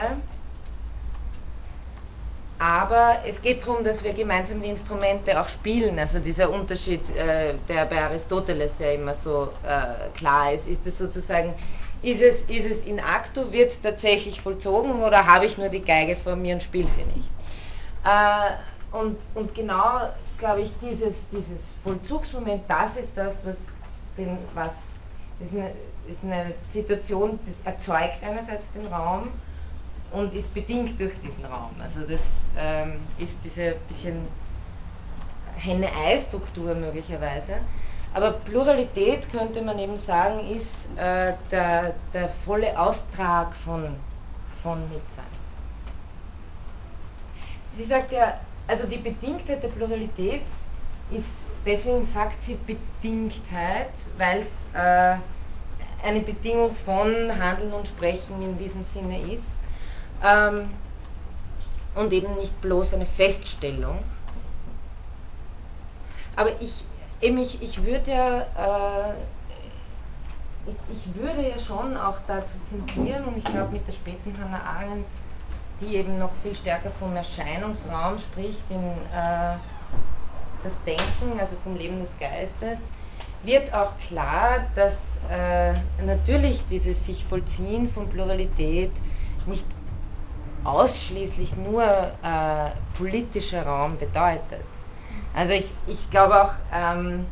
aber 2.59 3.19
es 3.29 3.43
geht 3.43 3.67
darum, 3.67 3.85
dass 3.85 4.03
wir 4.03 4.15
gemeinsam 4.15 4.63
die 4.63 4.69
Instrumente 4.69 5.39
auch 5.41 5.49
spielen. 5.49 5.99
Also 5.99 6.19
dieser 6.19 6.49
Unterschied, 6.51 7.03
äh, 7.15 7.55
der 7.69 7.85
bei 7.85 8.03
Aristoteles 8.03 8.73
ja 8.79 8.93
immer 8.93 9.15
so 9.15 9.51
äh, 9.63 10.09
klar 10.17 10.53
ist, 10.53 10.67
ist 10.67 10.87
es 10.87 10.97
sozusagen, 10.97 11.53
ist 12.03 12.23
es, 12.23 12.43
ist 12.43 12.71
es 12.71 12.83
in 12.83 12.99
acto, 12.99 13.53
wird 13.53 13.73
es 13.73 13.81
tatsächlich 13.81 14.41
vollzogen 14.41 15.03
oder 15.03 15.27
habe 15.27 15.45
ich 15.45 15.59
nur 15.59 15.69
die 15.69 15.83
Geige 15.83 16.17
vor 16.17 16.37
mir 16.37 16.55
und 16.55 16.63
spiele 16.63 16.89
sie 16.89 17.05
nicht? 17.15 17.29
Äh, 18.05 18.97
und, 18.97 19.19
und 19.35 19.55
genau, 19.55 20.09
glaube 20.39 20.63
ich, 20.63 20.71
dieses, 20.81 21.15
dieses 21.31 21.75
Vollzugsmoment, 21.85 22.63
das 22.69 22.97
ist 22.97 23.17
das, 23.17 23.45
was, 23.45 23.57
den, 24.17 24.39
was 24.55 24.73
ist 25.41 25.53
eine, 25.53 25.73
ist 26.09 26.23
eine 26.23 26.55
Situation, 26.73 27.39
das 27.47 27.57
erzeugt 27.71 28.19
einerseits 28.23 28.65
den 28.75 28.87
Raum, 28.87 29.29
und 30.17 30.33
ist 30.33 30.53
bedingt 30.55 30.99
durch 30.99 31.13
diesen 31.21 31.45
Raum. 31.45 31.75
Also 31.79 32.01
das 32.01 32.23
ähm, 32.59 32.95
ist 33.19 33.37
diese 33.45 33.77
bisschen 33.87 34.27
Henne-Ei-Struktur 35.57 36.75
möglicherweise. 36.75 37.57
Aber 38.15 38.33
Pluralität 38.33 39.31
könnte 39.31 39.61
man 39.61 39.79
eben 39.79 39.99
sagen, 39.99 40.41
ist 40.49 40.89
äh, 40.97 41.35
der, 41.51 41.95
der 42.15 42.29
volle 42.47 42.79
Austrag 42.79 43.55
von, 43.57 43.95
von 44.63 44.81
Mitsein. 44.89 45.25
Sie 47.77 47.85
sagt 47.85 48.11
ja, 48.11 48.41
also 48.69 48.87
die 48.87 48.97
Bedingtheit 48.97 49.63
der 49.63 49.69
Pluralität 49.69 50.41
ist, 51.11 51.29
deswegen 51.67 52.07
sagt 52.07 52.43
sie 52.43 52.57
Bedingtheit, 52.67 53.93
weil 54.17 54.41
es 54.41 54.49
äh, 54.73 55.17
eine 56.03 56.21
Bedingung 56.21 56.75
von 56.87 57.31
Handeln 57.39 57.75
und 57.75 57.87
Sprechen 57.87 58.41
in 58.41 58.57
diesem 58.57 58.83
Sinne 58.83 59.21
ist 59.31 59.56
ähm, 60.25 60.71
und 61.95 62.13
eben 62.13 62.35
nicht 62.37 62.61
bloß 62.61 62.95
eine 62.95 63.07
Feststellung. 63.07 63.99
Aber 66.37 66.51
ich, 66.61 66.85
eben 67.21 67.39
ich, 67.39 67.63
ich 67.63 67.83
würde 67.85 68.11
ja, 68.11 68.41
äh, 68.41 69.15
ich, 70.93 71.15
würde 71.15 71.49
ja 71.49 71.59
schon 71.59 71.97
auch 71.97 72.19
dazu 72.27 72.55
tendieren, 72.71 73.25
und 73.25 73.39
ich 73.39 73.45
glaube 73.45 73.73
mit 73.73 73.87
der 73.87 73.93
späten 73.93 74.37
Hannah 74.39 74.63
Arendt, 74.63 75.07
die 75.81 75.97
eben 75.97 76.19
noch 76.19 76.31
viel 76.43 76.55
stärker 76.55 76.91
vom 76.99 77.17
Erscheinungsraum 77.17 78.19
spricht, 78.19 78.63
in 78.71 78.83
äh, 78.83 79.57
das 80.63 80.73
Denken, 80.85 81.39
also 81.41 81.57
vom 81.65 81.77
Leben 81.77 81.99
des 81.99 82.19
Geistes, 82.19 82.81
wird 83.43 83.73
auch 83.73 83.93
klar, 84.01 84.67
dass 84.75 85.19
äh, 85.31 85.75
natürlich 86.05 86.63
dieses 86.69 87.07
sich 87.07 87.25
vollziehen 87.25 87.91
von 87.93 88.09
Pluralität 88.09 88.91
nicht 89.47 89.65
ausschließlich 90.67 91.57
nur 91.57 91.85
äh, 91.85 92.71
politischer 92.97 93.65
Raum 93.65 93.99
bedeutet. 93.99 94.65
Also 95.35 95.53
ich, 95.53 95.67
ich 95.87 96.11
glaube 96.11 96.43
auch, 96.43 96.53
ähm, 96.75 97.27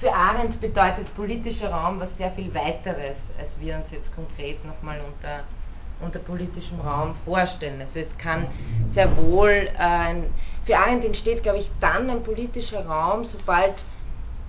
für 0.00 0.12
Arendt 0.12 0.60
bedeutet 0.60 1.14
politischer 1.14 1.70
Raum 1.70 2.00
was 2.00 2.16
sehr 2.16 2.30
viel 2.32 2.52
weiteres, 2.54 3.18
als 3.38 3.58
wir 3.60 3.76
uns 3.76 3.90
jetzt 3.90 4.14
konkret 4.14 4.64
nochmal 4.64 5.00
unter, 5.00 5.40
unter 6.00 6.18
politischem 6.18 6.80
Raum 6.80 7.14
vorstellen. 7.24 7.80
Also 7.80 8.00
es 8.00 8.18
kann 8.18 8.46
sehr 8.90 9.14
wohl, 9.16 9.50
äh, 9.50 10.22
für 10.64 10.76
Arendt 10.76 11.04
entsteht, 11.04 11.42
glaube 11.42 11.58
ich, 11.58 11.70
dann 11.80 12.10
ein 12.10 12.22
politischer 12.22 12.84
Raum, 12.86 13.24
sobald 13.24 13.74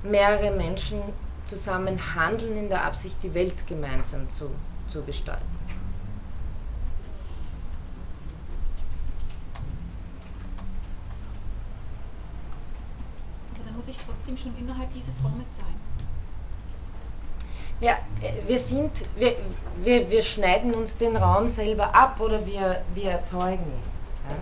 mehrere 0.03 0.51
Menschen 0.51 0.99
zusammen 1.45 1.99
handeln 2.15 2.57
in 2.57 2.69
der 2.69 2.83
Absicht, 2.83 3.15
die 3.21 3.33
Welt 3.33 3.67
gemeinsam 3.67 4.31
zu, 4.33 4.49
zu 4.87 5.03
gestalten. 5.03 5.45
muss 13.85 13.95
ich 13.95 14.07
trotzdem 14.25 14.37
schon 14.37 14.57
innerhalb 14.59 14.91
dieses 14.93 15.23
Raumes 15.23 15.55
sein. 15.57 15.65
Ja, 17.81 17.93
äh, 18.21 18.47
wir 18.47 18.59
sind, 18.59 18.91
wir, 19.17 19.35
wir, 19.83 20.09
wir 20.09 20.23
schneiden 20.23 20.73
uns 20.73 20.95
den 20.97 21.15
Raum 21.15 21.47
selber 21.47 21.93
ab 21.93 22.19
oder 22.19 22.45
wir, 22.45 22.83
wir 22.93 23.11
erzeugen 23.11 23.63
ihn. 23.63 23.81
Ja? 24.29 24.35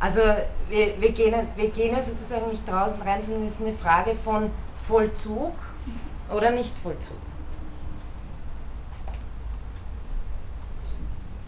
Also 0.00 0.20
wir, 0.68 1.00
wir, 1.00 1.12
gehen, 1.12 1.34
wir 1.56 1.70
gehen 1.70 1.94
ja 1.94 2.02
sozusagen 2.02 2.48
nicht 2.50 2.66
draußen 2.68 3.00
rein, 3.02 3.22
sondern 3.22 3.46
es 3.46 3.54
ist 3.54 3.60
eine 3.60 3.74
Frage 3.74 4.16
von 4.16 4.50
Vollzug 4.88 5.54
oder 6.28 6.50
nicht 6.50 6.76
Vollzug. 6.82 7.16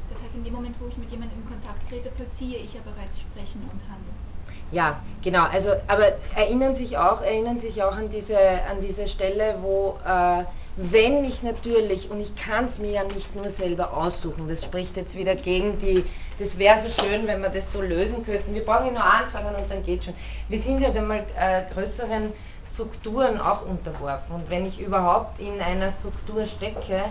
Das 0.09 0.23
heißt, 0.23 0.37
in 0.37 0.45
dem 0.45 0.55
Moment, 0.55 0.77
wo 0.81 0.87
ich 0.87 0.97
mit 0.97 1.11
jemandem 1.11 1.41
in 1.41 1.49
Kontakt 1.49 1.89
trete, 1.89 2.13
vollziehe 2.17 2.59
ich 2.59 2.75
ja 2.75 2.81
bereits 2.85 3.21
Sprechen 3.21 3.63
und 3.63 3.81
Handeln. 3.91 4.24
Ja, 4.71 5.01
genau. 5.23 5.45
Also, 5.53 5.71
aber 5.87 6.12
erinnern 6.35 6.75
sich 6.75 6.97
auch, 6.99 7.21
erinnern 7.23 7.59
sich 7.59 7.83
auch 7.83 7.97
an 7.97 8.11
diese, 8.11 8.39
an 8.39 8.81
diese 8.81 9.07
Stelle, 9.09 9.57
wo 9.61 9.99
äh, 10.07 10.45
wenn 10.77 11.25
ich 11.25 11.43
natürlich, 11.45 12.11
und 12.11 12.21
ich 12.21 12.35
kann 12.35 12.67
es 12.67 12.79
mir 12.79 12.91
ja 12.91 13.05
nicht 13.05 13.35
nur 13.37 13.49
selber 13.51 13.97
aussuchen, 13.97 14.49
das 14.49 14.65
spricht 14.65 14.97
jetzt 14.97 15.17
wieder 15.17 15.37
gegen 15.37 15.79
die, 15.79 16.05
das 16.41 16.59
wäre 16.59 16.79
so 16.81 16.89
schön, 16.89 17.29
wenn 17.29 17.43
wir 17.43 17.49
das 17.49 17.71
so 17.71 17.81
lösen 17.81 18.25
könnten. 18.25 18.55
Wir 18.55 18.65
brauchen 18.65 18.87
ja 18.87 18.93
nur 18.93 19.05
anfangen 19.05 19.55
und 19.55 19.71
dann 19.71 19.85
geht 19.85 20.05
schon. 20.05 20.15
Wir 20.49 20.59
sind 20.59 20.81
ja 20.81 20.89
halt 20.89 20.97
einmal 20.97 21.25
äh, 21.39 21.73
größeren 21.73 22.33
Strukturen 22.73 23.41
auch 23.41 23.65
unterworfen. 23.69 24.35
Und 24.35 24.51
wenn 24.51 24.67
ich 24.67 24.81
überhaupt 24.81 25.39
in 25.39 25.61
einer 25.61 25.93
Struktur 25.93 26.45
stecke, 26.45 27.05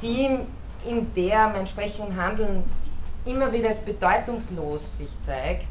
die 0.00 0.38
in 0.88 1.14
der 1.14 1.48
mein 1.48 1.66
Sprechen 1.66 2.06
und 2.06 2.16
Handeln 2.16 2.64
immer 3.26 3.52
wieder 3.52 3.68
als 3.68 3.78
bedeutungslos 3.78 4.80
sich 4.96 5.10
zeigt, 5.20 5.66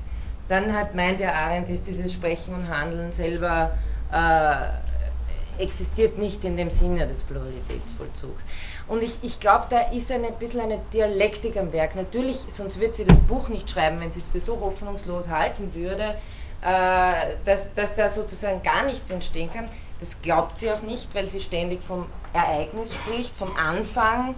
dann 0.51 0.75
hat, 0.75 0.93
meint 0.95 1.19
der 1.19 1.33
Arendt, 1.33 1.69
ist 1.69 1.87
dieses 1.87 2.11
Sprechen 2.11 2.53
und 2.53 2.69
Handeln 2.69 3.11
selber 3.13 3.71
äh, 4.11 5.61
existiert 5.61 6.17
nicht 6.17 6.43
in 6.43 6.57
dem 6.57 6.69
Sinne 6.69 7.07
des 7.07 7.21
Pluralitätsvollzugs. 7.21 8.43
Und 8.87 9.03
ich, 9.03 9.13
ich 9.21 9.39
glaube, 9.39 9.65
da 9.69 9.79
ist 9.91 10.11
ein 10.11 10.23
bisschen 10.39 10.61
eine 10.61 10.79
Dialektik 10.91 11.55
am 11.55 11.71
Werk. 11.71 11.95
Natürlich, 11.95 12.37
sonst 12.51 12.79
würde 12.79 12.93
sie 12.93 13.05
das 13.05 13.17
Buch 13.19 13.47
nicht 13.47 13.69
schreiben, 13.69 13.99
wenn 14.01 14.11
sie 14.11 14.19
es 14.19 14.27
für 14.27 14.41
so 14.41 14.59
hoffnungslos 14.59 15.29
halten 15.29 15.73
würde, 15.73 16.15
äh, 16.61 17.35
dass, 17.45 17.73
dass 17.73 17.95
da 17.95 18.09
sozusagen 18.09 18.61
gar 18.63 18.83
nichts 18.83 19.09
entstehen 19.09 19.49
kann. 19.53 19.69
Das 19.99 20.21
glaubt 20.21 20.57
sie 20.57 20.69
auch 20.71 20.81
nicht, 20.81 21.13
weil 21.15 21.27
sie 21.27 21.39
ständig 21.39 21.81
vom 21.81 22.07
Ereignis 22.33 22.93
spricht, 22.93 23.33
vom 23.37 23.55
Anfang, 23.55 24.35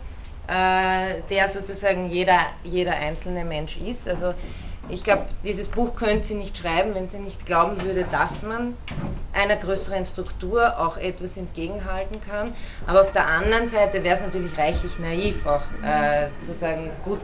äh, 0.47 1.22
der 1.30 1.49
sozusagen 1.49 2.09
jeder, 2.09 2.39
jeder 2.64 2.93
einzelne 2.93 3.45
Mensch 3.45 3.78
ist. 3.78 4.07
Also 4.07 4.34
ich 4.90 5.04
glaube, 5.04 5.26
dieses 5.44 5.68
Buch 5.68 5.96
könnte 5.96 6.28
sie 6.28 6.36
nicht 6.36 6.58
schreiben, 6.58 6.94
wenn 6.94 7.08
sie 7.08 7.20
nicht 7.20 7.46
glauben 7.46 7.82
würde, 7.84 8.06
dass 8.12 8.42
man 8.44 8.76
einer 9.34 9.56
größeren 9.56 10.06
Struktur 10.06 10.78
auch 10.80 10.98
etwas 10.98 11.38
entgegenhalten 11.38 12.22
kann. 12.22 12.54
Aber 12.86 13.02
auf 13.02 13.12
der 13.14 13.28
anderen 13.28 13.68
Seite 13.68 14.04
wäre 14.04 14.16
es 14.18 14.22
natürlich 14.22 14.58
reichlich 14.58 15.00
naiv, 15.00 15.46
auch 15.46 15.64
äh, 15.82 16.28
zu 16.46 16.54
sagen, 16.54 16.92
gut, 17.04 17.22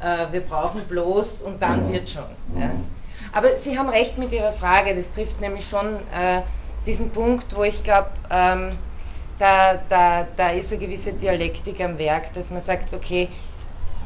äh, 0.00 0.32
wir 0.32 0.40
brauchen 0.40 0.82
bloß 0.88 1.42
und 1.42 1.62
dann 1.62 1.92
wird 1.92 2.10
schon. 2.10 2.26
Ja. 2.58 2.70
Aber 3.32 3.56
Sie 3.56 3.78
haben 3.78 3.88
recht 3.88 4.18
mit 4.18 4.32
Ihrer 4.32 4.52
Frage, 4.52 4.94
das 4.94 5.10
trifft 5.12 5.40
nämlich 5.40 5.66
schon 5.68 5.96
äh, 5.96 6.42
diesen 6.84 7.10
Punkt, 7.10 7.56
wo 7.56 7.64
ich 7.64 7.82
glaube, 7.82 8.08
ähm, 8.30 8.70
da, 9.38 9.78
da, 9.88 10.26
da 10.36 10.50
ist 10.50 10.70
eine 10.70 10.80
gewisse 10.80 11.12
Dialektik 11.12 11.80
am 11.80 11.98
Werk, 11.98 12.32
dass 12.34 12.50
man 12.50 12.62
sagt, 12.62 12.92
okay, 12.94 13.28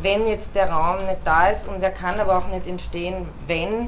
wenn 0.02 0.26
jetzt 0.26 0.54
der 0.54 0.70
Raum 0.70 1.06
nicht 1.06 1.20
da 1.24 1.48
ist 1.48 1.66
und 1.66 1.82
er 1.82 1.90
kann 1.90 2.18
aber 2.20 2.38
auch 2.38 2.48
nicht 2.48 2.66
entstehen, 2.66 3.28
wenn, 3.46 3.86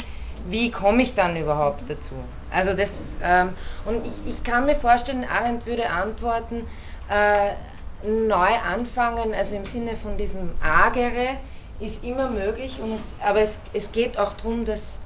wie 0.48 0.70
komme 0.70 1.02
ich 1.02 1.14
dann 1.14 1.36
überhaupt 1.36 1.82
dazu? 1.88 2.14
Also 2.50 2.74
das, 2.74 2.90
ähm, 3.22 3.54
und 3.84 4.06
ich, 4.06 4.26
ich 4.26 4.44
kann 4.44 4.66
mir 4.66 4.76
vorstellen, 4.76 5.24
Arendt 5.24 5.66
würde 5.66 5.88
antworten, 5.88 6.66
äh, 7.08 8.06
neu 8.06 8.48
anfangen, 8.70 9.34
also 9.34 9.56
im 9.56 9.64
Sinne 9.64 9.96
von 9.96 10.16
diesem 10.18 10.50
Agere, 10.62 11.36
ist 11.78 12.04
immer 12.04 12.28
möglich, 12.28 12.80
und 12.80 12.92
es, 12.92 13.02
aber 13.24 13.40
es, 13.40 13.58
es 13.72 13.90
geht 13.92 14.18
auch 14.18 14.34
darum, 14.34 14.64
dass 14.64 15.00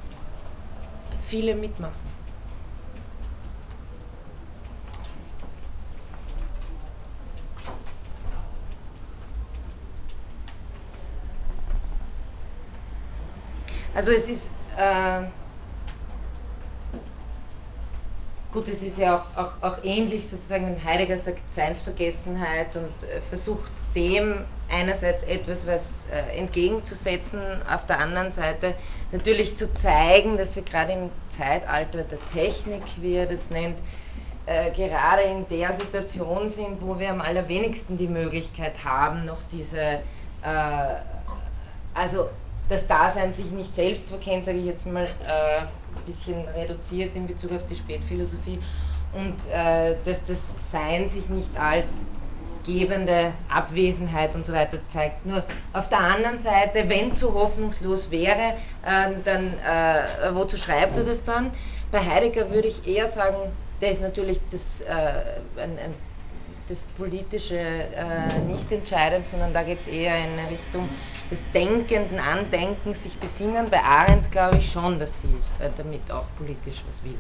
viele 1.23 1.55
mitmachen. 1.55 2.06
Also 13.97 14.11
es 14.11 14.29
ist, 14.29 14.51
äh, 14.77 15.23
gut, 18.53 18.69
es 18.69 18.83
ist 18.83 18.99
ja 18.99 19.17
auch, 19.17 19.43
auch, 19.43 19.53
auch 19.63 19.85
ähnlich 19.85 20.29
sozusagen, 20.29 20.67
wenn 20.67 20.85
Heidegger 20.85 21.17
sagt 21.17 21.41
Seinsvergessenheit 21.51 22.77
und 22.77 22.93
äh, 23.09 23.23
versucht 23.31 23.71
dem 23.95 24.45
einerseits 24.71 25.23
etwas 25.23 25.67
was 25.67 26.03
äh, 26.13 26.37
entgegenzusetzen, 26.37 27.41
auf 27.73 27.87
der 27.87 27.99
anderen 27.99 28.33
Seite 28.33 28.75
natürlich 29.13 29.57
zu 29.57 29.73
zeigen, 29.73 30.37
dass 30.37 30.55
wir 30.57 30.63
gerade 30.65 30.93
im 30.93 31.11
Zeitalter 31.35 32.03
der 32.03 32.19
Technik, 32.35 32.83
wie 33.01 33.15
er 33.15 33.25
das 33.25 33.49
nennt, 33.49 33.79
äh, 34.45 34.73
gerade 34.73 35.23
in 35.23 35.49
der 35.49 35.73
Situation 35.73 36.51
sind, 36.51 36.83
wo 36.83 36.99
wir 36.99 37.09
am 37.09 37.23
allerwenigsten 37.23 37.97
die 37.97 38.09
Möglichkeit 38.09 38.75
haben, 38.85 39.25
noch 39.25 39.41
diese, 39.51 39.81
äh, 39.81 40.01
also 41.95 42.29
das 42.69 42.87
Dasein 42.87 43.33
sich 43.33 43.51
nicht 43.51 43.75
selbst 43.75 44.09
verkennt, 44.09 44.45
sage 44.45 44.59
ich 44.59 44.67
jetzt 44.67 44.87
mal 44.87 45.05
äh, 45.05 45.61
ein 45.61 45.69
bisschen 46.07 46.47
reduziert 46.49 47.15
in 47.15 47.27
Bezug 47.27 47.53
auf 47.53 47.65
die 47.67 47.77
Spätphilosophie, 47.77 48.59
und 49.13 49.37
äh, 49.53 49.95
dass 50.05 50.25
das 50.27 50.39
Sein 50.71 51.09
sich 51.09 51.29
nicht 51.29 51.57
als 51.59 52.07
gebende 52.67 53.33
Abwesenheit 53.49 54.35
und 54.35 54.45
so 54.45 54.53
weiter 54.53 54.79
zeigt. 54.93 55.25
Nur 55.25 55.45
auf 55.73 55.89
der 55.89 56.01
anderen 56.01 56.39
Seite, 56.41 56.89
wenn 56.89 57.15
so 57.15 57.33
hoffnungslos 57.33 58.11
wäre, 58.11 58.55
äh, 58.85 59.13
dann 59.25 59.55
wozu 60.35 60.57
schreibt 60.57 60.97
er 60.97 61.05
das 61.05 61.23
dann? 61.25 61.53
Bei 61.93 62.01
Heidegger 62.01 62.51
würde 62.51 62.69
ich 62.69 62.87
eher 62.87 63.09
sagen, 63.09 63.37
der 63.81 63.93
ist 63.93 64.03
natürlich 64.03 64.41
das, 64.51 64.81
äh, 64.81 65.61
ein, 65.61 65.79
ein, 65.79 65.95
das 66.69 66.81
Politische 66.97 67.59
äh, 67.59 68.39
nicht 68.49 68.71
entscheidend, 68.73 69.27
sondern 69.27 69.53
da 69.55 69.63
geht 69.63 69.81
es 69.81 69.87
eher 69.87 70.17
in 70.19 70.39
eine 70.39 70.51
Richtung 70.51 70.89
des 71.31 71.39
Denkenden, 71.55 72.19
Andenkens, 72.19 73.03
sich 73.03 73.17
besinnen. 73.19 73.71
Bei 73.71 73.83
Arendt 73.83 74.31
glaube 74.33 74.59
ich 74.59 74.71
schon, 74.71 74.99
dass 74.99 75.13
die 75.23 75.63
äh, 75.63 75.71
damit 75.77 76.11
auch 76.11 76.25
politisch 76.37 76.83
was 76.89 77.05
will. 77.05 77.19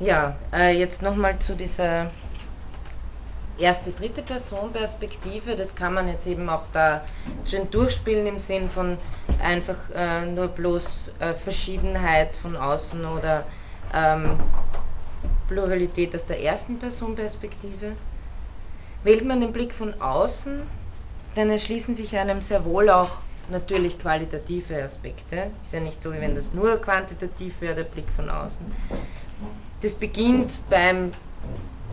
Ja, 0.00 0.34
äh, 0.52 0.76
jetzt 0.76 1.00
nochmal 1.00 1.38
zu 1.38 1.54
dieser 1.54 2.10
erste, 3.62 3.92
dritte 3.92 4.22
Person 4.22 4.72
Perspektive. 4.72 5.56
Das 5.56 5.74
kann 5.74 5.94
man 5.94 6.08
jetzt 6.08 6.26
eben 6.26 6.48
auch 6.48 6.64
da 6.72 7.02
schön 7.44 7.70
durchspielen 7.70 8.26
im 8.26 8.38
Sinn 8.38 8.68
von 8.68 8.98
einfach 9.42 9.76
äh, 9.94 10.26
nur 10.26 10.48
bloß 10.48 11.10
äh, 11.20 11.34
Verschiedenheit 11.34 12.34
von 12.36 12.56
außen 12.56 13.04
oder 13.04 13.44
ähm, 13.94 14.38
Pluralität 15.48 16.14
aus 16.14 16.26
der 16.26 16.42
ersten 16.42 16.78
Person 16.78 17.14
Perspektive. 17.14 17.92
Wählt 19.04 19.24
man 19.24 19.40
den 19.40 19.52
Blick 19.52 19.72
von 19.72 20.00
außen, 20.00 20.62
dann 21.34 21.50
erschließen 21.50 21.94
sich 21.94 22.16
einem 22.16 22.42
sehr 22.42 22.64
wohl 22.64 22.90
auch 22.90 23.10
natürlich 23.50 23.98
qualitative 23.98 24.82
Aspekte. 24.82 25.50
Ist 25.64 25.72
ja 25.72 25.80
nicht 25.80 26.00
so, 26.02 26.12
wie 26.12 26.20
wenn 26.20 26.34
das 26.34 26.52
nur 26.52 26.76
quantitativ 26.80 27.60
wäre, 27.60 27.76
der 27.76 27.84
Blick 27.84 28.08
von 28.14 28.30
außen. 28.30 28.64
Das 29.82 29.94
beginnt 29.94 30.52
beim 30.70 31.12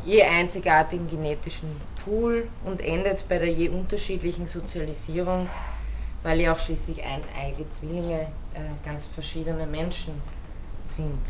je 0.05 0.23
einzigartigen 0.23 1.07
genetischen 1.09 1.79
Pool 2.03 2.47
und 2.63 2.81
endet 2.81 3.27
bei 3.27 3.37
der 3.37 3.51
je 3.51 3.69
unterschiedlichen 3.69 4.47
Sozialisierung, 4.47 5.49
weil 6.23 6.41
ja 6.41 6.53
auch 6.53 6.59
schließlich 6.59 7.03
eineige 7.03 7.69
Zwillinge 7.71 8.21
äh, 8.53 8.59
ganz 8.85 9.07
verschiedene 9.07 9.65
Menschen 9.65 10.21
sind. 10.83 11.21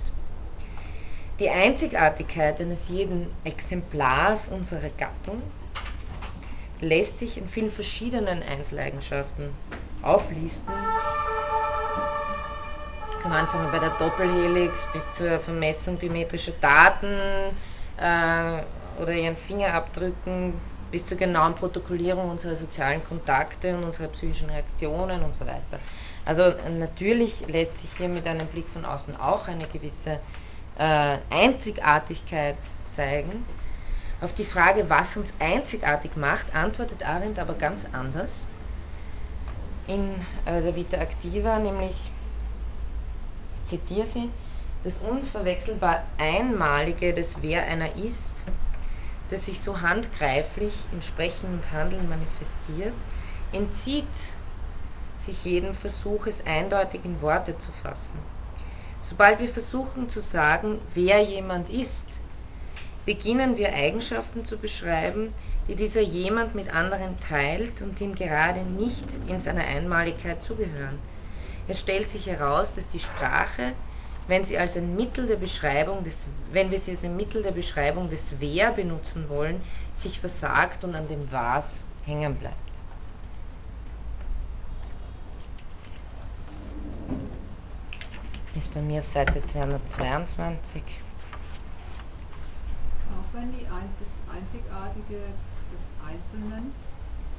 Die 1.40 1.50
Einzigartigkeit 1.50 2.60
eines 2.60 2.90
jeden 2.90 3.28
Exemplars 3.44 4.50
unserer 4.50 4.90
Gattung 4.98 5.42
lässt 6.82 7.20
sich 7.20 7.38
in 7.38 7.48
vielen 7.48 7.72
verschiedenen 7.72 8.44
Einzeleigenschaften 8.44 9.54
auflisten 10.02 10.74
kann 13.22 13.34
anfangen 13.34 13.70
bei 13.72 13.80
der 13.80 13.90
Doppelhelix 13.92 14.80
bis 14.94 15.04
zur 15.18 15.40
Vermessung 15.40 15.98
biometrischer 15.98 16.54
Daten 16.62 17.08
oder 18.00 19.14
ihren 19.14 19.38
Fingerabdrücken 19.38 20.54
bis 20.92 21.06
zur 21.06 21.18
genauen 21.18 21.54
Protokollierung 21.54 22.30
unserer 22.30 22.56
sozialen 22.56 23.04
Kontakte 23.06 23.76
und 23.76 23.84
unserer 23.84 24.08
psychischen 24.08 24.50
Reaktionen 24.50 25.22
und 25.22 25.36
so 25.36 25.46
weiter. 25.46 25.80
Also 26.26 26.54
natürlich 26.80 27.48
lässt 27.48 27.78
sich 27.78 27.92
hier 27.98 28.08
mit 28.08 28.28
einem 28.28 28.48
Blick 28.48 28.68
von 28.74 28.86
außen 28.86 29.16
auch 29.18 29.48
eine 29.48 29.66
gewisse 29.66 30.20
äh, 30.78 31.18
Einzigartigkeit 31.30 32.58
zeigen. 32.96 33.46
Auf 34.22 34.34
die 34.34 34.46
Frage, 34.46 34.90
was 34.90 35.16
uns 35.16 35.32
einzigartig 35.40 36.16
macht, 36.16 36.54
antwortet 36.56 37.08
Arendt 37.08 37.40
aber 37.40 37.54
ganz 37.54 37.86
anders 37.92 38.48
in 39.88 40.16
äh, 40.46 40.62
der 40.62 40.76
Vita 40.76 40.98
Activa, 40.98 41.58
nämlich 41.60 42.12
zitiere 43.68 44.08
sie, 44.08 44.30
das 44.84 44.94
unverwechselbar 45.00 46.04
Einmalige 46.18 47.14
des 47.14 47.42
Wer 47.42 47.66
einer 47.66 47.96
ist, 47.96 48.44
das 49.30 49.46
sich 49.46 49.60
so 49.60 49.82
handgreiflich 49.82 50.74
in 50.92 51.02
Sprechen 51.02 51.54
und 51.54 51.72
Handeln 51.72 52.08
manifestiert, 52.10 52.94
entzieht 53.52 54.06
sich 55.26 55.44
jedem 55.44 55.74
Versuch, 55.74 56.28
es 56.28 56.46
eindeutig 56.46 57.02
in 57.04 57.22
Worte 57.22 57.58
zu 57.58 57.72
fassen. 57.84 58.18
Sobald 59.02 59.40
wir 59.40 59.48
versuchen 59.48 60.10
zu 60.10 60.22
sagen, 60.22 60.80
wer 60.94 61.22
jemand 61.22 61.70
ist, 61.70 62.06
beginnen 63.06 63.58
wir 63.58 63.74
Eigenschaften 63.74 64.46
zu 64.46 64.58
beschreiben, 64.58 65.34
die 65.68 65.76
dieser 65.76 66.02
jemand 66.02 66.56
mit 66.56 66.74
anderen 66.74 67.16
teilt 67.28 67.82
und 67.82 68.00
ihm 68.02 68.16
gerade 68.16 68.62
nicht 68.62 69.06
in 69.28 69.40
seiner 69.40 69.66
Einmaligkeit 69.66 70.42
zugehören. 70.42 71.00
Es 71.68 71.80
stellt 71.80 72.10
sich 72.10 72.26
heraus, 72.28 72.74
dass 72.74 72.88
die 72.88 73.00
Sprache, 73.00 73.74
wenn, 74.30 74.46
sie 74.46 74.58
als 74.58 74.78
ein 74.78 74.96
Mittel 74.96 75.28
der 75.28 75.38
Beschreibung 75.38 76.04
des, 76.04 76.28
wenn 76.52 76.70
wir 76.72 76.80
sie 76.80 76.92
als 76.92 77.04
ein 77.04 77.16
Mittel 77.16 77.42
der 77.44 77.52
Beschreibung 77.52 78.10
des 78.10 78.34
Wer 78.40 78.72
benutzen 78.72 79.28
wollen, 79.28 79.62
sich 79.98 80.20
versagt 80.20 80.84
und 80.84 80.96
an 80.96 81.08
dem 81.08 81.32
Was 81.32 81.84
hängen 82.06 82.36
bleibt. 82.36 82.56
Ist 88.56 88.74
bei 88.74 88.82
mir 88.82 89.00
auf 89.00 89.06
Seite 89.06 89.42
222. 89.52 90.84
Auch 93.12 93.34
wenn 93.34 93.52
die 93.52 93.66
das 94.00 94.22
Einzigartige 94.36 95.22
des 95.72 95.82
Einzelnen 96.08 96.72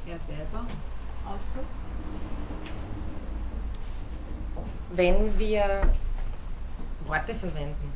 er 0.07 0.19
selber 0.19 0.67
ausdrückt? 1.27 1.67
wenn 4.93 5.39
wir 5.39 5.83
Worte 7.07 7.35
verwenden, 7.35 7.93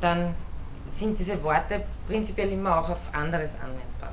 dann 0.00 0.34
sind 0.90 1.18
diese 1.18 1.42
Worte 1.42 1.82
prinzipiell 2.06 2.52
immer 2.52 2.78
auch 2.78 2.90
auf 2.90 2.98
anderes 3.12 3.50
anwendbar. 3.62 4.12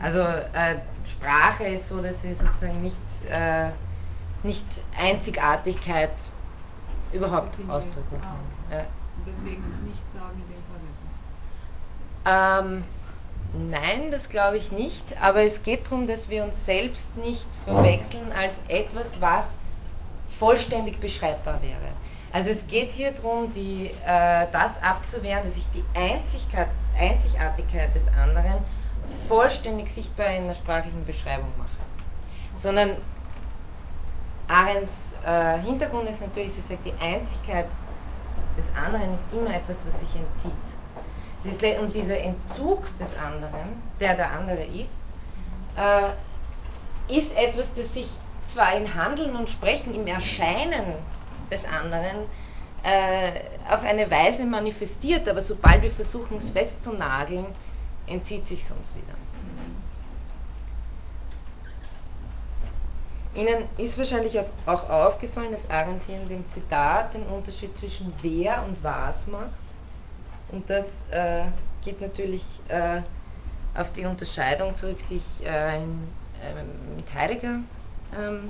Also 0.00 0.20
äh, 0.20 0.76
Sprache 1.06 1.64
ist 1.64 1.88
so, 1.88 2.00
dass 2.00 2.20
sie 2.22 2.34
sozusagen 2.34 2.82
nicht, 2.82 2.96
äh, 3.30 3.68
nicht 4.42 4.64
Einzigartigkeit 4.98 6.10
überhaupt 7.12 7.54
ausdrücken 7.68 8.16
Ah, 8.20 8.26
kann. 8.26 8.36
okay. 8.68 8.76
Ja. 8.76 8.80
Und 8.80 9.26
deswegen 9.26 9.62
ist 9.70 9.82
nicht 9.82 10.12
sagen 10.12 10.40
in 10.40 10.54
dem 10.54 10.62
Fall. 10.64 10.80
Ähm, 12.24 12.84
nein, 13.70 14.10
das 14.10 14.28
glaube 14.28 14.56
ich 14.58 14.70
nicht, 14.70 15.04
aber 15.20 15.42
es 15.42 15.62
geht 15.62 15.86
darum, 15.86 16.06
dass 16.06 16.28
wir 16.28 16.44
uns 16.44 16.64
selbst 16.64 17.16
nicht 17.16 17.48
verwechseln 17.64 18.32
als 18.38 18.54
etwas, 18.68 19.20
was 19.20 19.46
vollständig 20.38 21.00
beschreibbar 21.00 21.60
wäre. 21.62 21.92
Also 22.32 22.50
es 22.50 22.66
geht 22.68 22.92
hier 22.92 23.10
darum, 23.10 23.52
die, 23.54 23.90
äh, 24.06 24.46
das 24.52 24.80
abzuwehren, 24.82 25.42
dass 25.44 25.56
ich 25.56 25.66
die 25.74 25.84
Einzigartigkeit 25.98 27.94
des 27.94 28.06
anderen 28.22 28.58
vollständig 29.28 29.90
sichtbar 29.90 30.28
in 30.28 30.46
der 30.46 30.54
sprachlichen 30.54 31.04
Beschreibung 31.04 31.52
mache. 31.58 31.70
Sondern 32.54 32.90
Arends 34.46 34.92
äh, 35.26 35.58
Hintergrund 35.60 36.08
ist 36.08 36.20
natürlich, 36.20 36.52
sie 36.52 36.74
sagt, 36.74 36.86
die 36.86 37.04
Einzigkeit 37.04 37.66
des 38.56 38.66
anderen 38.76 39.14
ist 39.14 39.32
immer 39.32 39.54
etwas, 39.54 39.78
was 39.86 40.00
sich 40.00 40.10
entzieht. 40.16 40.52
Und 41.80 41.94
dieser 41.94 42.18
Entzug 42.18 42.82
des 42.98 43.08
anderen, 43.16 43.82
der 43.98 44.14
der 44.14 44.30
andere 44.30 44.62
ist, 44.64 44.94
äh, 45.76 47.16
ist 47.16 47.36
etwas, 47.36 47.72
das 47.74 47.94
sich 47.94 48.08
zwar 48.46 48.74
im 48.76 48.94
Handeln 48.94 49.34
und 49.34 49.48
Sprechen, 49.48 49.94
im 49.94 50.06
Erscheinen 50.06 50.94
des 51.50 51.64
anderen 51.64 52.26
äh, 52.82 53.72
auf 53.72 53.82
eine 53.84 54.10
Weise 54.10 54.44
manifestiert, 54.44 55.28
aber 55.28 55.42
sobald 55.42 55.82
wir 55.82 55.90
versuchen 55.90 56.38
es 56.38 56.50
festzunageln, 56.50 57.46
entzieht 58.06 58.46
sich 58.46 58.62
es 58.62 58.70
uns 58.70 58.94
wieder. 58.94 59.14
Ihnen 63.34 63.64
ist 63.76 63.96
wahrscheinlich 63.96 64.38
auch 64.66 64.90
aufgefallen, 64.90 65.52
dass 65.52 65.68
Arendt 65.70 66.02
hier 66.04 66.16
in 66.16 66.28
dem 66.28 66.50
Zitat 66.50 67.14
den 67.14 67.22
Unterschied 67.24 67.76
zwischen 67.78 68.12
wer 68.22 68.64
und 68.64 68.82
was 68.82 69.26
macht 69.28 69.50
und 70.50 70.68
dass 70.68 70.86
äh, 71.10 71.44
geht 71.84 72.00
natürlich 72.00 72.44
äh, 72.68 73.00
auf 73.78 73.92
die 73.92 74.04
Unterscheidung 74.04 74.74
zurück, 74.74 74.98
die 75.08 75.16
ich 75.16 75.46
äh, 75.46 75.76
in, 75.76 76.08
äh, 76.42 76.96
mit 76.96 77.14
Heidegger 77.14 77.60
ähm, 78.18 78.48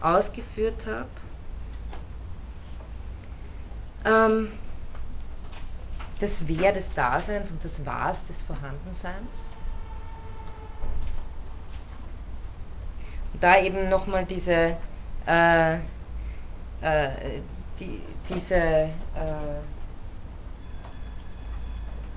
ausgeführt 0.00 0.86
habe. 0.86 1.06
Ähm, 4.06 4.52
das 6.20 6.30
Wer 6.46 6.72
des 6.72 6.92
Daseins 6.94 7.50
und 7.50 7.62
das 7.64 7.84
Was 7.84 8.24
des 8.24 8.40
Vorhandenseins. 8.42 9.46
Und 13.34 13.42
da 13.42 13.60
eben 13.60 13.88
nochmal 13.90 14.24
diese, 14.24 14.76
äh, 15.26 15.74
äh, 15.74 15.78
die, 17.78 18.00
diese 18.30 18.54
äh, 18.54 18.88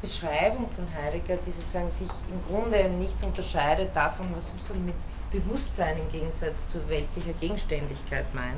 Beschreibung 0.02 0.70
von 0.72 0.88
Heidegger, 0.96 1.36
die 1.46 1.52
sozusagen 1.52 1.92
sich 1.92 2.08
im 2.32 2.42
Grunde 2.48 2.88
nichts 2.88 3.22
unterscheidet 3.22 3.94
davon, 3.94 4.28
was 4.34 4.50
Husserl 4.54 4.78
mit 4.80 4.96
Bewusstsein 5.32 5.98
im 5.98 6.10
Gegensatz 6.12 6.58
zu 6.72 6.88
weltlicher 6.88 7.34
Gegenständigkeit 7.42 8.34
meint. 8.34 8.56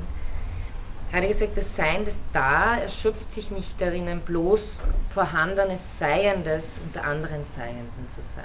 Heidegger 1.12 1.34
sagt, 1.34 1.58
das 1.58 1.76
Sein, 1.76 2.06
das 2.06 2.14
Da, 2.32 2.78
erschöpft 2.78 3.30
sich 3.32 3.50
nicht 3.50 3.78
darin, 3.78 4.08
ein 4.08 4.20
bloß 4.20 4.80
vorhandenes 5.12 5.98
Seiendes 5.98 6.72
unter 6.82 7.04
anderen 7.04 7.44
Seienden 7.54 8.08
zu 8.14 8.22
sein. 8.22 8.44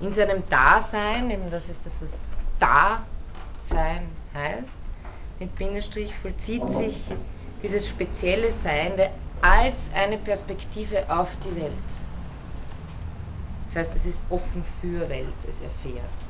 In 0.00 0.12
seinem 0.12 0.42
Dasein, 0.50 1.30
eben 1.30 1.48
das 1.50 1.68
ist 1.68 1.86
das, 1.86 2.02
was 2.02 2.24
Da-Sein 2.58 4.08
heißt, 4.34 4.72
mit 5.38 5.54
Bindestrich 5.56 6.12
vollzieht 6.16 6.68
sich 6.70 7.04
dieses 7.62 7.88
spezielle 7.88 8.50
Seiende 8.50 9.10
als 9.42 9.76
eine 9.94 10.18
Perspektive 10.18 11.08
auf 11.08 11.28
die 11.44 11.60
Welt. 11.60 11.72
Das 13.68 13.86
heißt, 13.86 13.96
es 13.96 14.06
ist 14.06 14.22
offen 14.30 14.64
für 14.80 15.08
Welt, 15.08 15.34
es 15.48 15.60
erfährt. 15.60 16.27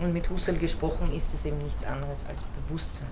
Und 0.00 0.12
mit 0.12 0.28
Husserl 0.28 0.56
gesprochen 0.56 1.14
ist 1.14 1.32
es 1.34 1.44
eben 1.44 1.58
nichts 1.58 1.84
anderes 1.84 2.18
als 2.28 2.40
Bewusstsein. 2.66 3.06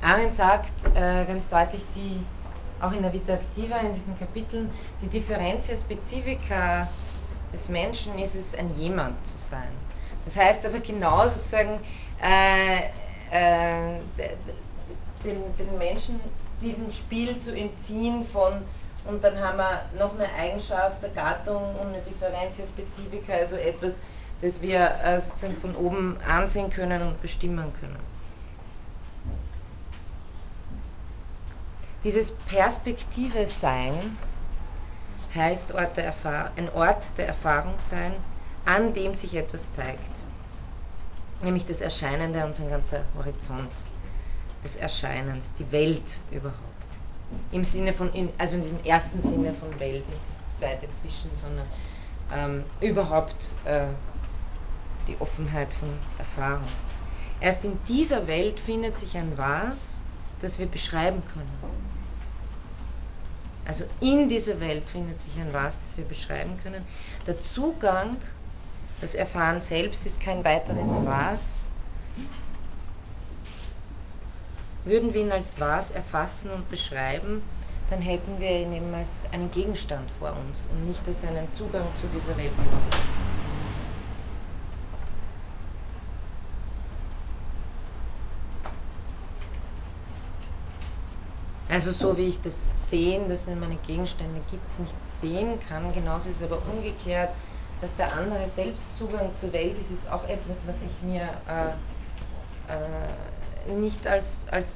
Arendt 0.00 0.36
sagt 0.36 0.70
äh, 0.94 1.24
ganz 1.24 1.48
deutlich, 1.48 1.82
die, 1.94 2.20
auch 2.80 2.92
in 2.92 3.02
der 3.02 3.12
Vitativa, 3.12 3.78
in 3.78 3.94
diesen 3.94 4.18
Kapiteln, 4.18 4.70
die 5.02 5.08
Differentia 5.08 5.76
Specifica 5.76 6.88
des 7.52 7.68
Menschen 7.68 8.16
ist 8.18 8.34
es, 8.34 8.54
ein 8.58 8.70
Jemand 8.78 9.14
zu 9.26 9.36
sein. 9.50 9.68
Das 10.24 10.36
heißt 10.36 10.64
aber 10.66 10.78
genau 10.80 11.26
sozusagen, 11.28 11.80
äh, 12.22 12.88
äh, 13.30 13.98
den, 15.24 15.42
den 15.58 15.78
Menschen 15.78 16.20
diesem 16.60 16.90
Spiel 16.92 17.38
zu 17.40 17.56
entziehen 17.56 18.24
von 18.24 18.62
und 19.08 19.24
dann 19.24 19.40
haben 19.40 19.56
wir 19.56 19.82
noch 19.98 20.14
eine 20.14 20.30
Eigenschaft 20.34 21.02
der 21.02 21.08
Gattung 21.10 21.74
und 21.76 21.88
eine 21.88 22.00
Differentia 22.02 22.64
Spezifika, 22.66 23.32
also 23.32 23.56
etwas, 23.56 23.94
das 24.42 24.60
wir 24.60 24.78
äh, 25.02 25.20
sozusagen 25.20 25.56
von 25.56 25.74
oben 25.74 26.18
ansehen 26.28 26.68
können 26.68 27.00
und 27.00 27.20
bestimmen 27.22 27.72
können. 27.80 27.98
Dieses 32.04 32.30
Perspektive 32.30 33.48
Sein 33.60 34.16
heißt 35.34 35.72
Ort 35.72 35.96
der 35.96 36.14
ein 36.56 36.70
Ort 36.74 37.02
der 37.16 37.28
Erfahrung 37.28 37.74
sein, 37.78 38.12
an 38.66 38.92
dem 38.92 39.14
sich 39.14 39.34
etwas 39.34 39.62
zeigt. 39.72 40.00
Nämlich 41.42 41.64
das 41.64 41.80
Erscheinende, 41.80 42.44
unser 42.44 42.68
ganzer 42.68 43.04
Horizont 43.16 43.70
des 44.62 44.76
Erscheinens, 44.76 45.50
die 45.58 45.70
Welt 45.72 46.12
überhaupt. 46.30 46.67
Im 47.52 47.64
Sinne 47.64 47.92
von, 47.92 48.10
also 48.38 48.54
in 48.56 48.62
diesem 48.62 48.84
ersten 48.84 49.20
Sinne 49.20 49.52
von 49.54 49.78
Welt, 49.80 50.08
nicht 50.08 50.22
das 50.26 50.60
zweite 50.60 50.86
zwischen, 50.94 51.34
sondern 51.34 51.66
ähm, 52.34 52.64
überhaupt 52.80 53.48
äh, 53.64 53.86
die 55.06 55.16
Offenheit 55.20 55.68
von 55.74 55.88
Erfahrung. 56.18 56.68
Erst 57.40 57.64
in 57.64 57.78
dieser 57.86 58.26
Welt 58.26 58.58
findet 58.60 58.96
sich 58.98 59.16
ein 59.16 59.32
Was, 59.36 59.96
das 60.40 60.58
wir 60.58 60.66
beschreiben 60.66 61.22
können. 61.32 61.58
Also 63.64 63.84
in 64.00 64.28
dieser 64.28 64.58
Welt 64.60 64.88
findet 64.88 65.20
sich 65.22 65.40
ein 65.40 65.52
Was, 65.52 65.74
das 65.74 65.96
wir 65.96 66.04
beschreiben 66.04 66.58
können. 66.62 66.84
Der 67.26 67.40
Zugang, 67.40 68.16
das 69.00 69.14
Erfahren 69.14 69.60
selbst 69.60 70.06
ist 70.06 70.20
kein 70.20 70.44
weiteres 70.44 70.88
Was, 71.04 71.40
Würden 74.88 75.12
wir 75.12 75.20
ihn 75.20 75.32
als 75.32 75.60
was 75.60 75.90
erfassen 75.90 76.50
und 76.50 76.66
beschreiben, 76.70 77.42
dann 77.90 78.00
hätten 78.00 78.40
wir 78.40 78.48
ihn 78.48 78.72
eben 78.72 78.94
als 78.94 79.10
einen 79.32 79.50
Gegenstand 79.50 80.10
vor 80.18 80.30
uns 80.30 80.64
und 80.72 80.88
nicht 80.88 81.06
als 81.06 81.22
einen 81.24 81.46
Zugang 81.52 81.86
zu 82.00 82.06
dieser 82.06 82.34
Welt 82.38 82.56
genommen. 82.56 82.88
Also 91.68 91.92
so 91.92 92.16
wie 92.16 92.28
ich 92.28 92.40
das 92.40 92.54
Sehen, 92.88 93.28
das 93.28 93.44
mir 93.44 93.56
meine 93.56 93.76
Gegenstände 93.86 94.40
gibt, 94.50 94.80
nicht 94.80 94.94
sehen 95.20 95.58
kann, 95.68 95.92
genauso 95.92 96.30
ist 96.30 96.40
es 96.40 96.50
aber 96.50 96.62
umgekehrt, 96.66 97.28
dass 97.82 97.94
der 97.96 98.10
andere 98.14 98.48
selbst 98.48 98.84
Zugang 98.98 99.30
zur 99.38 99.52
Welt 99.52 99.76
ist, 99.78 99.90
ist 99.90 100.10
auch 100.10 100.26
etwas, 100.26 100.66
was 100.66 100.76
ich 100.80 101.06
mir 101.06 101.28
äh, 101.46 102.72
äh, 102.72 103.37
nicht 103.66 104.06
als, 104.06 104.26
als 104.50 104.66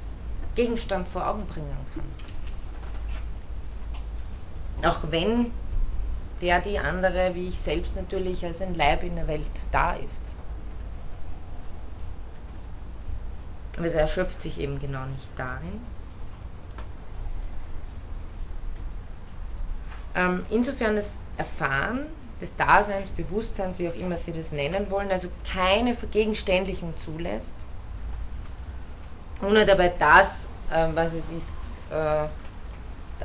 Gegenstand 0.55 1.07
vor 1.07 1.27
Augen 1.27 1.45
bringen 1.47 1.75
kann. 1.93 2.03
Auch 4.91 4.99
wenn 5.09 5.51
der, 6.41 6.59
die 6.59 6.77
andere, 6.77 7.35
wie 7.35 7.47
ich 7.47 7.59
selbst 7.59 7.95
natürlich 7.95 8.45
als 8.45 8.61
ein 8.61 8.75
Leib 8.75 9.03
in 9.03 9.15
der 9.15 9.27
Welt 9.27 9.45
da 9.71 9.93
ist. 9.93 10.19
Aber 13.77 13.87
es 13.87 13.93
erschöpft 13.93 14.41
sich 14.41 14.59
eben 14.59 14.79
genau 14.79 15.05
nicht 15.05 15.29
darin. 15.37 15.81
Ähm, 20.15 20.45
insofern 20.49 20.95
das 20.95 21.11
Erfahren 21.37 22.01
des 22.39 22.55
Daseins, 22.55 23.09
Bewusstseins, 23.09 23.79
wie 23.79 23.89
auch 23.89 23.95
immer 23.95 24.17
Sie 24.17 24.33
das 24.33 24.51
nennen 24.51 24.91
wollen, 24.91 25.11
also 25.11 25.29
keine 25.51 25.95
Vergegenständlichung 25.95 26.93
zulässt, 26.97 27.55
ohne 29.41 29.65
dabei 29.65 29.93
das, 29.99 30.45
äh, 30.71 30.87
was 30.93 31.13
es 31.13 31.25
ist, 31.29 31.55
äh, 31.91 32.27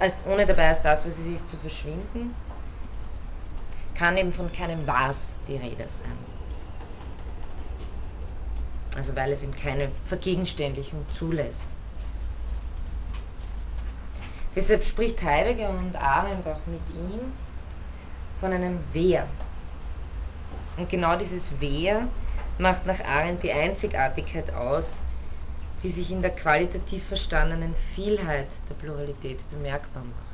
als, 0.01 0.15
ohne 0.27 0.47
dabei 0.47 0.69
als 0.69 0.83
das, 0.83 1.07
was 1.07 1.19
es 1.19 1.27
ist, 1.27 1.49
zu 1.49 1.57
verschwinden, 1.57 2.35
kann 3.95 4.17
eben 4.17 4.33
von 4.33 4.53
keinem 4.53 4.87
Was 4.87 5.17
die 5.47 5.57
Rede 5.57 5.85
sein. 5.85 6.19
Also 8.97 9.15
weil 9.15 9.33
es 9.33 9.43
eben 9.43 9.55
keine 9.55 9.91
Vergegenständlichung 10.07 11.05
zulässt. 11.17 11.63
Deshalb 14.57 14.85
spricht 14.85 15.23
Heidegger 15.23 15.71
und 15.71 15.95
Arendt 15.97 16.47
auch 16.47 16.67
mit 16.67 16.81
ihm 16.91 17.33
von 18.41 18.53
einem 18.53 18.81
Wer. 18.93 19.27
Und 20.77 20.89
genau 20.89 21.17
dieses 21.17 21.53
Wer 21.61 22.09
macht 22.59 22.87
nach 22.87 22.99
Arendt 23.05 23.43
die 23.43 23.53
Einzigartigkeit 23.53 24.53
aus, 24.55 25.01
die 25.83 25.91
sich 25.91 26.11
in 26.11 26.22
der 26.22 26.31
qualitativ 26.31 27.07
verstandenen 27.07 27.74
Vielheit 27.95 28.49
der 28.68 28.74
Pluralität 28.74 29.39
bemerkbar 29.51 30.03
macht. 30.03 30.29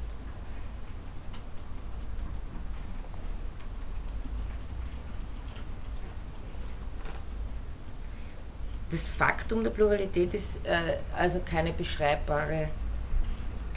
Das 8.91 9.09
Faktum 9.09 9.65
der 9.65 9.71
Pluralität 9.71 10.33
ist 10.35 10.65
äh, 10.65 10.99
also 11.17 11.41
keine 11.41 11.73
beschreibbare 11.73 12.69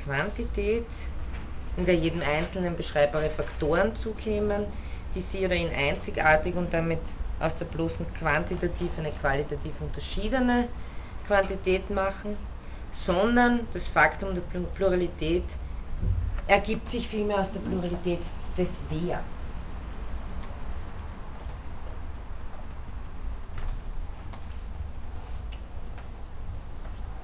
Quantität, 0.04 0.86
in 1.76 1.86
der 1.86 1.96
jedem 1.96 2.22
Einzelnen 2.22 2.76
beschreibbare 2.76 3.30
Faktoren 3.30 3.96
zukämen, 3.96 4.66
die 5.16 5.22
sie 5.22 5.44
oder 5.46 5.56
ihn 5.56 5.72
einzigartig 5.76 6.56
und 6.56 6.72
damit 6.74 7.02
aus 7.40 7.56
der 7.56 7.66
bloßen 7.66 8.06
quantitativ 8.14 8.92
eine 8.98 9.12
qualitativ 9.12 9.74
unterschiedene 9.82 10.70
Quantität 11.28 11.90
machen, 11.90 12.38
sondern 12.92 13.68
das 13.74 13.88
Faktum 13.88 14.34
der 14.34 14.42
Pluralität 14.76 15.44
ergibt 16.48 16.90
sich 16.90 17.08
vielmehr 17.08 17.40
aus 17.40 17.52
der 17.52 17.60
Pluralität 17.60 18.22
des 18.58 18.70
Wer. 18.90 19.22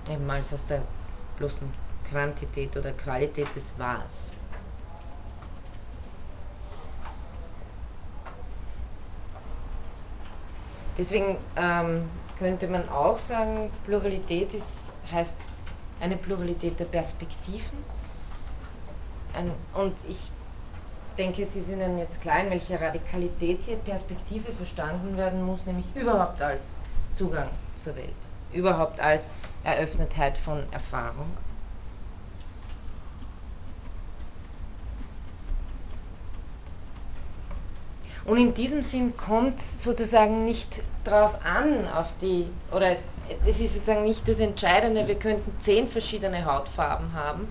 Eben 0.10 0.30
als 0.30 0.54
aus 0.54 0.66
der 0.66 0.82
bloßen 1.38 1.74
Quantität 2.10 2.76
oder 2.76 2.92
Qualität 2.92 3.48
des 3.56 3.74
Was. 3.78 4.34
deswegen 10.98 11.38
ähm, 11.56 12.10
könnte 12.44 12.68
man 12.68 12.88
auch 12.90 13.18
sagen, 13.20 13.72
Pluralität 13.86 14.54
ist, 14.54 14.92
heißt 15.10 15.34
eine 16.02 16.18
Pluralität 16.18 16.78
der 16.78 16.86
Perspektiven. 16.86 17.78
Und 19.74 19.94
ich 20.10 20.30
denke, 21.18 21.44
es 21.44 21.56
ist 21.56 21.70
Ihnen 21.70 21.98
jetzt 21.98 22.22
klar, 22.22 22.42
in 22.42 22.50
welcher 22.50 22.82
Radikalität 22.82 23.60
hier 23.66 23.78
Perspektive 23.78 24.52
verstanden 24.52 25.16
werden 25.16 25.42
muss, 25.46 25.66
nämlich 25.66 25.86
überhaupt 25.96 26.42
als 26.42 26.76
Zugang 27.18 27.48
zur 27.82 27.96
Welt, 27.96 28.10
überhaupt 28.52 29.00
als 29.00 29.24
Eröffnetheit 29.64 30.38
von 30.38 30.64
Erfahrung. 30.72 31.32
Und 38.26 38.38
in 38.38 38.54
diesem 38.54 38.84
Sinn 38.84 39.16
kommt 39.18 39.60
sozusagen 39.62 40.46
nicht 40.46 40.82
darauf 41.04 41.38
an, 41.46 41.88
auf 41.94 42.08
die, 42.22 42.48
oder 42.72 42.96
es 43.46 43.60
ist 43.60 43.74
sozusagen 43.74 44.04
nicht 44.04 44.28
das 44.28 44.40
Entscheidende, 44.40 45.08
wir 45.08 45.16
könnten 45.16 45.54
zehn 45.60 45.88
verschiedene 45.88 46.46
Hautfarben 46.46 47.14
haben. 47.14 47.48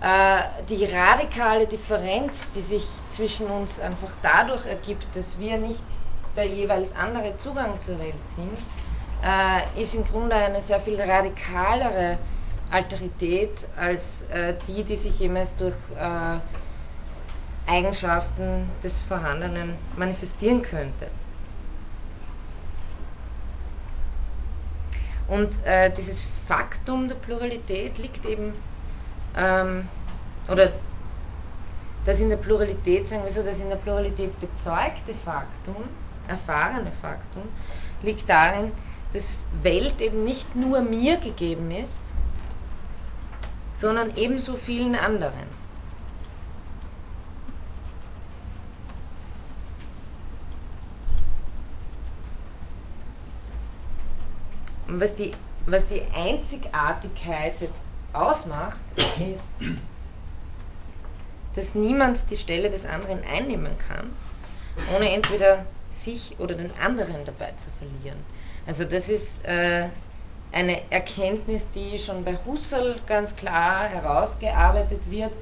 Äh, 0.00 0.64
die 0.68 0.84
radikale 0.84 1.66
Differenz, 1.66 2.50
die 2.54 2.60
sich 2.60 2.86
zwischen 3.10 3.46
uns 3.46 3.80
einfach 3.80 4.12
dadurch 4.22 4.66
ergibt, 4.66 5.06
dass 5.14 5.38
wir 5.38 5.56
nicht 5.56 5.82
der 6.36 6.46
jeweils 6.46 6.94
andere 6.94 7.36
Zugang 7.38 7.78
zur 7.84 7.98
Welt 7.98 8.14
sind, 8.36 8.58
äh, 9.24 9.82
ist 9.82 9.94
im 9.94 10.04
Grunde 10.04 10.36
eine 10.36 10.60
sehr 10.62 10.80
viel 10.80 11.00
radikalere 11.00 12.18
Alterität 12.70 13.50
als 13.76 14.22
äh, 14.32 14.54
die, 14.68 14.82
die 14.84 14.96
sich 14.96 15.18
jemals 15.18 15.56
durch 15.56 15.74
Eigenschaften 17.66 18.68
des 18.82 19.00
Vorhandenen 19.00 19.74
manifestieren 19.96 20.62
könnte. 20.62 21.08
Und 25.28 25.50
äh, 25.64 25.90
dieses 25.90 26.22
Faktum 26.46 27.08
der 27.08 27.14
Pluralität 27.14 27.96
liegt 27.98 28.24
eben, 28.26 28.52
ähm, 29.36 29.88
oder 30.48 30.72
das 32.04 32.20
in 32.20 32.28
der 32.28 32.36
Pluralität, 32.36 33.08
sagen 33.08 33.24
wir 33.24 33.32
so, 33.32 33.42
das 33.42 33.58
in 33.58 33.70
der 33.70 33.76
Pluralität 33.76 34.38
bezeugte 34.38 35.14
Faktum, 35.24 35.76
erfahrene 36.28 36.92
Faktum, 37.00 37.44
liegt 38.02 38.28
darin, 38.28 38.72
dass 39.14 39.42
Welt 39.62 40.00
eben 40.00 40.24
nicht 40.24 40.54
nur 40.54 40.82
mir 40.82 41.16
gegeben 41.16 41.70
ist, 41.70 41.96
sondern 43.74 44.14
ebenso 44.16 44.56
vielen 44.56 44.94
anderen. 44.94 45.63
Und 54.94 55.00
was 55.00 55.16
die, 55.16 55.32
was 55.66 55.82
die 55.88 56.02
Einzigartigkeit 56.14 57.54
jetzt 57.60 57.80
ausmacht, 58.12 58.78
ist, 58.96 59.42
dass 61.56 61.74
niemand 61.74 62.20
die 62.30 62.36
Stelle 62.36 62.70
des 62.70 62.86
anderen 62.86 63.18
einnehmen 63.24 63.72
kann, 63.88 64.12
ohne 64.94 65.10
entweder 65.10 65.66
sich 65.90 66.36
oder 66.38 66.54
den 66.54 66.70
anderen 66.80 67.24
dabei 67.24 67.52
zu 67.56 67.70
verlieren. 67.80 68.18
Also 68.68 68.84
das 68.84 69.08
ist 69.08 69.44
äh, 69.44 69.86
eine 70.52 70.78
Erkenntnis, 70.92 71.64
die 71.74 71.98
schon 71.98 72.22
bei 72.22 72.38
Husserl 72.46 72.94
ganz 73.08 73.34
klar 73.34 73.88
herausgearbeitet 73.88 75.10
wird. 75.10 75.32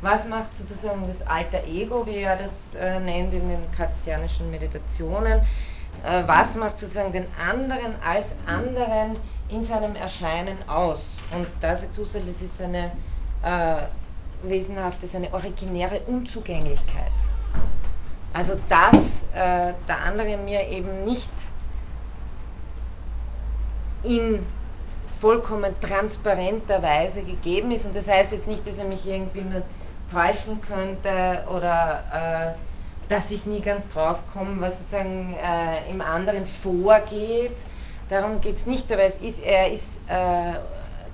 Was 0.00 0.26
macht 0.26 0.56
sozusagen 0.56 1.06
das 1.06 1.26
alter 1.26 1.62
Ego, 1.64 2.06
wie 2.06 2.22
er 2.22 2.36
das 2.36 2.80
äh, 2.80 2.98
nennt 2.98 3.34
in 3.34 3.46
den 3.46 3.72
kartesianischen 3.76 4.50
Meditationen? 4.50 5.42
Äh, 6.04 6.22
was 6.26 6.54
macht 6.54 6.78
sozusagen 6.78 7.12
den 7.12 7.26
anderen 7.48 7.94
als 8.04 8.34
anderen 8.46 9.16
in 9.48 9.64
seinem 9.64 9.94
Erscheinen 9.96 10.56
aus. 10.66 11.10
Und 11.34 11.46
da 11.60 11.76
sagt 11.76 11.96
Husserl, 11.98 12.22
das 12.26 12.42
ist 12.42 12.60
eine 12.60 12.90
äh, 13.42 13.82
wesenhafte, 14.42 15.06
eine 15.16 15.32
originäre 15.32 16.00
Unzugänglichkeit. 16.06 17.12
Also 18.32 18.54
dass 18.68 18.94
äh, 19.34 19.74
der 19.86 20.00
andere 20.04 20.36
mir 20.38 20.66
eben 20.68 21.04
nicht 21.04 21.30
in 24.02 24.44
vollkommen 25.20 25.74
transparenter 25.80 26.82
Weise 26.82 27.22
gegeben 27.22 27.70
ist. 27.70 27.86
Und 27.86 27.94
das 27.94 28.08
heißt 28.08 28.32
jetzt 28.32 28.48
nicht, 28.48 28.66
dass 28.66 28.78
er 28.78 28.84
mich 28.84 29.06
irgendwie 29.06 29.42
nur 29.42 29.62
täuschen 30.10 30.60
könnte 30.60 31.44
oder 31.48 32.02
äh, 32.12 32.71
dass 33.12 33.30
ich 33.30 33.44
nie 33.44 33.60
ganz 33.60 33.86
drauf 33.90 34.16
komme, 34.32 34.58
was 34.60 34.78
sozusagen 34.78 35.34
äh, 35.34 35.90
im 35.90 36.00
anderen 36.00 36.46
vorgeht. 36.46 37.56
Darum 38.08 38.40
geht 38.40 38.56
es 38.56 38.66
nicht, 38.66 38.90
aber 38.90 39.02
es 39.02 39.14
ist, 39.20 39.38
er 39.40 39.70
ist, 39.70 39.84
äh, 40.08 40.54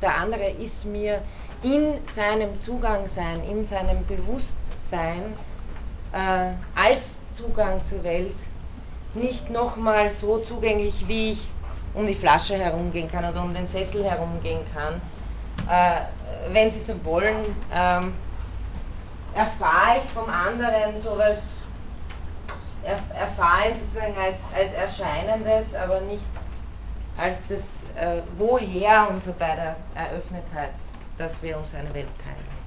der 0.00 0.16
andere 0.16 0.48
ist 0.48 0.84
mir 0.84 1.20
in 1.64 1.94
seinem 2.14 2.60
Zugangsein, 2.60 3.42
in 3.50 3.66
seinem 3.66 4.06
Bewusstsein 4.06 5.34
äh, 6.12 6.52
als 6.80 7.18
Zugang 7.34 7.82
zur 7.82 8.04
Welt 8.04 8.36
nicht 9.14 9.50
nochmal 9.50 10.12
so 10.12 10.38
zugänglich, 10.38 11.04
wie 11.08 11.32
ich 11.32 11.48
um 11.94 12.06
die 12.06 12.14
Flasche 12.14 12.54
herumgehen 12.54 13.10
kann 13.10 13.24
oder 13.24 13.42
um 13.42 13.52
den 13.52 13.66
Sessel 13.66 14.04
herumgehen 14.04 14.60
kann. 14.72 15.00
Äh, 15.68 16.02
wenn 16.52 16.70
Sie 16.70 16.80
so 16.80 16.94
wollen, 17.04 17.56
ähm, 17.74 18.14
erfahre 19.34 19.98
ich 20.04 20.10
vom 20.12 20.28
anderen 20.28 20.96
sowas 21.02 21.57
erfahren 22.84 23.74
sozusagen 23.74 24.14
als, 24.16 24.36
als 24.54 24.72
Erscheinendes, 24.72 25.74
aber 25.74 26.00
nicht 26.02 26.24
als 27.16 27.38
das 27.48 27.60
äh, 27.96 28.22
Woher 28.38 29.08
unserer 29.10 29.32
beider 29.32 29.76
Eröffnetheit, 29.94 30.70
dass 31.18 31.32
wir 31.42 31.58
uns 31.58 31.68
eine 31.74 31.92
Welt 31.94 32.08
teilen. 32.22 32.58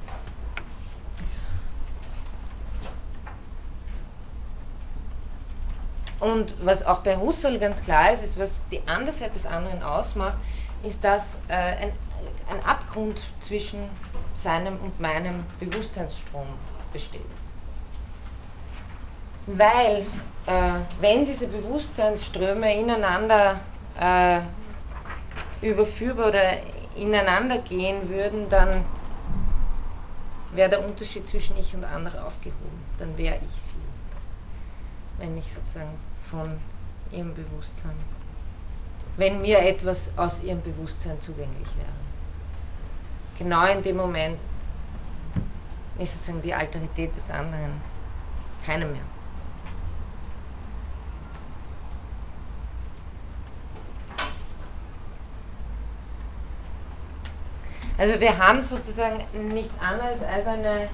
Und 6.19 6.53
was 6.63 6.85
auch 6.85 6.99
bei 6.99 7.17
Husserl 7.17 7.57
ganz 7.57 7.81
klar 7.81 8.11
ist, 8.11 8.23
ist, 8.23 8.37
was 8.37 8.63
die 8.69 8.81
Andersheit 8.87 9.33
des 9.33 9.47
anderen 9.47 9.81
ausmacht, 9.81 10.37
ist, 10.83 11.03
dass 11.03 11.35
äh, 11.47 11.53
ein, 11.53 11.91
ein 12.51 12.63
Abgrund 12.65 13.19
zwischen 13.39 13.89
seinem 14.43 14.79
und 14.81 14.99
meinem 14.99 15.43
Bewusstseinsstrom 15.59 16.45
besteht. 16.93 17.21
Weil, 19.47 20.05
äh, 20.45 20.79
wenn 20.99 21.25
diese 21.25 21.47
Bewusstseinsströme 21.47 22.79
ineinander 22.79 23.59
äh, 23.99 24.41
überführbar 25.65 26.29
oder 26.29 26.57
ineinander 26.95 27.57
gehen 27.59 28.09
würden, 28.09 28.49
dann 28.49 28.85
wäre 30.53 30.69
der 30.69 30.85
Unterschied 30.85 31.27
zwischen 31.27 31.57
ich 31.57 31.73
und 31.73 31.83
andere 31.83 32.23
aufgehoben. 32.25 32.81
Dann 32.99 33.17
wäre 33.17 33.35
ich 33.35 33.61
sie. 33.61 33.75
Wenn 35.17 35.37
ich 35.37 35.45
sozusagen 35.53 35.97
von 36.29 36.59
ihrem 37.11 37.33
Bewusstsein, 37.33 37.95
wenn 39.17 39.41
mir 39.41 39.59
etwas 39.59 40.09
aus 40.17 40.41
ihrem 40.43 40.61
Bewusstsein 40.61 41.19
zugänglich 41.21 41.67
wäre. 41.77 42.01
Genau 43.37 43.65
in 43.71 43.83
dem 43.83 43.97
Moment 43.97 44.37
ist 45.99 46.13
sozusagen 46.13 46.41
die 46.41 46.53
Alterität 46.53 47.11
des 47.15 47.35
anderen 47.35 47.81
keine 48.65 48.85
mehr. 48.85 49.01
Also 58.01 58.19
wir 58.19 58.35
haben 58.35 58.63
sozusagen 58.63 59.23
nichts 59.53 59.75
anderes 59.79 60.23
als 60.23 60.47
eine, 60.47 60.89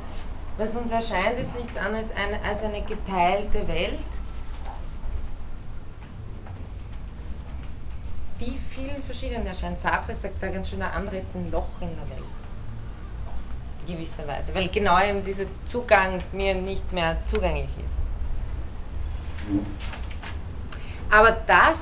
was 0.57 0.75
uns 0.75 0.91
erscheint, 0.91 1.39
ist 1.39 1.55
nichts 1.55 1.77
anderes 1.77 2.07
als 2.45 2.61
eine 2.61 2.81
geteilte 2.81 3.65
Welt, 3.65 3.97
die 8.41 8.59
vielen 8.75 9.01
verschiedenen 9.03 9.47
erscheint. 9.47 9.79
Sartre 9.79 10.13
sagt 10.15 10.43
da 10.43 10.49
ganz 10.49 10.67
schön, 10.69 10.81
ein 10.81 10.91
anderes 10.91 11.27
ein 11.33 11.49
Loch 11.49 11.69
in 11.79 11.87
der 11.87 12.09
Welt. 12.09 12.27
Gewisserweise, 13.87 14.53
weil 14.53 14.67
genau 14.67 15.01
eben 15.01 15.23
dieser 15.23 15.45
Zugang 15.63 16.17
mir 16.33 16.55
nicht 16.55 16.91
mehr 16.91 17.15
zugänglich 17.31 17.69
ist. 17.77 17.95
Aber 21.09 21.31
das, 21.47 21.77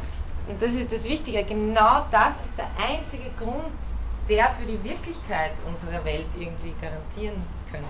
und 0.48 0.62
das 0.62 0.72
ist 0.74 0.94
das 0.94 1.04
Wichtige, 1.04 1.44
genau 1.46 2.06
das 2.12 2.36
ist 2.46 2.60
der 2.60 2.70
einzige 2.78 3.32
Grund, 3.40 3.74
der 4.30 4.50
für 4.60 4.66
die 4.66 4.84
Wirklichkeit 4.84 5.52
unserer 5.66 6.04
Welt 6.06 6.26
irgendwie 6.38 6.74
garantieren 6.82 7.42
könnte. 7.72 7.88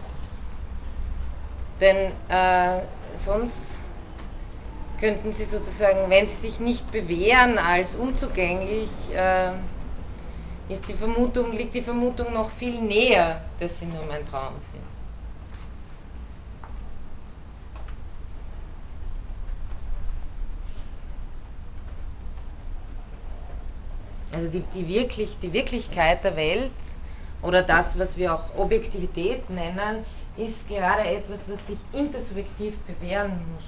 Denn 1.80 2.12
äh, 2.30 2.82
sonst 3.18 3.56
könnten 5.00 5.34
sie 5.34 5.46
sozusagen, 5.46 6.10
wenn 6.10 6.28
sie 6.28 6.36
sich 6.36 6.60
nicht 6.60 6.90
bewähren 6.92 7.58
als 7.58 7.96
unzugänglich, 7.96 8.90
äh, 9.14 9.52
ist 10.74 10.88
die 10.88 10.94
Vermutung, 10.94 11.52
liegt 11.52 11.74
die 11.74 11.82
Vermutung 11.82 12.34
noch 12.34 12.50
viel 12.50 12.82
näher, 12.82 13.42
dass 13.60 13.80
sie 13.80 13.86
nur 13.86 14.04
mein 14.06 14.28
Traum 14.30 14.54
sind. 14.72 14.95
Also 24.32 24.50
die, 24.50 24.62
die, 24.74 24.88
wirklich, 24.88 25.38
die 25.42 25.54
Wirklichkeit 25.54 26.24
der 26.24 26.36
Welt 26.36 26.72
oder 27.42 27.62
das, 27.62 27.98
was 27.98 28.18
wir 28.18 28.34
auch 28.34 28.58
Objektivität 28.58 29.50
nennen, 29.50 30.06
ist 30.38 30.68
gerade 30.68 31.08
etwas, 31.08 31.42
was 31.48 31.66
sich 31.68 31.78
intersubjektiv 31.94 32.78
bewähren 32.80 33.40
muss. 33.54 33.64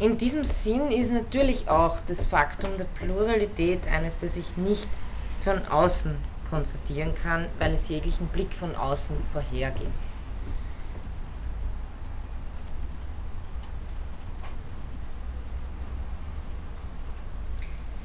In 0.00 0.18
diesem 0.18 0.44
Sinn 0.44 0.90
ist 0.90 1.12
natürlich 1.12 1.68
auch 1.68 1.98
das 2.08 2.26
Faktum 2.26 2.76
der 2.76 2.84
Pluralität 2.84 3.86
eines, 3.86 4.14
das 4.20 4.36
ich 4.36 4.56
nicht 4.56 4.88
von 5.44 5.64
außen 5.66 6.33
konstatieren 6.54 7.12
kann, 7.20 7.46
weil 7.58 7.74
es 7.74 7.88
jeglichen 7.88 8.28
Blick 8.28 8.52
von 8.54 8.76
außen 8.76 9.16
vorhergeht. 9.32 9.88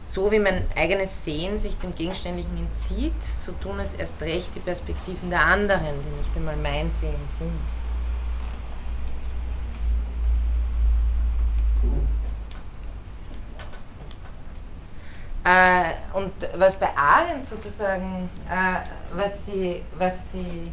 So 0.08 0.32
wie 0.32 0.40
mein 0.40 0.66
eigenes 0.76 1.24
Sehen 1.24 1.60
sich 1.60 1.78
dem 1.78 1.94
Gegenständlichen 1.94 2.58
entzieht, 2.58 3.14
so 3.46 3.52
tun 3.52 3.80
es 3.80 3.94
erst 3.94 4.20
recht 4.22 4.50
die 4.56 4.60
Perspektiven 4.60 5.30
der 5.30 5.46
anderen, 5.46 6.04
die 6.04 6.18
nicht 6.18 6.36
einmal 6.36 6.58
mein 6.58 6.90
Sehen 6.92 7.28
sind. 7.28 7.54
Äh, 15.44 16.18
und 16.18 16.34
was 16.56 16.76
bei 16.76 16.90
Arendt 16.96 17.48
sozusagen, 17.48 18.30
äh, 18.50 19.16
was, 19.16 19.32
sie, 19.46 19.84
was 19.98 20.14
sie 20.34 20.72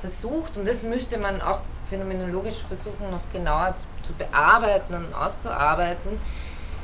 versucht, 0.00 0.56
und 0.56 0.66
das 0.66 0.82
müsste 0.82 1.18
man 1.18 1.40
auch 1.42 1.60
phänomenologisch 1.88 2.62
versuchen, 2.66 3.10
noch 3.10 3.20
genauer 3.32 3.76
zu, 3.76 4.08
zu 4.08 4.12
bearbeiten 4.14 4.94
und 4.94 5.14
auszuarbeiten, 5.14 6.18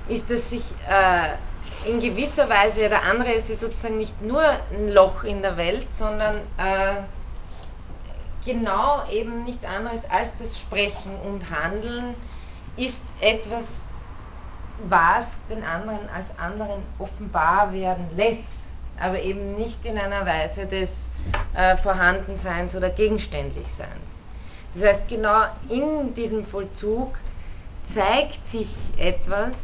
ist, 0.09 0.31
dass 0.31 0.51
sich 0.51 0.75
äh, 0.89 1.89
in 1.89 2.01
gewisser 2.01 2.49
Weise, 2.49 2.89
der 2.89 3.03
andere 3.05 3.33
ist 3.33 3.49
ja 3.49 3.57
sozusagen 3.57 3.99
nicht 3.99 4.21
nur 4.21 4.43
ein 4.43 4.89
Loch 4.91 5.25
in 5.25 5.43
der 5.43 5.57
Welt, 5.57 5.87
sondern 5.95 6.37
äh, 6.59 7.03
genau 8.45 9.03
eben 9.11 9.45
nichts 9.45 9.65
anderes 9.65 10.09
als 10.11 10.37
das 10.39 10.59
Sprechen 10.59 11.15
und 11.25 11.51
Handeln 11.51 12.15
ist 12.77 13.03
etwas, 13.21 13.81
was 14.89 15.27
den 15.51 15.65
anderen 15.65 16.09
als 16.15 16.27
anderen 16.39 16.83
offenbar 16.99 17.73
werden 17.73 18.07
lässt, 18.17 18.45
aber 19.01 19.21
eben 19.21 19.57
nicht 19.57 19.85
in 19.85 19.99
einer 19.99 20.27
Weise 20.27 20.67
des 20.67 20.91
äh, 21.55 21.77
Vorhandenseins 21.77 22.75
oder 22.75 22.91
Gegenständlichseins. 22.91 23.91
Das 24.75 24.89
heißt, 24.89 25.09
genau 25.09 25.45
in 25.69 26.15
diesem 26.15 26.47
Vollzug 26.47 27.17
zeigt 27.85 28.47
sich 28.47 28.75
etwas, 28.97 29.55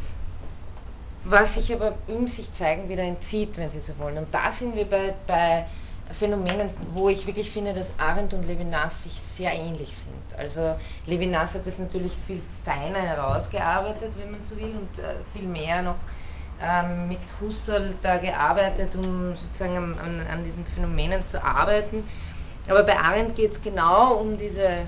was 1.24 1.54
sich 1.54 1.72
aber 1.72 1.94
ihm 2.06 2.28
sich 2.28 2.52
zeigen 2.52 2.88
wieder 2.88 3.02
entzieht, 3.02 3.56
wenn 3.56 3.70
Sie 3.70 3.80
so 3.80 3.92
wollen. 3.98 4.18
Und 4.18 4.32
da 4.32 4.52
sind 4.52 4.76
wir 4.76 4.84
bei, 4.84 5.14
bei 5.26 5.66
Phänomenen, 6.12 6.70
wo 6.92 7.08
ich 7.08 7.26
wirklich 7.26 7.50
finde, 7.50 7.72
dass 7.72 7.90
Arendt 7.98 8.34
und 8.34 8.46
Levinas 8.46 9.04
sich 9.04 9.12
sehr 9.12 9.52
ähnlich 9.52 9.96
sind. 9.96 10.38
Also 10.38 10.76
Levinas 11.06 11.54
hat 11.54 11.66
das 11.66 11.78
natürlich 11.78 12.12
viel 12.26 12.42
feiner 12.64 12.98
herausgearbeitet, 12.98 14.12
wenn 14.18 14.30
man 14.30 14.42
so 14.42 14.56
will, 14.56 14.74
und 14.76 14.98
äh, 14.98 15.14
viel 15.32 15.48
mehr 15.48 15.82
noch 15.82 15.96
ähm, 16.62 17.08
mit 17.08 17.18
Husserl 17.40 17.94
da 18.02 18.18
gearbeitet, 18.18 18.94
um 18.96 19.34
sozusagen 19.34 19.76
an, 19.76 20.20
an, 20.30 20.44
diesen 20.44 20.64
Phänomenen 20.66 21.26
zu 21.26 21.42
arbeiten. 21.42 22.04
Aber 22.68 22.82
bei 22.82 22.96
Arendt 22.96 23.34
geht 23.34 23.52
es 23.52 23.62
genau 23.62 24.14
um 24.14 24.36
diese, 24.38 24.62
äh, 24.62 24.84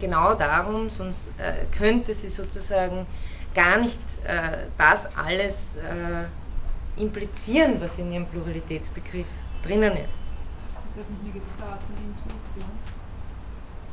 genau 0.00 0.34
darum, 0.34 0.90
sonst 0.90 1.28
äh, 1.38 1.64
könnte 1.76 2.12
sie 2.14 2.28
sozusagen 2.28 3.06
gar 3.54 3.78
nicht 3.78 4.00
äh, 4.26 4.66
das 4.78 5.06
alles 5.16 5.76
äh, 5.76 7.00
implizieren, 7.00 7.80
was 7.80 7.98
in 7.98 8.12
ihrem 8.12 8.26
Pluralitätsbegriff 8.26 9.26
drinnen 9.62 9.96
ist. 9.96 10.23
Ist 10.94 11.02
das 11.02 11.10
nicht 11.10 11.26
eine 11.26 11.34
gewisse 11.34 11.64
Art 11.66 11.82
von 11.90 11.98
Intuition? 11.98 12.70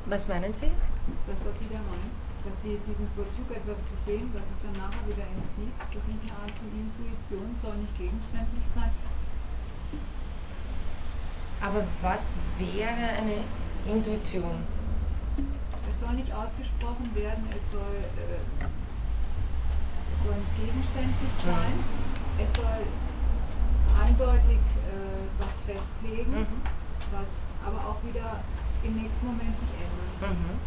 Was 0.06 0.22
meinen 0.30 0.54
Sie? 0.62 0.70
Das, 1.26 1.42
was 1.42 1.58
Sie 1.58 1.66
da 1.74 1.82
meinen, 1.82 2.14
dass 2.46 2.54
Sie 2.62 2.78
diesen 2.86 3.10
Vollzug 3.18 3.50
etwas 3.50 3.82
sehen, 4.06 4.30
was 4.38 4.46
sich 4.46 4.60
dann 4.62 4.78
nachher 4.78 5.02
wieder 5.10 5.26
entzieht, 5.26 5.74
ist 5.82 5.98
das 5.98 6.06
nicht 6.06 6.22
eine 6.22 6.38
Art 6.46 6.54
von 6.62 6.70
Intuition, 6.70 7.50
soll 7.58 7.74
nicht 7.82 7.98
gegenständlich 7.98 8.68
sein? 8.78 8.94
Aber 11.66 11.82
was 12.06 12.30
wäre 12.62 13.18
eine 13.18 13.42
Intuition? 13.90 14.62
Es 15.90 15.98
soll 15.98 16.14
nicht 16.14 16.30
ausgesprochen 16.30 17.10
werden, 17.18 17.50
es 17.58 17.66
soll 17.74 17.98
äh, 17.98 18.62
soll 20.22 20.38
nicht 20.38 20.54
gegenständlich 20.54 21.34
sein. 21.42 21.74
Mhm. 21.82 22.46
Es 22.46 22.50
soll 22.62 22.86
eindeutig 23.98 24.62
äh, 24.86 25.26
was 25.42 25.54
festlegen, 25.66 26.46
mhm. 26.46 26.81
Was 27.12 27.52
aber 27.66 27.80
auch 27.88 28.00
wieder 28.04 28.42
im 28.84 28.96
nächsten 29.02 29.26
Moment 29.26 29.54
sich 29.60 29.70
ändert. 29.78 30.34
Mhm. 30.34 30.60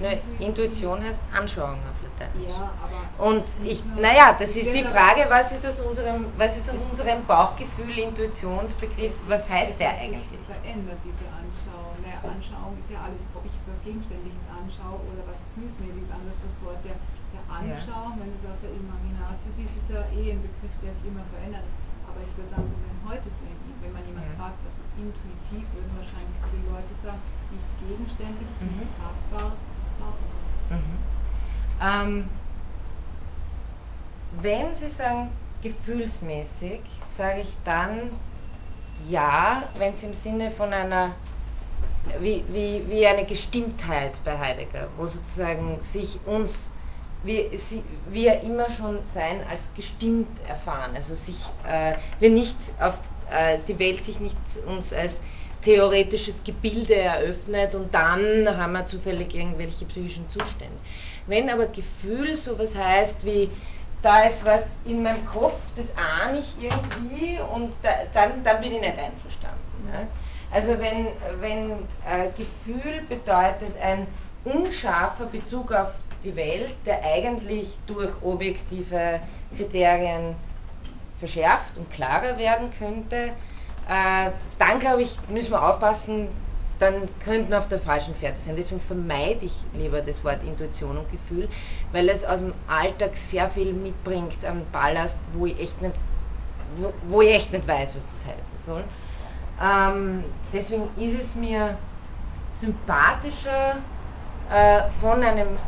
Ne, 0.00 0.18
Intuition 0.40 0.98
heißt 0.98 1.20
Anschauung 1.30 1.78
auf 1.86 1.98
Latein. 2.02 2.34
Ja, 2.42 2.74
aber 2.82 3.30
und 3.30 3.44
ich, 3.62 3.84
naja, 3.94 4.34
das 4.34 4.50
ist 4.50 4.66
die 4.66 4.82
Frage, 4.82 5.26
was 5.30 5.52
ist 5.52 5.64
aus 5.64 5.78
unserem, 5.78 6.26
was 6.36 6.56
ist 6.56 6.68
aus 6.68 6.82
unserem 6.90 7.24
Bauchgefühl, 7.24 7.96
Intuitionsbegriff, 7.96 9.14
was 9.28 9.48
heißt 9.48 9.78
der 9.78 9.94
eigentlich? 9.94 10.26
Es 10.34 10.42
verändert 10.42 10.98
diese 11.06 11.22
Anschauung. 11.30 11.94
Naja, 12.02 12.18
Anschauung 12.18 12.74
ist 12.82 12.90
ja 12.90 12.98
alles, 12.98 13.22
ob 13.30 13.46
ich 13.46 13.54
etwas 13.62 13.78
Gegenständliches 13.86 14.42
anschaue 14.50 14.98
oder 15.06 15.22
was 15.30 15.38
Gefühlsmäßiges, 15.54 16.10
anders 16.10 16.36
das 16.42 16.54
Wort 16.66 16.82
der 16.82 16.98
der 17.30 17.46
Anschauung, 17.46 18.18
ja. 18.18 18.26
wenn 18.26 18.30
du 18.34 18.36
es 18.42 18.46
aus 18.46 18.58
der 18.58 18.74
Imaginatio 18.74 19.48
siehst, 19.54 19.70
ist 19.70 19.90
ja 19.90 20.02
eh 20.10 20.34
ein 20.34 20.42
Begriff, 20.42 20.74
der 20.82 20.90
sich 20.90 21.06
immer 21.06 21.22
verändert. 21.30 21.66
Aber 22.10 22.18
ich 22.26 22.32
würde 22.34 22.50
sagen, 22.50 22.66
so 22.66 22.74
wenn 22.74 22.98
heute 23.06 23.30
sehen, 23.30 23.54
wenn 23.82 23.92
man 23.92 24.04
jemand 24.06 24.26
fragt, 24.36 24.58
was 24.64 24.74
ist 24.80 24.92
intuitiv, 24.96 25.66
würden 25.74 25.92
wahrscheinlich 25.96 26.38
viele 26.50 26.74
Leute 26.74 26.92
sagen, 27.02 27.20
nichts 27.50 27.72
Gegenständliches, 27.80 28.60
mhm. 28.60 28.78
nichts 28.78 28.94
Fassbares, 29.00 29.58
was 29.98 30.16
ist. 30.24 30.40
Mhm. 30.70 30.98
Ähm, 31.80 32.28
wenn 34.40 34.74
Sie 34.74 34.88
sagen 34.88 35.30
gefühlsmäßig, 35.62 36.80
sage 37.16 37.40
ich 37.40 37.56
dann 37.64 38.10
ja, 39.08 39.62
wenn 39.78 39.94
es 39.94 40.02
im 40.02 40.14
Sinne 40.14 40.50
von 40.50 40.72
einer 40.72 41.12
wie, 42.20 42.44
wie, 42.48 42.82
wie 42.88 43.06
eine 43.06 43.24
Gestimmtheit 43.24 44.12
bei 44.24 44.38
Heidegger, 44.38 44.88
wo 44.96 45.06
sozusagen 45.06 45.78
sich 45.82 46.18
uns 46.26 46.70
wir, 47.22 47.58
sie, 47.58 47.82
wir 48.08 48.40
immer 48.40 48.70
schon 48.70 48.98
sein 49.04 49.40
als 49.50 49.68
gestimmt 49.76 50.40
erfahren. 50.48 50.92
Also 50.94 51.14
sich, 51.14 51.44
äh, 51.68 51.94
wir 52.18 52.30
nicht 52.30 52.56
auf, 52.80 52.98
äh, 53.30 53.58
die 53.66 53.78
Welt 53.78 54.04
sich 54.04 54.20
nicht 54.20 54.36
uns 54.66 54.92
als 54.92 55.20
theoretisches 55.62 56.42
Gebilde 56.42 56.96
eröffnet 56.96 57.74
und 57.74 57.92
dann 57.92 58.48
haben 58.56 58.72
wir 58.72 58.86
zufällig 58.86 59.34
irgendwelche 59.34 59.84
psychischen 59.84 60.28
Zustände. 60.28 60.76
Wenn 61.26 61.50
aber 61.50 61.66
Gefühl 61.66 62.34
sowas 62.34 62.74
heißt 62.74 63.24
wie, 63.24 63.50
da 64.02 64.22
ist 64.22 64.44
was 64.44 64.62
in 64.86 65.02
meinem 65.02 65.24
Kopf, 65.26 65.60
das 65.76 65.86
ahne 65.96 66.38
ich 66.38 66.54
irgendwie 66.58 67.38
und 67.52 67.72
da, 67.82 67.90
dann, 68.14 68.42
dann 68.42 68.60
bin 68.60 68.72
ich 68.72 68.80
nicht 68.80 68.98
einverstanden. 68.98 69.58
Ne? 69.84 70.06
Also 70.50 70.70
wenn, 70.70 71.08
wenn 71.40 71.70
äh, 71.70 72.30
Gefühl 72.36 73.02
bedeutet 73.08 73.72
ein 73.82 74.06
unscharfer 74.44 75.26
Bezug 75.26 75.70
auf 75.72 75.90
die 76.24 76.34
Welt, 76.34 76.74
der 76.86 77.02
eigentlich 77.04 77.76
durch 77.86 78.10
objektive 78.22 79.20
Kriterien 79.56 80.34
verschärft 81.20 81.76
und 81.76 81.90
klarer 81.92 82.38
werden 82.38 82.70
könnte, 82.76 83.16
äh, 83.88 84.30
dann 84.58 84.80
glaube 84.80 85.02
ich, 85.02 85.18
müssen 85.28 85.52
wir 85.52 85.62
aufpassen, 85.62 86.28
dann 86.80 86.94
könnten 87.24 87.50
wir 87.50 87.58
auf 87.58 87.68
der 87.68 87.78
falschen 87.78 88.14
Fährte 88.16 88.40
sein. 88.40 88.56
Deswegen 88.56 88.80
vermeide 88.80 89.44
ich 89.44 89.54
lieber 89.74 90.00
das 90.00 90.24
Wort 90.24 90.42
Intuition 90.42 90.96
und 90.96 91.10
Gefühl, 91.10 91.48
weil 91.92 92.08
es 92.08 92.24
aus 92.24 92.40
dem 92.40 92.54
Alltag 92.66 93.16
sehr 93.16 93.48
viel 93.50 93.72
mitbringt 93.72 94.44
an 94.44 94.62
Ballast, 94.72 95.18
wo 95.34 95.46
ich 95.46 95.60
echt 95.60 95.80
nicht, 95.82 95.94
wo, 96.76 96.92
wo 97.08 97.20
ich 97.22 97.34
echt 97.34 97.52
nicht 97.52 97.68
weiß, 97.68 97.94
was 97.94 98.04
das 98.04 98.32
heißen 98.32 98.58
soll. 98.64 98.84
Ähm, 99.62 100.24
deswegen 100.54 100.88
ist 100.96 101.22
es 101.22 101.34
mir 101.34 101.76
sympathischer, 102.62 103.76
äh, 104.50 104.80
von 105.00 105.22
einem 105.22 105.58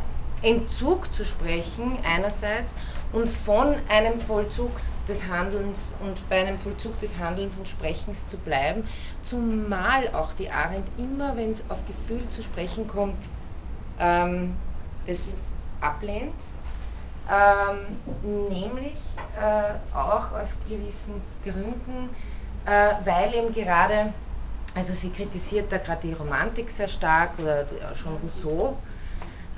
Entzug 0.41 1.13
zu 1.13 1.23
sprechen 1.23 1.97
einerseits 2.03 2.73
und 3.13 3.29
von 3.29 3.75
einem 3.89 4.19
Vollzug 4.21 4.71
des 5.07 5.25
Handelns 5.27 5.93
und 5.99 6.27
bei 6.29 6.41
einem 6.41 6.59
Vollzug 6.59 6.97
des 6.99 7.17
Handelns 7.17 7.57
und 7.57 7.67
Sprechens 7.67 8.27
zu 8.27 8.37
bleiben, 8.37 8.87
zumal 9.21 10.09
auch 10.13 10.33
die 10.33 10.49
Arendt 10.49 10.89
immer, 10.97 11.37
wenn 11.37 11.51
es 11.51 11.63
auf 11.69 11.85
Gefühl 11.85 12.27
zu 12.29 12.43
sprechen 12.43 12.87
kommt, 12.87 13.23
ähm, 13.99 14.55
das 15.05 15.35
ablehnt, 15.81 16.33
ähm, 17.29 17.97
nämlich 18.49 18.97
äh, 19.39 19.95
auch 19.95 20.31
aus 20.31 20.49
gewissen 20.67 21.21
Gründen, 21.43 22.09
äh, 22.65 23.05
weil 23.05 23.33
eben 23.35 23.53
gerade 23.53 24.13
Also 24.75 24.93
sie 24.95 25.11
kritisiert 25.11 25.71
da 25.71 25.77
gerade 25.77 26.07
die 26.07 26.13
Romantik 26.13 26.71
sehr 26.71 26.87
stark 26.87 27.37
oder 27.37 27.67
schon 27.95 28.17
Rousseau, 28.17 28.77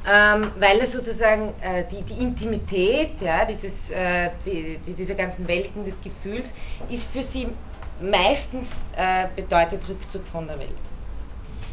ähm, 0.08 0.52
weil 0.60 0.80
es 0.82 0.92
sozusagen 0.92 1.50
äh, 1.62 1.84
die, 1.92 2.02
die 2.04 2.22
Intimität, 2.22 3.12
ja, 3.22 3.46
dieses, 3.46 3.90
äh, 3.90 4.30
die, 4.46 4.80
die, 4.86 4.94
diese 4.94 5.16
ganzen 5.16 5.48
Welten 5.48 5.84
des 5.84 6.00
Gefühls, 6.02 6.54
ist 6.90 7.12
für 7.12 7.24
sie 7.24 7.48
meistens 8.00 8.84
äh, 8.98 9.28
bedeutet 9.36 9.88
Rückzug 9.88 10.26
von 10.28 10.48
der 10.48 10.60
Welt. 10.60 10.70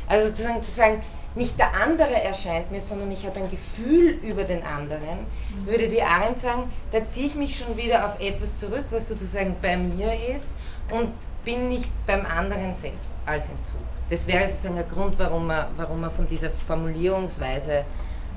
Also 0.08 0.28
sozusagen 0.28 0.62
zu 0.62 0.70
sagen, 0.70 1.02
nicht 1.34 1.58
der 1.58 1.72
andere 1.74 2.22
erscheint 2.22 2.70
mir, 2.70 2.80
sondern 2.80 3.10
ich 3.10 3.24
habe 3.26 3.40
ein 3.40 3.50
Gefühl 3.50 4.18
über 4.22 4.44
den 4.44 4.62
anderen, 4.62 5.20
mhm. 5.54 5.66
würde 5.66 5.88
die 5.88 6.02
Arendt 6.02 6.40
sagen, 6.40 6.70
da 6.92 6.98
ziehe 7.12 7.26
ich 7.26 7.34
mich 7.34 7.58
schon 7.58 7.76
wieder 7.76 8.06
auf 8.06 8.20
etwas 8.20 8.50
zurück, 8.58 8.84
was 8.90 9.08
sozusagen 9.08 9.56
bei 9.62 9.76
mir 9.76 10.12
ist 10.34 10.48
und 10.90 11.08
bin 11.44 11.68
nicht 11.68 11.88
beim 12.06 12.24
anderen 12.26 12.74
selbst 12.80 13.14
als 13.26 13.44
Entzug. 13.44 13.80
Das 14.10 14.26
wäre 14.26 14.46
sozusagen 14.48 14.76
der 14.76 14.84
Grund, 14.84 15.18
warum 15.18 15.46
man, 15.46 15.66
warum 15.76 16.02
man 16.02 16.10
von 16.12 16.28
dieser 16.28 16.50
Formulierungsweise 16.66 17.84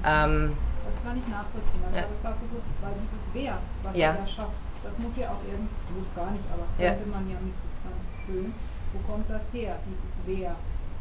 ähm, 0.06 0.54
das 0.86 0.96
kann 1.02 1.18
ich 1.18 1.28
nachvollziehen, 1.28 1.82
aber 1.82 1.98
ja. 1.98 2.06
es 2.06 2.22
versucht, 2.22 2.70
weil 2.82 2.94
dieses 3.02 3.26
Wer, 3.34 3.58
was 3.82 3.94
ja. 3.98 4.14
er 4.14 4.28
schafft, 4.30 4.62
das 4.86 4.94
muss 5.02 5.18
ja 5.18 5.34
auch 5.34 5.42
irgendwie, 5.50 5.74
muss 5.98 6.10
gar 6.14 6.30
nicht, 6.30 6.46
aber 6.54 6.70
könnte 6.78 7.06
ja. 7.06 7.10
man 7.10 7.26
ja 7.26 7.42
mit 7.42 7.58
Substanz 7.58 8.02
füllen. 8.26 8.54
Wo 8.94 9.02
kommt 9.10 9.26
das 9.26 9.50
her, 9.50 9.82
dieses 9.90 10.14
Wer? 10.30 10.54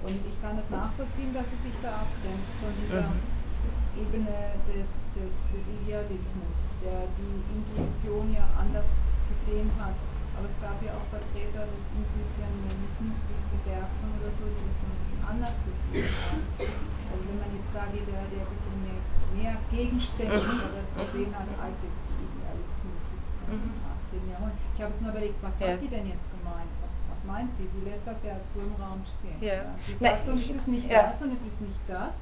Und 0.02 0.16
ich 0.24 0.36
kann 0.40 0.56
es 0.56 0.68
nachvollziehen, 0.72 1.32
dass 1.36 1.48
es 1.48 1.60
sich 1.64 1.76
da 1.84 2.04
abgrenzt 2.04 2.52
von 2.60 2.72
dieser 2.80 3.08
mhm. 3.08 3.24
Ebene 3.96 4.56
des, 4.72 4.90
des, 5.16 5.32
des 5.52 5.64
Idealismus, 5.84 6.58
der 6.80 7.08
die 7.16 7.36
Intuition 7.54 8.32
ja 8.32 8.44
anders 8.56 8.88
gesehen 9.30 9.70
hat. 9.78 9.96
Aber 10.34 10.46
es 10.50 10.58
gab 10.58 10.76
ja 10.82 10.92
auch 10.98 11.06
Vertreter 11.14 11.62
des 11.70 11.82
Intuitionismus, 11.94 13.18
wie 13.22 13.60
Bergson 13.62 14.10
oder 14.18 14.30
so, 14.34 14.44
die 14.50 14.64
das 14.66 14.80
ein 14.82 14.98
bisschen 14.98 15.22
anders 15.22 15.56
gesehen 15.62 16.10
haben. 16.10 16.42
Also 17.14 17.22
wenn 17.30 17.38
man 17.38 17.50
jetzt 17.54 17.70
da 17.70 17.84
geht, 17.94 18.06
der, 18.10 18.26
der 18.34 18.42
ein 18.42 18.50
bisschen 18.50 18.78
mehr, 18.82 19.02
mehr 19.38 19.54
Gegenständlicheres 19.70 20.88
mhm. 20.90 20.98
gesehen 20.98 21.32
hat, 21.38 21.48
als 21.62 21.78
jetzt 21.86 22.02
die 22.18 22.26
des 22.34 22.70
17. 23.46 23.54
und 23.54 23.78
18. 24.10 24.30
Jahrhunderts. 24.30 24.62
Ich 24.74 24.80
habe 24.82 24.90
es 24.90 25.00
nur 25.00 25.10
überlegt, 25.10 25.38
was 25.42 25.54
ja. 25.58 25.66
hat 25.68 25.78
sie 25.78 25.88
denn 25.88 26.06
jetzt 26.10 26.26
gemeint? 26.34 26.70
Was 26.82 27.22
meint 27.24 27.50
sie? 27.56 27.66
Sie 27.70 27.82
lässt 27.88 28.06
das 28.06 28.22
ja 28.22 28.36
so 28.52 28.60
im 28.60 28.74
Raum 28.76 29.00
stehen. 29.06 29.38
Ja. 29.40 29.54
Ja. 29.54 29.74
Sie 29.86 29.96
sagt 29.96 30.28
uns, 30.28 30.42
es 30.42 30.50
ist 30.50 30.68
nicht 30.68 30.90
das 30.90 31.22
und 31.22 31.32
es 31.32 31.42
ist 31.46 31.60
nicht 31.60 31.80
das. 31.88 32.14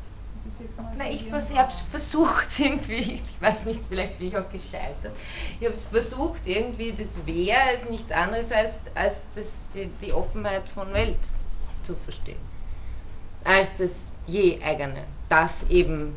Das 0.45 0.55
ist 0.55 0.61
jetzt 0.61 0.77
mal 0.77 0.93
Na, 0.97 1.09
ich, 1.09 1.27
ich 1.27 1.33
habe 1.33 1.71
es 1.71 1.81
versucht 1.91 2.47
irgendwie, 2.59 3.21
ich 3.23 3.41
weiß 3.43 3.65
nicht, 3.65 3.81
vielleicht 3.89 4.19
bin 4.19 4.29
ich 4.29 4.37
auch 4.37 4.51
gescheitert. 4.51 5.17
Ich 5.61 5.67
habe 5.67 5.75
es 5.75 5.85
versucht, 5.85 6.41
irgendwie, 6.45 6.93
das 6.93 7.09
wäre 7.27 7.77
es 7.77 7.89
nichts 7.89 8.11
anderes 8.13 8.51
als, 8.53 8.79
als 8.95 9.21
das, 9.35 9.63
die, 9.75 9.89
die 10.05 10.13
Offenheit 10.13 10.69
von 10.69 10.93
Welt 10.93 11.19
zu 11.85 11.95
verstehen. 11.95 12.41
Als 13.45 13.71
das 13.79 13.91
je 14.27 14.61
eigene, 14.63 15.05
das 15.29 15.65
eben 15.69 16.15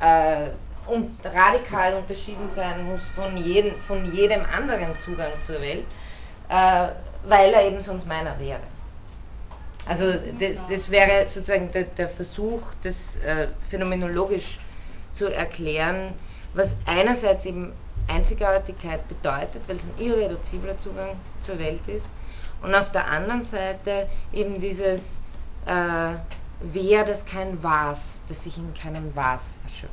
äh, 0.00 0.48
und 0.86 1.18
radikal 1.24 1.94
unterschieden 1.94 2.50
sein 2.50 2.84
muss 2.86 3.08
von 3.08 3.36
jedem, 3.36 3.76
von 3.80 4.12
jedem 4.14 4.42
anderen 4.56 4.98
Zugang 5.00 5.32
zur 5.40 5.60
Welt. 5.60 5.84
Äh, 6.48 6.88
weil 7.28 7.52
er 7.52 7.66
eben 7.66 7.80
sonst 7.80 8.06
meiner 8.06 8.38
wäre. 8.38 8.60
Also 9.86 10.04
das 10.68 10.90
wäre 10.90 11.28
sozusagen 11.28 11.70
der, 11.72 11.84
der 11.84 12.08
Versuch, 12.08 12.60
das 12.82 13.16
äh, 13.16 13.48
phänomenologisch 13.70 14.58
zu 15.12 15.32
erklären, 15.32 16.12
was 16.54 16.74
einerseits 16.86 17.44
eben 17.44 17.72
Einzigartigkeit 18.08 19.06
bedeutet, 19.08 19.62
weil 19.68 19.76
es 19.76 19.84
ein 19.84 20.04
irreduzibler 20.04 20.78
Zugang 20.78 21.16
zur 21.40 21.58
Welt 21.58 21.86
ist, 21.86 22.10
und 22.62 22.74
auf 22.74 22.90
der 22.92 23.08
anderen 23.10 23.44
Seite 23.44 24.08
eben 24.32 24.60
dieses 24.60 25.20
äh, 25.66 26.14
Wer, 26.60 27.04
das 27.04 27.26
kein 27.26 27.62
Was, 27.62 28.18
das 28.28 28.42
sich 28.42 28.56
in 28.56 28.72
keinem 28.72 29.14
Was 29.14 29.58
erschöpft. 29.64 29.92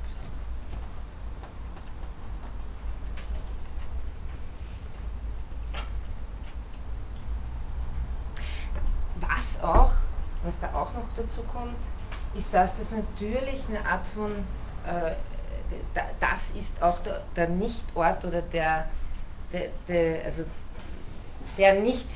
Was 9.20 9.62
auch, 9.62 9.92
was 10.44 10.54
da 10.60 10.68
auch 10.78 10.94
noch 10.94 11.08
dazu 11.16 11.42
kommt, 11.52 11.78
ist, 12.36 12.54
dass 12.54 12.72
das 12.78 12.92
natürlich 12.92 13.62
eine 13.70 13.86
Art 13.86 14.06
von, 14.14 14.32
äh, 14.86 15.16
das 16.20 16.60
ist 16.60 16.82
auch 16.82 17.00
der, 17.00 17.22
der 17.36 17.50
Nichtort 17.50 18.24
oder 18.26 18.42
der, 18.42 18.88
der, 19.52 19.70
der, 19.88 20.26
also 20.26 20.44
der 21.58 21.76
nicht 21.76 22.08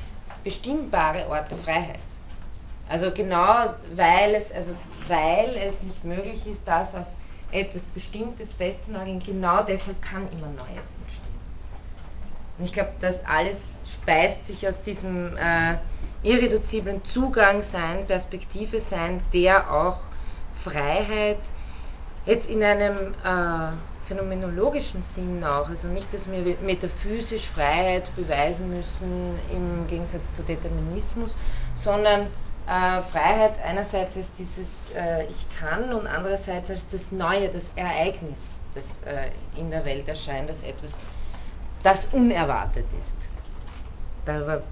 bestimmbare 0.44 1.28
Ort 1.28 1.50
der 1.50 1.58
Freiheit. 1.58 2.00
Also 2.88 3.10
genau 3.12 3.74
weil 3.94 4.34
es, 4.34 4.52
also 4.52 4.70
weil 5.08 5.56
es 5.56 5.82
nicht 5.82 6.04
möglich 6.04 6.46
ist, 6.46 6.62
das 6.66 6.94
auf 6.94 7.06
etwas 7.50 7.82
Bestimmtes 7.82 8.52
festzunageln, 8.52 9.20
genau 9.20 9.62
deshalb 9.62 10.00
kann 10.02 10.22
immer 10.32 10.48
Neues 10.48 10.88
entstehen. 11.02 11.38
Und 12.58 12.64
ich 12.64 12.72
glaube, 12.72 12.92
das 13.00 13.24
alles 13.24 13.58
speist 13.86 14.46
sich 14.46 14.66
aus 14.68 14.80
diesem 14.82 15.36
äh, 15.36 15.76
irreduziblen 16.22 17.04
Zugang 17.04 17.62
sein, 17.62 18.06
Perspektive 18.06 18.80
sein, 18.80 19.22
der 19.32 19.72
auch 19.72 19.98
Freiheit 20.62 21.38
jetzt 22.26 22.48
in 22.48 22.62
einem 22.62 23.14
äh, 23.24 23.72
phänomenologischen 24.06 25.02
Sinn 25.02 25.44
auch, 25.44 25.68
also 25.68 25.88
nicht, 25.88 26.12
dass 26.12 26.30
wir 26.30 26.56
metaphysisch 26.62 27.46
Freiheit 27.46 28.14
beweisen 28.16 28.70
müssen 28.70 29.38
im 29.52 29.86
Gegensatz 29.88 30.24
zu 30.34 30.42
Determinismus, 30.42 31.36
sondern 31.74 32.22
äh, 32.66 33.02
Freiheit 33.12 33.54
einerseits 33.64 34.16
als 34.16 34.32
dieses 34.32 34.90
äh, 34.96 35.24
Ich 35.26 35.46
kann 35.58 35.92
und 35.92 36.06
andererseits 36.06 36.70
als 36.70 36.88
das 36.88 37.12
Neue, 37.12 37.48
das 37.48 37.70
Ereignis, 37.76 38.60
das 38.74 39.00
äh, 39.06 39.30
in 39.58 39.70
der 39.70 39.84
Welt 39.84 40.08
erscheint, 40.08 40.48
als 40.48 40.62
etwas, 40.62 40.98
das 41.82 42.08
unerwartet 42.12 42.86
ist. 43.00 43.28
Darüber 44.24 44.62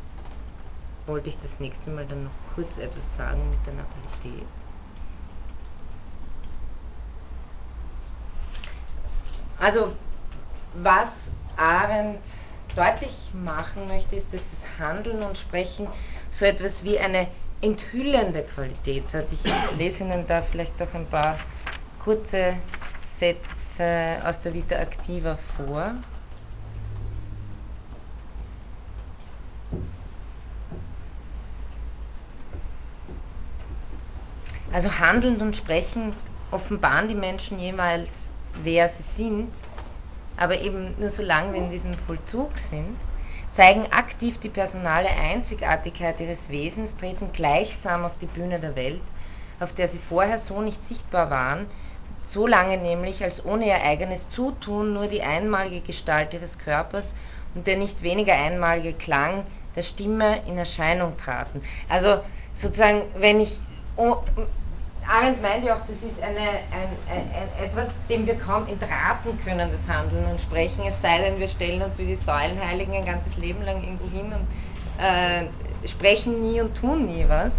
wollte 1.07 1.29
ich 1.29 1.39
das 1.41 1.59
nächste 1.61 1.91
Mal 1.91 2.07
dann 2.07 2.25
noch 2.25 2.31
kurz 2.55 2.79
etwas 2.79 3.17
sagen 3.17 3.41
mit 3.51 3.59
der 3.67 3.75
Natalität. 3.75 4.47
Also 9.59 9.93
was 10.75 11.31
Arendt 11.57 12.25
deutlich 12.75 13.31
machen 13.33 13.89
möchte, 13.89 14.17
ist, 14.17 14.33
dass 14.33 14.43
das 14.51 14.79
Handeln 14.79 15.23
und 15.23 15.39
Sprechen 15.39 15.87
so 16.31 16.45
etwas 16.45 16.85
wie 16.85 16.99
eine 16.99 17.29
enthüllende 17.63 18.43
Qualität 18.43 19.05
hat. 19.15 19.27
Ich 19.33 19.41
lese 19.79 20.05
Ihnen 20.05 20.27
da 20.27 20.43
vielleicht 20.43 20.79
doch 20.79 20.93
ein 20.93 21.07
paar 21.07 21.39
kurze 21.99 22.55
Sätze 23.19 24.19
aus 24.25 24.41
der 24.43 24.53
Vita 24.53 24.77
Activa 24.77 25.39
vor. 25.57 25.95
Also 34.77 34.99
handelnd 34.99 35.41
und 35.41 35.57
sprechend 35.57 36.15
offenbaren 36.51 37.09
die 37.09 37.15
Menschen 37.15 37.59
jeweils, 37.59 38.11
wer 38.63 38.91
sie 38.91 39.05
sind, 39.17 39.55
aber 40.37 40.61
eben 40.61 40.95
nur 40.99 41.11
so 41.11 41.23
lange, 41.23 41.55
wie 41.55 41.57
in 41.57 41.71
diesem 41.71 41.95
Vollzug 41.95 42.59
sind, 42.59 42.99
zeigen 43.55 43.91
aktiv 43.91 44.39
die 44.39 44.51
personale 44.51 45.09
Einzigartigkeit 45.09 46.21
ihres 46.21 46.51
Wesens, 46.51 46.95
treten 46.99 47.33
gleichsam 47.33 48.05
auf 48.05 48.19
die 48.19 48.27
Bühne 48.27 48.61
der 48.61 48.77
Welt, 48.77 49.01
auf 49.61 49.73
der 49.73 49.89
sie 49.89 49.99
vorher 50.11 50.39
so 50.39 50.61
nicht 50.61 50.87
sichtbar 50.87 51.31
waren, 51.31 51.69
so 52.27 52.47
lange 52.47 52.77
nämlich, 52.77 53.25
als 53.25 53.43
ohne 53.47 53.69
ihr 53.69 53.83
eigenes 53.83 54.29
Zutun 54.29 54.93
nur 54.93 55.07
die 55.07 55.23
einmalige 55.23 55.81
Gestalt 55.81 56.35
ihres 56.35 56.59
Körpers 56.59 57.15
und 57.55 57.67
der 57.67 57.79
nicht 57.79 58.03
weniger 58.03 58.35
einmalige 58.35 58.93
Klang 58.93 59.47
der 59.75 59.85
Stimme 59.85 60.43
in 60.47 60.59
Erscheinung 60.59 61.17
traten. 61.17 61.63
Also 61.89 62.23
sozusagen, 62.55 63.01
wenn 63.15 63.41
ich 63.41 63.59
Arendt 65.09 65.41
meint 65.41 65.65
ja 65.65 65.75
auch, 65.75 65.87
das 65.87 66.03
ist 66.03 66.23
eine, 66.23 66.41
ein, 66.41 66.91
ein, 67.09 67.65
etwas, 67.65 67.91
dem 68.09 68.27
wir 68.27 68.37
kaum 68.37 68.67
entraten 68.67 69.39
können, 69.45 69.71
das 69.71 69.87
Handeln 69.95 70.25
und 70.27 70.41
Sprechen, 70.41 70.85
es 70.89 71.01
sei 71.01 71.19
denn, 71.19 71.39
wir 71.39 71.49
stellen 71.49 71.83
uns 71.83 71.99
wie 71.99 72.07
die 72.07 72.17
Säulenheiligen 72.17 72.95
ein 72.95 73.05
ganzes 73.05 73.37
Leben 73.37 73.63
lang 73.65 73.83
irgendwo 73.83 74.09
hin 74.09 74.33
und 74.33 74.47
äh, 74.99 75.87
sprechen 75.87 76.41
nie 76.43 76.61
und 76.61 76.75
tun 76.77 77.07
nie 77.07 77.25
was. 77.29 77.53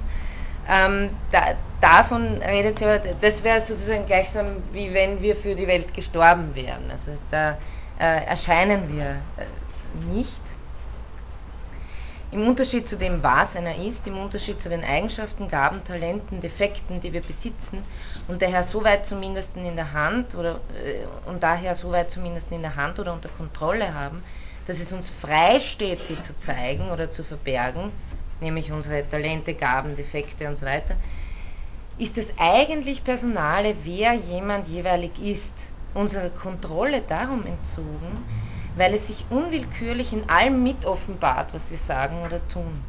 Ähm, 0.69 1.10
da, 1.32 1.56
davon 1.80 2.41
redet 2.41 2.80
sie 2.80 2.86
aber, 2.86 2.99
das 3.22 3.44
wäre 3.44 3.61
sozusagen 3.61 4.06
gleichsam, 4.06 4.48
wie 4.74 4.94
wenn 4.94 5.22
wir 5.22 5.36
für 5.36 5.56
die 5.56 5.68
Welt 5.68 5.94
gestorben 5.94 6.53
wären. 6.53 6.91
Also 6.91 7.11
da 7.32 7.57
äh, 7.99 8.26
erscheinen 8.26 8.94
wir 8.94 9.06
äh, 9.38 10.14
nicht. 10.14 10.47
Im 12.30 12.45
Unterschied 12.45 12.90
zu 12.90 12.98
dem, 12.98 13.24
was 13.24 13.56
einer 13.56 13.76
ist, 13.78 14.06
im 14.06 14.18
Unterschied 14.18 14.62
zu 14.62 14.68
den 14.68 14.84
Eigenschaften, 14.84 15.48
Gaben, 15.48 15.84
Talenten, 15.86 16.41
Defekten, 16.41 16.99
die 16.99 17.14
wir 17.14 17.22
besitzen 17.22 17.84
und 18.28 18.41
daher 18.41 18.66
so 18.66 18.84
weit 18.84 19.06
zumindest 19.06 19.56
in 19.56 19.76
der 19.78 19.94
Hand 19.94 20.36
oder 20.36 20.60
äh, 20.76 21.30
und 21.30 21.41
daher 21.41 21.76
so 21.76 21.91
weit 21.91 22.12
zumindest 22.12 22.52
in 22.52 22.62
der 22.62 22.76
Hand 22.76 22.99
oder 22.99 23.14
unter 23.14 23.30
Kontrolle 23.30 23.94
haben, 23.94 24.22
dass 24.68 24.80
es 24.80 24.91
uns 24.91 25.10
frei 25.10 25.62
steht, 25.62 26.04
sie 26.04 26.22
zu 26.22 26.38
zeigen 26.38 26.91
oder 26.91 27.10
zu 27.10 27.24
verbergen, 27.24 27.91
nämlich 28.41 28.74
unsere 28.74 29.08
Talente, 29.10 29.54
Gaben, 29.54 29.95
Defekte 29.95 30.49
und 30.49 30.58
so 30.58 30.66
weiter, 30.66 30.95
ist 31.98 32.18
das 32.18 32.28
eigentlich 32.38 33.06
Personale, 33.06 33.74
wer 33.84 34.14
jemand 34.14 34.68
jeweilig 34.68 35.12
ist, 35.20 35.54
unsere 35.94 36.30
Kontrolle 36.30 37.02
darum 37.08 37.45
entzogen, 37.48 38.26
weil 38.78 38.94
es 38.94 39.08
sich 39.08 39.26
unwillkürlich 39.30 40.14
in 40.14 40.30
allem 40.30 40.64
mit 40.64 40.86
offenbart, 40.86 41.54
was 41.54 41.70
wir 41.70 41.80
sagen 41.80 42.22
oder 42.24 42.40
tun. 42.48 42.84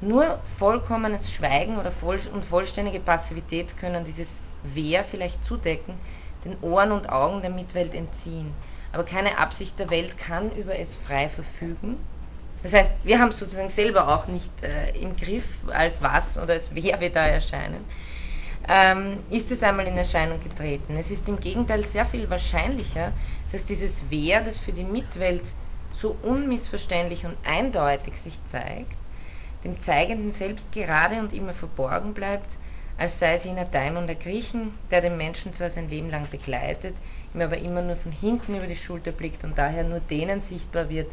Nur 0.00 0.38
vollkommenes 0.58 1.32
Schweigen 1.32 1.78
oder 1.78 1.90
voll 1.90 2.20
und 2.32 2.44
vollständige 2.44 3.00
Passivität 3.00 3.76
können 3.78 4.04
dieses 4.04 4.28
Wer 4.62 5.04
vielleicht 5.04 5.44
zudecken, 5.44 5.94
den 6.44 6.56
Ohren 6.62 6.92
und 6.92 7.10
Augen 7.10 7.42
der 7.42 7.50
Mitwelt 7.50 7.94
entziehen. 7.94 8.54
Aber 8.92 9.04
keine 9.04 9.36
Absicht 9.38 9.78
der 9.78 9.90
Welt 9.90 10.16
kann 10.16 10.50
über 10.52 10.78
es 10.78 10.94
frei 10.94 11.28
verfügen. 11.28 11.96
Das 12.62 12.72
heißt, 12.72 12.92
wir 13.02 13.18
haben 13.18 13.32
sozusagen 13.32 13.70
selber 13.70 14.08
auch 14.08 14.26
nicht 14.28 14.50
äh, 14.62 14.96
im 14.98 15.16
Griff, 15.16 15.44
als 15.70 16.00
was 16.00 16.38
oder 16.38 16.54
als 16.54 16.70
wer 16.72 16.98
wir 17.00 17.10
da 17.10 17.26
erscheinen. 17.26 17.84
Ähm, 18.66 19.18
ist 19.28 19.50
es 19.50 19.62
einmal 19.62 19.86
in 19.86 19.98
Erscheinung 19.98 20.42
getreten. 20.42 20.94
Es 20.98 21.10
ist 21.10 21.28
im 21.28 21.38
Gegenteil 21.38 21.84
sehr 21.84 22.06
viel 22.06 22.28
wahrscheinlicher, 22.30 23.12
dass 23.54 23.64
dieses 23.66 23.92
Wer, 24.10 24.40
das 24.40 24.58
für 24.58 24.72
die 24.72 24.82
Mitwelt 24.82 25.44
so 25.92 26.16
unmissverständlich 26.24 27.24
und 27.24 27.36
eindeutig 27.44 28.16
sich 28.20 28.36
zeigt, 28.48 28.96
dem 29.62 29.80
Zeigenden 29.80 30.32
selbst 30.32 30.72
gerade 30.72 31.20
und 31.20 31.32
immer 31.32 31.54
verborgen 31.54 32.14
bleibt, 32.14 32.48
als 32.98 33.16
sei 33.20 33.36
es 33.36 33.44
jener 33.44 33.64
Daimon 33.64 34.08
der 34.08 34.16
Griechen, 34.16 34.72
der 34.90 35.02
den 35.02 35.16
Menschen 35.16 35.54
zwar 35.54 35.70
sein 35.70 35.88
Leben 35.88 36.10
lang 36.10 36.26
begleitet, 36.32 36.96
ihm 37.32 37.42
aber 37.42 37.56
immer 37.58 37.80
nur 37.80 37.94
von 37.94 38.10
hinten 38.10 38.56
über 38.56 38.66
die 38.66 38.74
Schulter 38.74 39.12
blickt 39.12 39.44
und 39.44 39.56
daher 39.56 39.84
nur 39.84 40.00
denen 40.00 40.40
sichtbar 40.40 40.88
wird, 40.88 41.06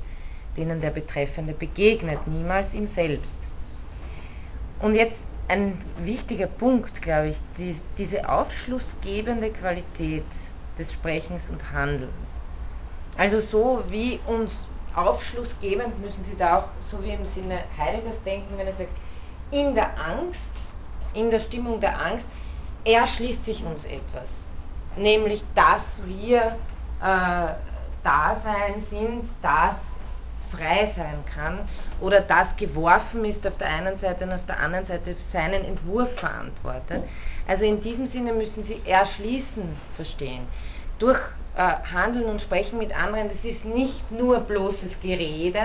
denen 0.58 0.82
der 0.82 0.90
Betreffende 0.90 1.54
begegnet, 1.54 2.26
niemals 2.26 2.74
ihm 2.74 2.88
selbst. 2.88 3.38
Und 4.80 4.96
jetzt 4.96 5.20
ein 5.48 5.80
wichtiger 6.04 6.48
Punkt, 6.48 7.04
glaube 7.04 7.30
ich, 7.30 7.38
die, 7.60 7.80
diese 8.00 8.28
aufschlussgebende 8.28 9.52
Qualität 9.52 10.26
des 10.82 10.92
Sprechens 10.94 11.50
und 11.50 11.72
Handelns. 11.72 12.32
Also 13.18 13.40
so 13.40 13.84
wie 13.88 14.20
uns 14.26 14.66
aufschlussgebend 14.96 16.00
müssen 16.02 16.24
Sie 16.24 16.36
da 16.38 16.60
auch, 16.60 16.68
so 16.82 17.02
wie 17.04 17.12
im 17.12 17.26
Sinne 17.26 17.60
Heideggers 17.78 18.24
denken, 18.24 18.58
wenn 18.58 18.68
er 18.68 18.74
sagt, 18.74 18.90
in 19.52 19.76
der 19.76 19.92
Angst 20.00 20.72
in 21.14 21.30
der 21.30 21.40
Stimmung 21.40 21.80
der 21.80 22.00
Angst 22.00 22.28
erschließt 22.86 23.46
sich 23.46 23.64
uns 23.64 23.86
etwas. 23.86 24.48
Nämlich, 24.96 25.44
dass 25.56 26.02
wir 26.06 26.58
äh, 27.02 27.54
Dasein 28.04 28.82
sind, 28.82 29.26
das 29.42 29.76
frei 30.52 30.86
sein 30.86 31.24
kann 31.34 31.60
oder 32.02 32.20
das 32.20 32.56
geworfen 32.58 33.24
ist 33.24 33.46
auf 33.48 33.58
der 33.58 33.68
einen 33.68 33.98
Seite 33.98 34.26
und 34.26 34.34
auf 34.34 34.46
der 34.48 34.60
anderen 34.60 34.86
Seite 34.86 35.16
seinen 35.32 35.64
Entwurf 35.64 36.14
verantwortet. 36.16 37.04
Also 37.48 37.64
in 37.64 37.82
diesem 37.82 38.08
Sinne 38.08 38.34
müssen 38.34 38.64
Sie 38.64 38.82
erschließen 38.86 39.64
verstehen. 39.96 40.46
Durch 41.02 41.20
äh, 41.58 41.62
Handeln 41.92 42.26
und 42.26 42.42
Sprechen 42.42 42.78
mit 42.78 42.96
anderen, 42.96 43.28
das 43.28 43.44
ist 43.44 43.66
nicht 43.66 44.12
nur 44.12 44.40
bloßes 44.40 45.00
Gerede, 45.02 45.58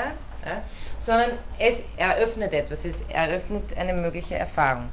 ja, 0.45 0.63
sondern 0.99 1.31
es 1.59 1.81
eröffnet 1.97 2.53
etwas, 2.53 2.85
es 2.85 3.03
eröffnet 3.03 3.77
eine 3.77 3.93
mögliche 3.93 4.37
Erfahrung. 4.37 4.89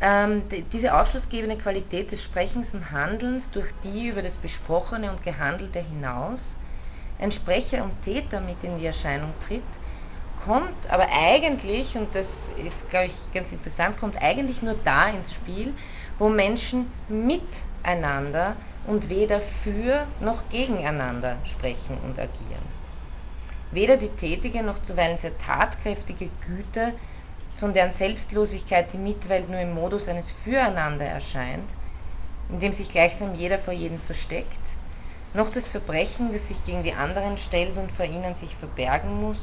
Ähm, 0.00 0.44
diese 0.72 0.94
ausschlussgebende 0.94 1.56
Qualität 1.56 2.12
des 2.12 2.22
Sprechens 2.22 2.72
und 2.72 2.92
Handelns, 2.92 3.50
durch 3.50 3.66
die 3.82 4.06
über 4.06 4.22
das 4.22 4.36
Besprochene 4.36 5.10
und 5.10 5.24
Gehandelte 5.24 5.80
hinaus 5.80 6.54
ein 7.18 7.32
Sprecher 7.32 7.82
und 7.82 8.00
Täter 8.04 8.40
mit 8.40 8.62
in 8.62 8.78
die 8.78 8.86
Erscheinung 8.86 9.34
tritt, 9.48 9.64
kommt 10.44 10.88
aber 10.88 11.08
eigentlich, 11.10 11.96
und 11.96 12.14
das 12.14 12.28
ist, 12.56 12.88
glaube 12.90 13.06
ich, 13.06 13.32
ganz 13.34 13.50
interessant, 13.50 13.98
kommt 13.98 14.22
eigentlich 14.22 14.62
nur 14.62 14.74
da 14.84 15.08
ins 15.08 15.32
Spiel, 15.32 15.74
wo 16.18 16.28
Menschen 16.28 16.86
miteinander 17.08 18.56
und 18.84 19.08
weder 19.08 19.40
für 19.40 20.06
noch 20.20 20.48
gegeneinander 20.48 21.36
sprechen 21.44 21.96
und 21.98 22.18
agieren. 22.18 22.66
Weder 23.70 23.96
die 23.96 24.08
tätige 24.08 24.62
noch 24.62 24.82
zuweilen 24.82 25.18
sehr 25.18 25.36
tatkräftige 25.38 26.30
Güte 26.46 26.92
von 27.60 27.74
deren 27.74 27.92
Selbstlosigkeit 27.92 28.92
die 28.92 28.98
Mitwelt 28.98 29.48
nur 29.48 29.60
im 29.60 29.74
Modus 29.74 30.08
eines 30.08 30.30
Füreinander 30.30 31.04
erscheint, 31.04 31.68
in 32.48 32.60
dem 32.60 32.72
sich 32.72 32.88
gleichsam 32.90 33.34
jeder 33.34 33.58
vor 33.58 33.74
jedem 33.74 33.98
versteckt, 34.00 34.58
noch 35.34 35.50
das 35.52 35.68
Verbrechen, 35.68 36.32
das 36.32 36.46
sich 36.48 36.64
gegen 36.64 36.82
die 36.82 36.94
anderen 36.94 37.36
stellt 37.36 37.76
und 37.76 37.92
vor 37.92 38.06
ihnen 38.06 38.34
sich 38.34 38.56
verbergen 38.56 39.20
muss, 39.20 39.38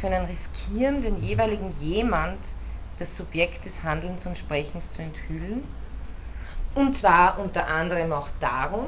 können 0.00 0.26
riskieren, 0.26 1.02
den 1.02 1.16
jeweiligen 1.20 1.72
jemand, 1.80 2.38
das 2.98 3.16
Subjekt 3.16 3.64
des 3.64 3.82
Handelns 3.82 4.24
und 4.26 4.38
Sprechens 4.38 4.92
zu 4.92 5.02
enthüllen, 5.02 5.64
und 6.74 6.96
zwar 6.96 7.38
unter 7.38 7.68
anderem 7.68 8.12
auch 8.12 8.28
darum, 8.40 8.86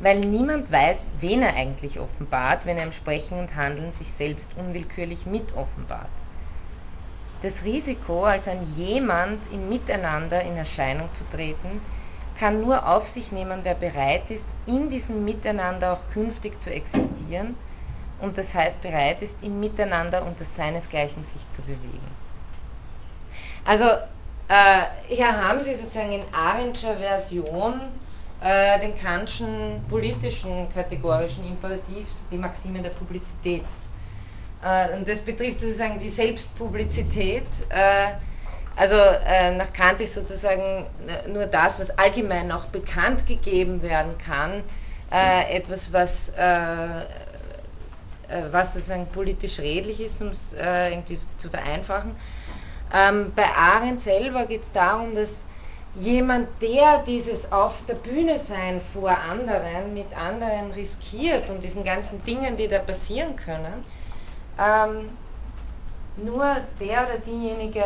weil 0.00 0.20
niemand 0.20 0.72
weiß, 0.72 1.08
wen 1.20 1.42
er 1.42 1.54
eigentlich 1.56 1.98
offenbart, 2.00 2.64
wenn 2.64 2.78
er 2.78 2.84
im 2.84 2.92
Sprechen 2.92 3.38
und 3.38 3.54
Handeln 3.54 3.92
sich 3.92 4.10
selbst 4.12 4.48
unwillkürlich 4.56 5.26
mit 5.26 5.54
offenbart. 5.54 6.08
Das 7.42 7.64
Risiko, 7.64 8.24
als 8.24 8.48
ein 8.48 8.62
Jemand 8.74 9.50
im 9.50 9.68
Miteinander 9.68 10.42
in 10.42 10.56
Erscheinung 10.56 11.08
zu 11.12 11.28
treten, 11.28 11.80
kann 12.38 12.60
nur 12.60 12.88
auf 12.88 13.08
sich 13.08 13.32
nehmen, 13.32 13.60
wer 13.62 13.74
bereit 13.74 14.30
ist, 14.30 14.46
in 14.66 14.88
diesem 14.90 15.24
Miteinander 15.24 15.92
auch 15.92 16.10
künftig 16.12 16.60
zu 16.62 16.70
existieren 16.70 17.56
und 18.18 18.38
das 18.38 18.54
heißt 18.54 18.80
bereit 18.82 19.20
ist, 19.22 19.42
im 19.42 19.60
Miteinander 19.60 20.24
unter 20.24 20.44
seinesgleichen 20.44 21.24
sich 21.24 21.42
zu 21.50 21.62
bewegen. 21.62 22.08
Also 23.64 23.84
hier 25.06 25.46
haben 25.46 25.60
Sie 25.60 25.74
sozusagen 25.74 26.12
in 26.12 26.22
Arendscher 26.32 26.96
Version 26.96 27.80
äh, 28.42 28.80
den 28.80 28.98
Kantschen 28.98 29.84
politischen 29.88 30.72
kategorischen 30.74 31.46
Imperativ, 31.46 32.08
die 32.30 32.36
Maxime 32.36 32.80
der 32.80 32.90
Publizität 32.90 33.64
äh, 34.62 34.94
und 34.96 35.08
das 35.08 35.20
betrifft 35.20 35.60
sozusagen 35.60 35.98
die 35.98 36.10
Selbstpublizität. 36.10 37.46
Äh, 37.70 38.12
also 38.76 38.94
äh, 38.94 39.54
nach 39.56 39.72
Kant 39.72 40.00
ist 40.00 40.14
sozusagen 40.14 40.86
nur 41.32 41.46
das, 41.46 41.80
was 41.80 41.90
allgemein 41.98 42.50
auch 42.52 42.66
bekannt 42.66 43.26
gegeben 43.26 43.82
werden 43.82 44.16
kann, 44.18 44.62
etwas, 45.10 45.92
was, 45.92 46.30
was 48.52 48.72
sozusagen 48.72 49.06
politisch 49.08 49.58
redlich 49.58 50.00
ist, 50.00 50.22
um 50.22 50.28
es 50.28 50.52
irgendwie 50.52 51.18
zu 51.38 51.50
vereinfachen. 51.50 52.14
Ähm, 52.92 53.32
bei 53.34 53.46
Arendt 53.46 54.00
selber 54.00 54.46
geht 54.46 54.64
es 54.64 54.72
darum, 54.72 55.14
dass 55.14 55.30
jemand, 55.94 56.48
der 56.60 57.02
dieses 57.06 57.50
auf 57.52 57.74
der 57.88 57.94
Bühne 57.94 58.38
sein 58.38 58.80
vor 58.92 59.10
anderen, 59.10 59.94
mit 59.94 60.16
anderen 60.16 60.70
riskiert 60.72 61.50
und 61.50 61.62
diesen 61.62 61.84
ganzen 61.84 62.22
Dingen, 62.24 62.56
die 62.56 62.68
da 62.68 62.78
passieren 62.78 63.36
können, 63.36 63.84
ähm, 64.58 65.10
nur 66.16 66.56
der 66.80 67.06
oder 67.06 67.18
diejenige 67.24 67.84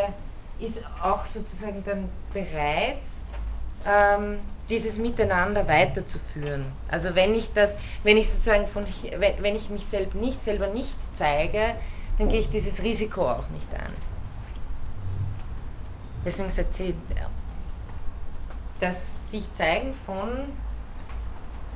ist 0.58 0.82
auch 1.02 1.26
sozusagen 1.26 1.82
dann 1.84 2.08
bereit, 2.32 2.98
ähm, 3.86 4.38
dieses 4.68 4.96
Miteinander 4.96 5.66
weiterzuführen. 5.68 6.64
Also 6.90 7.14
wenn 7.14 7.34
ich 7.34 7.52
das, 7.52 7.72
wenn 8.02 8.16
ich 8.16 8.30
sozusagen 8.30 8.66
von, 8.66 8.86
wenn 9.38 9.56
ich 9.56 9.68
mich 9.68 9.84
selbst 9.86 10.14
nicht, 10.14 10.42
selber 10.42 10.68
nicht 10.68 10.94
zeige, 11.16 11.74
dann 12.18 12.28
gehe 12.28 12.40
ich 12.40 12.50
dieses 12.50 12.82
Risiko 12.82 13.28
auch 13.28 13.48
nicht 13.50 13.66
ein. 13.74 14.13
Deswegen 16.24 16.50
sagt 16.52 16.76
sie, 16.76 16.94
das 18.80 18.96
sich 19.30 19.52
zeigen 19.54 19.94
von 20.06 20.28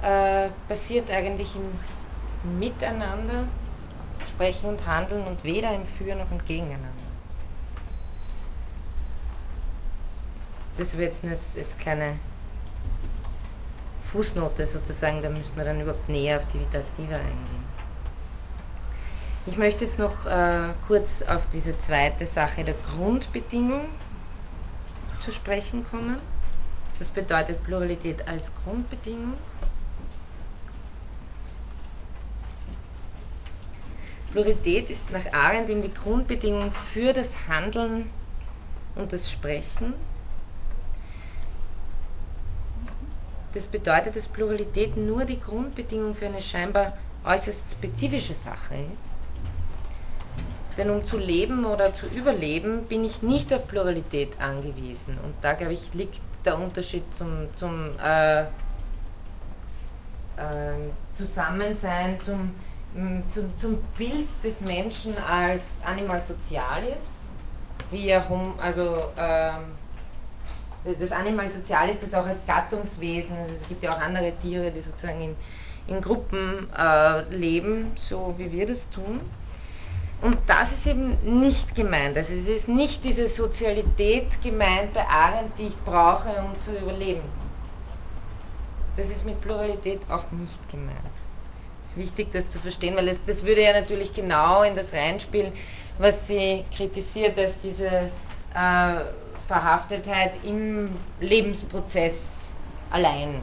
äh, 0.02 0.48
passiert 0.68 1.10
eigentlich 1.10 1.54
im 1.56 2.58
Miteinander 2.58 3.44
Sprechen 4.28 4.68
und 4.68 4.86
Handeln 4.86 5.24
und 5.26 5.42
weder 5.42 5.74
im 5.74 5.84
Für 5.86 6.14
noch 6.14 6.30
im 6.30 6.44
Gegeneinander. 6.46 6.88
Das 10.76 10.92
wäre 10.92 11.04
jetzt 11.04 11.24
nur 11.24 11.32
als, 11.32 11.56
als 11.56 11.76
kleine 11.78 12.14
Fußnote 14.12 14.66
sozusagen, 14.66 15.20
da 15.22 15.28
müssten 15.28 15.56
wir 15.56 15.64
dann 15.64 15.80
überhaupt 15.80 16.08
näher 16.08 16.38
auf 16.38 16.44
die 16.52 16.60
Vita 16.60 16.78
Activa 16.78 17.16
eingehen. 17.16 17.64
Ich 19.46 19.56
möchte 19.56 19.84
jetzt 19.84 19.98
noch 19.98 20.24
äh, 20.26 20.72
kurz 20.86 21.22
auf 21.22 21.42
diese 21.52 21.76
zweite 21.80 22.26
Sache 22.26 22.64
der 22.64 22.74
Grundbedingung 22.94 23.86
zu 25.28 25.34
sprechen 25.34 25.84
kommen. 25.84 26.16
Das 26.98 27.10
bedeutet 27.10 27.62
Pluralität 27.64 28.26
als 28.26 28.50
Grundbedingung. 28.64 29.34
Pluralität 34.32 34.88
ist 34.88 35.10
nach 35.10 35.30
Arendt 35.32 35.68
eben 35.68 35.82
die 35.82 35.92
Grundbedingung 35.92 36.72
für 36.92 37.12
das 37.12 37.28
Handeln 37.46 38.08
und 38.94 39.12
das 39.12 39.30
Sprechen. 39.30 39.92
Das 43.52 43.66
bedeutet, 43.66 44.16
dass 44.16 44.28
Pluralität 44.28 44.96
nur 44.96 45.26
die 45.26 45.38
Grundbedingung 45.38 46.14
für 46.14 46.26
eine 46.26 46.40
scheinbar 46.40 46.96
äußerst 47.24 47.72
spezifische 47.72 48.34
Sache 48.34 48.74
ist. 48.74 49.17
Denn 50.78 50.90
um 50.90 51.04
zu 51.04 51.18
leben 51.18 51.64
oder 51.64 51.92
zu 51.92 52.06
überleben, 52.06 52.84
bin 52.84 53.04
ich 53.04 53.20
nicht 53.22 53.52
auf 53.52 53.66
Pluralität 53.66 54.40
angewiesen. 54.40 55.18
Und 55.24 55.34
da, 55.42 55.54
glaube 55.54 55.72
ich, 55.72 55.92
liegt 55.92 56.20
der 56.44 56.56
Unterschied 56.56 57.02
zum, 57.12 57.48
zum 57.56 57.90
äh, 58.02 58.42
äh, 58.42 58.46
Zusammensein, 61.14 62.16
zum, 62.24 62.54
zum, 63.34 63.58
zum 63.58 63.78
Bild 63.98 64.28
des 64.44 64.60
Menschen 64.60 65.14
als 65.28 65.62
Animal 65.84 66.20
Socialis, 66.20 67.02
wie 67.90 68.08
er 68.08 68.24
also 68.62 69.04
ähm, 69.18 69.74
das 71.00 71.10
Animal 71.10 71.50
Sozialis, 71.50 71.96
das 72.00 72.14
auch 72.14 72.26
als 72.26 72.38
Gattungswesen, 72.46 73.36
also 73.36 73.54
es 73.60 73.68
gibt 73.68 73.82
ja 73.82 73.96
auch 73.96 74.00
andere 74.00 74.32
Tiere, 74.40 74.70
die 74.70 74.80
sozusagen 74.80 75.20
in, 75.20 75.36
in 75.88 76.00
Gruppen 76.00 76.68
äh, 76.76 77.22
leben, 77.34 77.92
so 77.96 78.34
wie 78.38 78.52
wir 78.52 78.66
das 78.66 78.88
tun. 78.90 79.20
Und 80.20 80.36
das 80.46 80.72
ist 80.72 80.86
eben 80.86 81.16
nicht 81.40 81.74
gemeint. 81.74 82.16
Also 82.16 82.34
es 82.34 82.48
ist 82.48 82.68
nicht 82.68 83.04
diese 83.04 83.28
Sozialität 83.28 84.42
gemeint 84.42 84.92
bei 84.92 85.06
Arendt, 85.06 85.56
die 85.58 85.68
ich 85.68 85.76
brauche, 85.84 86.30
um 86.42 86.58
zu 86.60 86.72
überleben. 86.76 87.22
Das 88.96 89.08
ist 89.08 89.24
mit 89.24 89.40
Pluralität 89.40 90.00
auch 90.10 90.24
nicht 90.32 90.58
gemeint. 90.72 90.98
Es 91.84 91.90
ist 91.92 91.96
wichtig, 91.96 92.32
das 92.32 92.50
zu 92.50 92.58
verstehen, 92.58 92.96
weil 92.96 93.06
das, 93.06 93.16
das 93.26 93.44
würde 93.44 93.62
ja 93.62 93.72
natürlich 93.72 94.12
genau 94.12 94.64
in 94.64 94.74
das 94.74 94.92
reinspielen, 94.92 95.52
was 95.98 96.26
sie 96.26 96.64
kritisiert, 96.76 97.38
dass 97.38 97.60
diese 97.60 97.86
äh, 97.86 99.04
Verhaftetheit 99.46 100.32
im 100.44 100.96
Lebensprozess 101.20 102.52
allein 102.90 103.40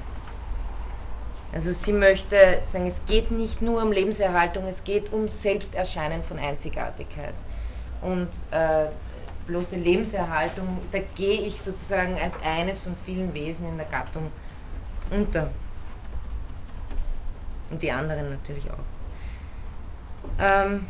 also 1.56 1.72
sie 1.72 1.94
möchte 1.94 2.60
sagen, 2.66 2.88
es 2.88 3.06
geht 3.06 3.32
nicht 3.32 3.62
nur 3.62 3.82
um 3.82 3.94
Lebenserhaltung, 3.94 4.68
es 4.68 4.84
geht 4.84 5.14
um 5.14 5.30
Selbsterscheinen 5.30 6.22
von 6.22 6.38
Einzigartigkeit. 6.38 7.34
Und 8.02 8.28
äh, 8.52 8.88
bloße 9.48 9.78
Lebenserhaltung, 9.78 10.68
da 10.92 11.00
gehe 11.16 11.40
ich 11.42 11.62
sozusagen 11.62 12.20
als 12.22 12.34
eines 12.44 12.80
von 12.80 12.94
vielen 13.06 13.34
Wesen 13.34 13.70
in 13.70 13.78
der 13.78 13.86
Gattung 13.86 14.30
unter. 15.10 15.50
Und 17.72 17.82
die 17.82 17.90
anderen 17.92 18.32
natürlich 18.32 18.70
auch. 18.70 18.78
Ähm, 20.38 20.86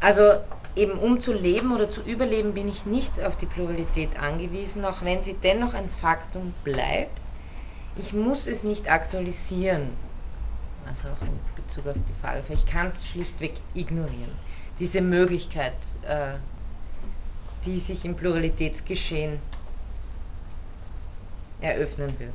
also 0.00 0.34
eben 0.76 0.98
um 0.98 1.20
zu 1.20 1.32
leben 1.32 1.74
oder 1.74 1.90
zu 1.90 2.00
überleben, 2.02 2.54
bin 2.54 2.68
ich 2.68 2.86
nicht 2.86 3.20
auf 3.20 3.36
die 3.36 3.46
Pluralität 3.46 4.18
angewiesen, 4.20 4.84
auch 4.84 5.02
wenn 5.02 5.22
sie 5.22 5.34
dennoch 5.34 5.74
ein 5.74 5.88
Faktum 6.00 6.54
bleibt. 6.64 7.20
Ich 7.96 8.12
muss 8.12 8.46
es 8.46 8.62
nicht 8.62 8.90
aktualisieren. 8.90 9.88
Also 10.86 11.08
auch 11.08 11.22
in 11.22 11.64
Bezug 11.64 11.86
auf 11.86 11.96
die 12.08 12.20
Frage, 12.20 12.42
ich 12.50 12.64
kann 12.66 12.88
es 12.88 13.06
schlichtweg 13.06 13.54
ignorieren. 13.74 14.32
Diese 14.78 15.00
Möglichkeit, 15.00 15.74
äh, 16.06 16.34
die 17.66 17.80
sich 17.80 18.04
im 18.04 18.14
Pluralitätsgeschehen 18.14 19.38
eröffnen 21.60 22.08
würde. 22.18 22.32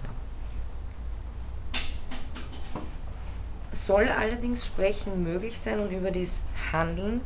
Soll 3.72 4.08
allerdings 4.08 4.66
Sprechen 4.66 5.24
möglich 5.24 5.58
sein 5.58 5.80
und 5.80 5.92
über 5.92 6.12
das 6.12 6.42
Handeln 6.72 7.22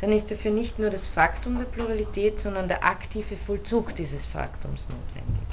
dann 0.00 0.12
ist 0.12 0.30
dafür 0.30 0.50
nicht 0.50 0.78
nur 0.78 0.90
das 0.90 1.06
Faktum 1.06 1.58
der 1.58 1.64
Pluralität, 1.64 2.38
sondern 2.38 2.68
der 2.68 2.84
aktive 2.84 3.36
Vollzug 3.36 3.94
dieses 3.96 4.26
Faktums 4.26 4.86
notwendig. 4.88 5.46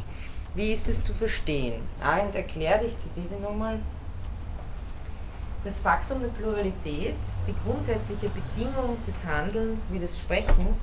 Wie 0.54 0.72
ist 0.72 0.88
es 0.88 1.04
zu 1.04 1.14
verstehen? 1.14 1.82
Arendt 2.02 2.36
erklärt, 2.36 2.84
ich 2.84 2.96
zitiere 3.00 3.36
sie 3.36 3.42
nochmal, 3.42 3.80
das 5.64 5.80
Faktum 5.80 6.22
der 6.22 6.30
Pluralität, 6.30 7.16
die 7.48 7.56
grundsätzliche 7.66 8.30
Bedingung 8.30 8.98
des 9.08 9.16
Handelns 9.28 9.82
wie 9.90 9.98
des 9.98 10.18
Sprechens, 10.18 10.78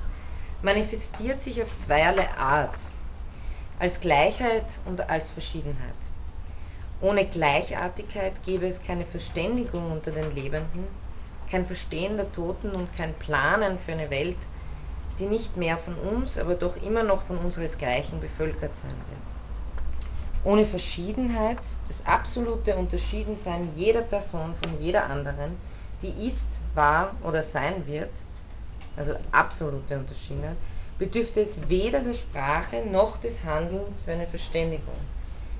manifestiert 0.61 1.41
sich 1.41 1.63
auf 1.63 1.69
zweierlei 1.77 2.27
Art, 2.37 2.75
als 3.79 3.99
Gleichheit 4.01 4.65
und 4.85 5.09
als 5.09 5.29
Verschiedenheit. 5.29 5.97
Ohne 7.01 7.25
Gleichartigkeit 7.25 8.33
gäbe 8.45 8.67
es 8.67 8.83
keine 8.83 9.05
Verständigung 9.05 9.91
unter 9.91 10.11
den 10.11 10.35
Lebenden, 10.35 10.85
kein 11.53 11.67
Verstehen 11.67 12.17
der 12.17 12.31
Toten 12.31 12.71
und 12.71 12.97
kein 12.97 13.13
Planen 13.13 13.77
für 13.77 13.91
eine 13.91 14.09
Welt, 14.09 14.39
die 15.19 15.25
nicht 15.25 15.55
mehr 15.55 15.77
von 15.77 15.93
uns, 15.93 16.39
aber 16.39 16.55
doch 16.55 16.75
immer 16.77 17.03
noch 17.03 17.25
von 17.25 17.37
unseresgleichen 17.37 18.19
bevölkert 18.19 18.75
sein 18.75 18.89
wird. 18.89 19.21
Ohne 20.43 20.65
Verschiedenheit, 20.65 21.59
das 21.87 22.03
absolute 22.07 22.75
Unterschiedensein 22.75 23.71
jeder 23.75 24.01
Person 24.01 24.55
von 24.63 24.81
jeder 24.81 25.07
anderen, 25.07 25.55
die 26.01 26.27
ist, 26.27 26.47
war 26.73 27.15
oder 27.21 27.43
sein 27.43 27.85
wird, 27.85 28.09
also 28.97 29.13
absolute 29.31 29.95
Unterschiedenheit, 29.95 30.57
bedürfte 30.97 31.41
es 31.41 31.69
weder 31.69 31.99
der 31.99 32.15
Sprache 32.15 32.77
noch 32.91 33.21
des 33.21 33.43
Handelns 33.43 34.01
für 34.03 34.13
eine 34.13 34.25
Verständigung. 34.25 34.97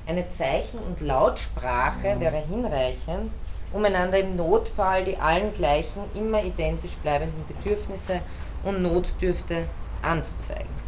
Eine 0.07 0.27
Zeichen- 0.27 0.79
und 0.79 1.01
Lautsprache 1.01 2.19
wäre 2.19 2.43
hinreichend, 2.43 3.31
um 3.73 3.83
einander 3.83 4.19
im 4.19 4.35
Notfall 4.35 5.03
die 5.03 5.17
allen 5.17 5.53
gleichen, 5.53 6.03
immer 6.13 6.43
identisch 6.43 6.95
bleibenden 6.97 7.45
Bedürfnisse 7.47 8.21
und 8.63 8.81
Notdürfte 8.81 9.67
anzuzeigen. 10.01 10.83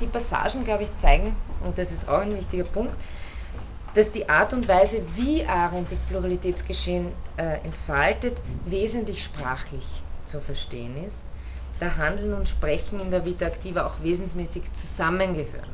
Die 0.00 0.06
Passagen, 0.06 0.64
glaube 0.64 0.82
ich, 0.82 0.90
zeigen, 1.00 1.34
und 1.64 1.78
das 1.78 1.90
ist 1.90 2.08
auch 2.08 2.20
ein 2.20 2.36
wichtiger 2.36 2.64
Punkt, 2.64 2.94
dass 3.94 4.10
die 4.10 4.28
Art 4.28 4.52
und 4.52 4.66
Weise, 4.66 5.00
wie 5.14 5.46
Arendt 5.46 5.90
das 5.92 6.00
Pluralitätsgeschehen 6.00 7.12
äh, 7.36 7.64
entfaltet, 7.64 8.36
wesentlich 8.66 9.22
sprachlich 9.22 9.86
zu 10.26 10.40
verstehen 10.40 11.06
ist, 11.06 11.20
da 11.78 11.96
Handeln 11.96 12.34
und 12.34 12.48
Sprechen 12.48 13.00
in 13.00 13.10
der 13.12 13.24
Vita 13.24 13.46
Activa 13.46 13.86
auch 13.86 14.02
wesensmäßig 14.02 14.64
zusammengehören. 14.80 15.70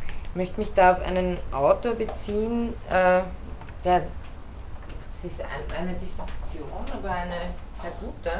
Ich 0.00 0.14
möchte 0.34 0.58
mich 0.58 0.72
da 0.74 0.92
auf 0.92 1.02
einen 1.02 1.38
Autor 1.52 1.94
beziehen, 1.94 2.74
äh, 2.90 3.22
der, 3.84 4.06
es 5.22 5.32
ist 5.32 5.40
ein, 5.40 5.76
eine 5.78 5.94
Dissertation, 5.94 6.84
aber 6.92 7.10
eine 7.10 7.36
sehr 7.80 7.92
gute, 8.00 8.30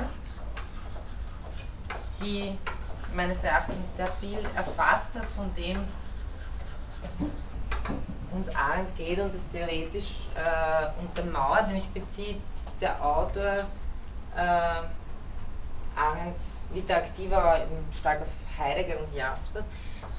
die 2.20 2.58
meines 3.14 3.42
Erachtens 3.44 3.96
sehr 3.96 4.08
viel 4.20 4.38
erfasst 4.54 5.14
hat 5.14 5.26
von 5.36 5.54
dem, 5.54 5.78
uns 8.32 8.48
Arendt 8.48 8.96
geht 8.96 9.20
und 9.20 9.32
es 9.32 9.48
theoretisch 9.48 10.26
äh, 10.34 11.00
untermauert, 11.00 11.68
nämlich 11.68 11.88
bezieht 11.90 12.40
der 12.80 13.00
Autor 13.04 13.66
äh, 14.36 14.82
Arendts 15.96 16.62
Vita 16.72 16.94
Activa 16.94 17.58
eben 17.58 17.92
stark 17.92 18.22
auf 18.22 18.58
Heidegger 18.58 18.98
und 19.00 19.14
Jaspers 19.14 19.68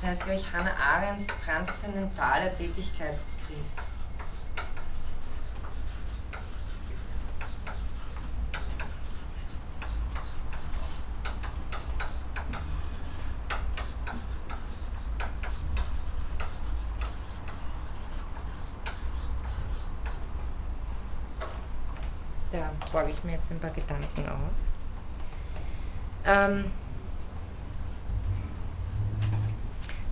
das 0.02 0.12
heißt, 0.12 0.24
glaube 0.24 0.40
ich, 0.40 0.54
Hannah 0.54 0.76
Arendts 0.76 1.26
transzendentaler 1.44 2.56
Tätigkeitsbegriff. 2.58 3.26
Da 22.52 22.72
borge 22.92 23.12
ich 23.12 23.24
mir 23.24 23.34
jetzt 23.34 23.50
ein 23.52 23.60
paar 23.60 23.72
Gedanken 23.72 24.30
aus. 24.30 24.76
Ähm, 26.36 26.66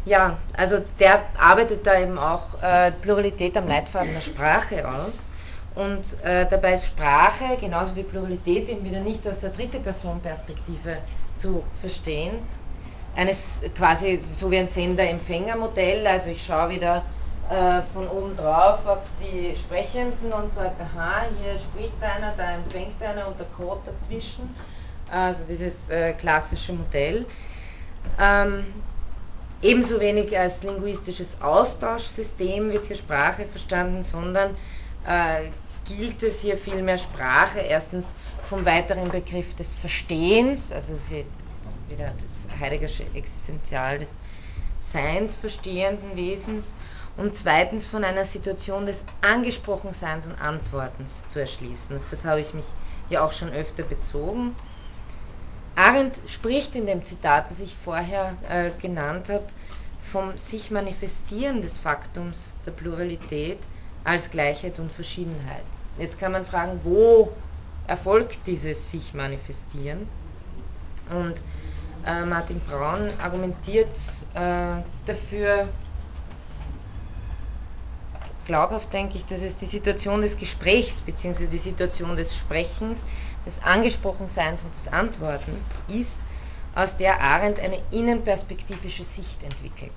Ja, 0.05 0.37
also 0.57 0.79
der 0.99 1.23
arbeitet 1.39 1.87
da 1.87 1.97
eben 1.97 2.17
auch 2.17 2.61
äh, 2.61 2.91
Pluralität 2.91 3.55
am 3.55 3.67
Leitfaden 3.67 4.13
der 4.13 4.21
Sprache 4.21 4.85
aus. 4.87 5.29
Und 5.75 6.21
äh, 6.23 6.45
dabei 6.49 6.73
ist 6.73 6.85
Sprache, 6.87 7.57
genauso 7.59 7.95
wie 7.95 8.03
Pluralität, 8.03 8.67
eben 8.67 8.83
wieder 8.83 8.99
nicht 8.99 9.25
aus 9.27 9.39
der 9.39 9.51
dritte 9.51 9.79
Person 9.79 10.19
Perspektive 10.19 10.97
zu 11.41 11.63
verstehen. 11.79 12.33
Eines 13.15 13.37
quasi 13.77 14.21
so 14.33 14.51
wie 14.51 14.57
ein 14.57 14.67
Sender-Empfänger-Modell, 14.67 16.05
also 16.05 16.29
ich 16.29 16.43
schaue 16.43 16.71
wieder 16.71 17.03
äh, 17.49 17.81
von 17.93 18.07
oben 18.09 18.35
drauf 18.35 18.85
auf 18.85 19.03
die 19.21 19.55
Sprechenden 19.55 20.33
und 20.33 20.51
sage, 20.51 20.75
aha, 20.79 21.23
hier 21.41 21.57
spricht 21.57 21.95
einer, 22.01 22.33
da 22.37 22.55
empfängt 22.55 23.01
einer 23.01 23.27
und 23.27 23.39
der 23.39 23.47
Code 23.55 23.79
dazwischen. 23.85 24.53
Also 25.09 25.43
dieses 25.47 25.73
äh, 25.89 26.13
klassische 26.13 26.73
Modell. 26.73 27.25
Ähm, 28.19 28.65
Ebenso 29.63 29.97
wenig 30.01 30.37
als 30.37 30.61
linguistisches 30.61 31.39
Austauschsystem 31.41 32.69
wird 32.69 32.85
hier 32.85 32.97
Sprache 32.97 33.45
verstanden, 33.45 34.03
sondern 34.03 34.57
äh, 35.07 35.51
gilt 35.85 36.21
es 36.21 36.41
hier 36.41 36.57
vielmehr 36.57 36.97
Sprache 36.97 37.59
erstens 37.59 38.07
vom 38.49 38.65
weiteren 38.65 39.09
Begriff 39.09 39.55
des 39.55 39.73
Verstehens, 39.73 40.69
also 40.73 40.97
sie 41.07 41.25
wieder 41.87 42.07
das 42.07 42.59
Heideggersche 42.59 43.05
Existenzial 43.13 43.99
des 43.99 44.09
Seins 44.91 45.33
verstehenden 45.33 46.17
Wesens 46.17 46.73
und 47.15 47.33
zweitens 47.33 47.87
von 47.87 48.03
einer 48.03 48.25
Situation 48.25 48.85
des 48.85 49.05
Angesprochenseins 49.21 50.25
und 50.25 50.41
Antwortens 50.41 51.23
zu 51.29 51.39
erschließen. 51.39 51.95
Auf 51.95 52.03
das 52.11 52.25
habe 52.25 52.41
ich 52.41 52.53
mich 52.53 52.65
ja 53.09 53.23
auch 53.25 53.31
schon 53.31 53.49
öfter 53.53 53.83
bezogen. 53.83 54.53
Arendt 55.75 56.19
spricht 56.27 56.75
in 56.75 56.85
dem 56.85 57.03
Zitat, 57.03 57.49
das 57.49 57.59
ich 57.59 57.75
vorher 57.83 58.35
äh, 58.49 58.69
genannt 58.79 59.29
habe, 59.29 59.45
vom 60.11 60.37
sich 60.37 60.69
manifestieren 60.69 61.61
des 61.61 61.77
Faktums 61.77 62.53
der 62.65 62.71
Pluralität 62.71 63.57
als 64.03 64.29
Gleichheit 64.29 64.79
und 64.79 64.91
Verschiedenheit. 64.91 65.63
Jetzt 65.97 66.19
kann 66.19 66.33
man 66.33 66.45
fragen, 66.45 66.79
wo 66.83 67.31
erfolgt 67.87 68.37
dieses 68.45 68.91
sich 68.91 69.13
manifestieren? 69.13 70.07
Und 71.09 71.41
äh, 72.05 72.25
Martin 72.25 72.59
Braun 72.61 73.09
argumentiert 73.21 73.89
äh, 74.35 74.81
dafür, 75.05 75.67
glaubhaft 78.45 78.91
denke 78.93 79.17
ich, 79.17 79.25
dass 79.25 79.41
es 79.41 79.57
die 79.57 79.65
Situation 79.65 80.21
des 80.21 80.37
Gesprächs 80.37 81.01
bzw. 81.01 81.47
die 81.47 81.57
Situation 81.57 82.15
des 82.15 82.35
Sprechens, 82.35 82.99
des 83.45 83.61
Angesprochenseins 83.63 84.61
und 84.63 84.73
des 84.73 84.93
Antwortens 84.93 85.79
ist, 85.87 86.17
aus 86.75 86.97
der 86.97 87.21
Arendt 87.21 87.59
eine 87.59 87.79
innenperspektivische 87.91 89.03
Sicht 89.03 89.43
entwickelt. 89.43 89.91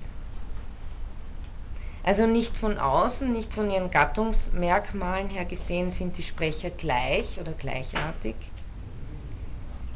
Also 2.03 2.25
nicht 2.25 2.55
von 2.55 2.77
außen, 2.77 3.31
nicht 3.31 3.53
von 3.53 3.69
ihren 3.69 3.91
Gattungsmerkmalen 3.91 5.29
her 5.29 5.45
gesehen 5.45 5.91
sind 5.91 6.17
die 6.17 6.23
Sprecher 6.23 6.69
gleich 6.69 7.37
oder 7.39 7.51
gleichartig. 7.51 8.35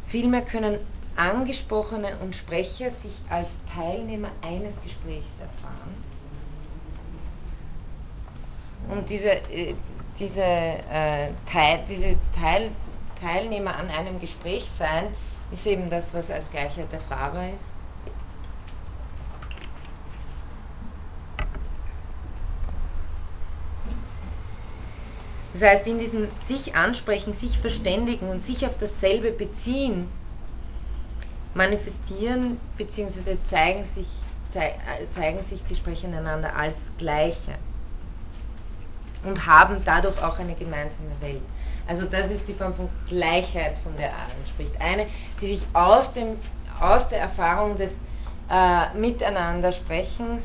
Vielmehr 0.09 0.41
können 0.41 0.77
Angesprochene 1.15 2.17
und 2.17 2.35
Sprecher 2.35 2.91
sich 2.91 3.13
als 3.29 3.51
Teilnehmer 3.73 4.29
eines 4.41 4.81
Gesprächs 4.81 5.39
erfahren. 5.39 5.95
Und 8.89 9.09
diese, 9.09 9.29
äh, 9.29 9.73
diese, 10.19 10.41
äh, 10.41 11.29
Teil, 11.49 11.79
diese 11.87 12.17
Teil, 12.37 12.71
Teilnehmer 13.21 13.75
an 13.75 13.89
einem 13.89 14.19
Gespräch 14.19 14.67
sein, 14.75 15.13
ist 15.51 15.67
eben 15.67 15.89
das, 15.89 16.13
was 16.13 16.31
als 16.31 16.49
Gleichheit 16.49 16.91
erfahrbar 16.91 17.49
ist. 17.53 17.65
Das 25.53 25.61
heißt, 25.63 25.87
in 25.87 25.99
diesem 25.99 26.29
sich 26.47 26.75
ansprechen, 26.75 27.33
sich 27.33 27.57
verständigen 27.59 28.29
und 28.29 28.39
sich 28.41 28.65
auf 28.65 28.77
dasselbe 28.77 29.31
beziehen, 29.31 30.09
manifestieren 31.53 32.57
bzw. 32.77 33.37
Zeigen 33.49 33.85
sich, 33.93 34.07
zeigen 35.13 35.43
sich 35.43 35.61
die 35.69 35.75
Sprecher 35.75 36.07
einander 36.07 36.55
als 36.55 36.77
Gleiche 36.97 37.53
und 39.23 39.45
haben 39.45 39.81
dadurch 39.85 40.17
auch 40.23 40.39
eine 40.39 40.55
gemeinsame 40.55 41.19
Welt. 41.19 41.41
Also 41.87 42.05
das 42.05 42.29
ist 42.29 42.47
die 42.47 42.53
Form 42.53 42.73
von 42.73 42.89
Gleichheit, 43.07 43.77
von 43.79 43.95
der 43.97 44.11
Arendt 44.13 44.47
spricht. 44.47 44.79
Eine, 44.81 45.07
die 45.41 45.47
sich 45.47 45.61
aus, 45.73 46.13
dem, 46.13 46.37
aus 46.79 47.07
der 47.07 47.19
Erfahrung 47.19 47.75
des 47.75 48.01
äh, 48.49 48.97
Miteinandersprechens, 48.97 50.43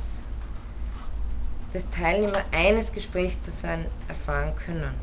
des 1.74 1.88
Teilnehmer 1.90 2.42
eines 2.52 2.92
Gesprächs 2.92 3.40
zu 3.42 3.50
sein, 3.50 3.84
erfahren 4.08 4.52
können. 4.64 4.94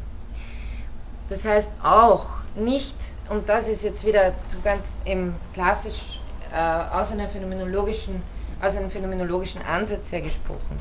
Das 1.29 1.45
heißt 1.45 1.69
auch 1.83 2.25
nicht, 2.55 2.95
und 3.29 3.47
das 3.47 3.67
ist 3.67 3.83
jetzt 3.83 4.05
wieder 4.05 4.33
so 4.51 4.57
ganz 4.63 4.85
im 5.05 5.35
klassisch 5.53 6.19
äh, 6.53 6.95
aus, 6.95 7.11
einer 7.11 7.27
phänomenologischen, 7.27 8.21
aus 8.61 8.75
einem 8.75 8.91
phänomenologischen 8.91 9.61
Ansatz 9.63 10.11
her 10.11 10.21
gesprochen, 10.21 10.79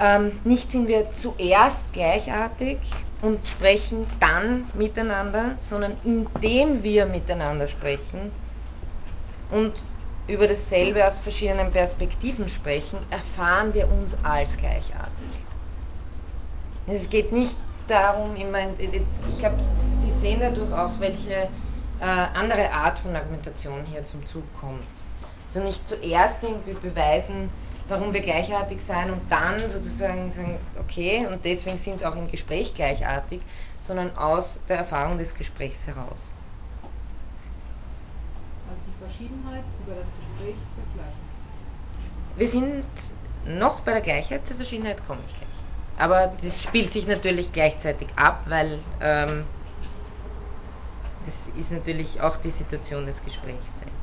ähm, 0.00 0.38
nicht 0.44 0.70
sind 0.70 0.88
wir 0.88 1.12
zuerst 1.14 1.92
gleichartig 1.92 2.78
und 3.22 3.46
sprechen 3.48 4.06
dann 4.20 4.68
miteinander, 4.74 5.56
sondern 5.60 5.96
indem 6.04 6.82
wir 6.82 7.06
miteinander 7.06 7.66
sprechen 7.68 8.30
und 9.50 9.74
über 10.28 10.46
dasselbe 10.46 11.06
aus 11.06 11.18
verschiedenen 11.18 11.70
Perspektiven 11.72 12.48
sprechen, 12.48 12.98
erfahren 13.10 13.72
wir 13.72 13.90
uns 13.90 14.16
als 14.22 14.56
gleichartig. 14.56 15.28
Es 16.86 17.08
geht 17.08 17.32
nicht 17.32 17.56
darum, 17.86 18.36
ich, 18.36 18.46
meine, 18.46 18.74
ich 18.78 19.38
glaube, 19.38 19.56
Sie 20.02 20.10
sehen 20.10 20.40
dadurch 20.40 20.72
auch, 20.72 20.92
welche 21.00 21.32
äh, 21.32 21.48
andere 22.34 22.70
Art 22.72 22.98
von 22.98 23.16
Argumentation 23.16 23.84
hier 23.84 24.04
zum 24.06 24.24
Zug 24.26 24.44
kommt. 24.60 24.84
Also 25.48 25.60
nicht 25.60 25.88
zuerst 25.88 26.42
irgendwie 26.42 26.74
beweisen, 26.74 27.50
warum 27.88 28.12
wir 28.12 28.20
gleichartig 28.20 28.80
sein 28.82 29.10
und 29.10 29.20
dann 29.30 29.58
sozusagen 29.70 30.30
sagen, 30.30 30.58
okay, 30.78 31.26
und 31.26 31.44
deswegen 31.44 31.78
sind 31.78 31.96
es 31.96 32.02
auch 32.02 32.16
im 32.16 32.30
Gespräch 32.30 32.74
gleichartig, 32.74 33.40
sondern 33.82 34.14
aus 34.16 34.60
der 34.68 34.78
Erfahrung 34.78 35.18
des 35.18 35.34
Gesprächs 35.34 35.86
heraus. 35.86 36.30
Also 38.68 38.80
die 38.86 39.04
Verschiedenheit 39.04 39.64
über 39.84 39.94
das 39.94 40.06
Gespräch 40.18 40.56
zur 40.74 40.84
Gleichheit. 40.94 41.14
Wir 42.36 42.48
sind 42.48 42.84
noch 43.46 43.80
bei 43.80 43.92
der 43.92 44.02
Gleichheit, 44.02 44.46
zur 44.46 44.56
Verschiedenheit 44.56 44.98
komme 45.06 45.20
ich 45.26 45.34
gleich. 45.34 45.48
Aber 45.98 46.32
das 46.42 46.62
spielt 46.62 46.92
sich 46.92 47.06
natürlich 47.06 47.52
gleichzeitig 47.52 48.08
ab, 48.16 48.42
weil 48.46 48.78
ähm, 49.00 49.44
das 51.26 51.48
ist 51.58 51.72
natürlich 51.72 52.20
auch 52.20 52.36
die 52.36 52.50
Situation 52.50 53.06
des 53.06 53.24
Gesprächs 53.24 53.66
selbst. 53.80 53.96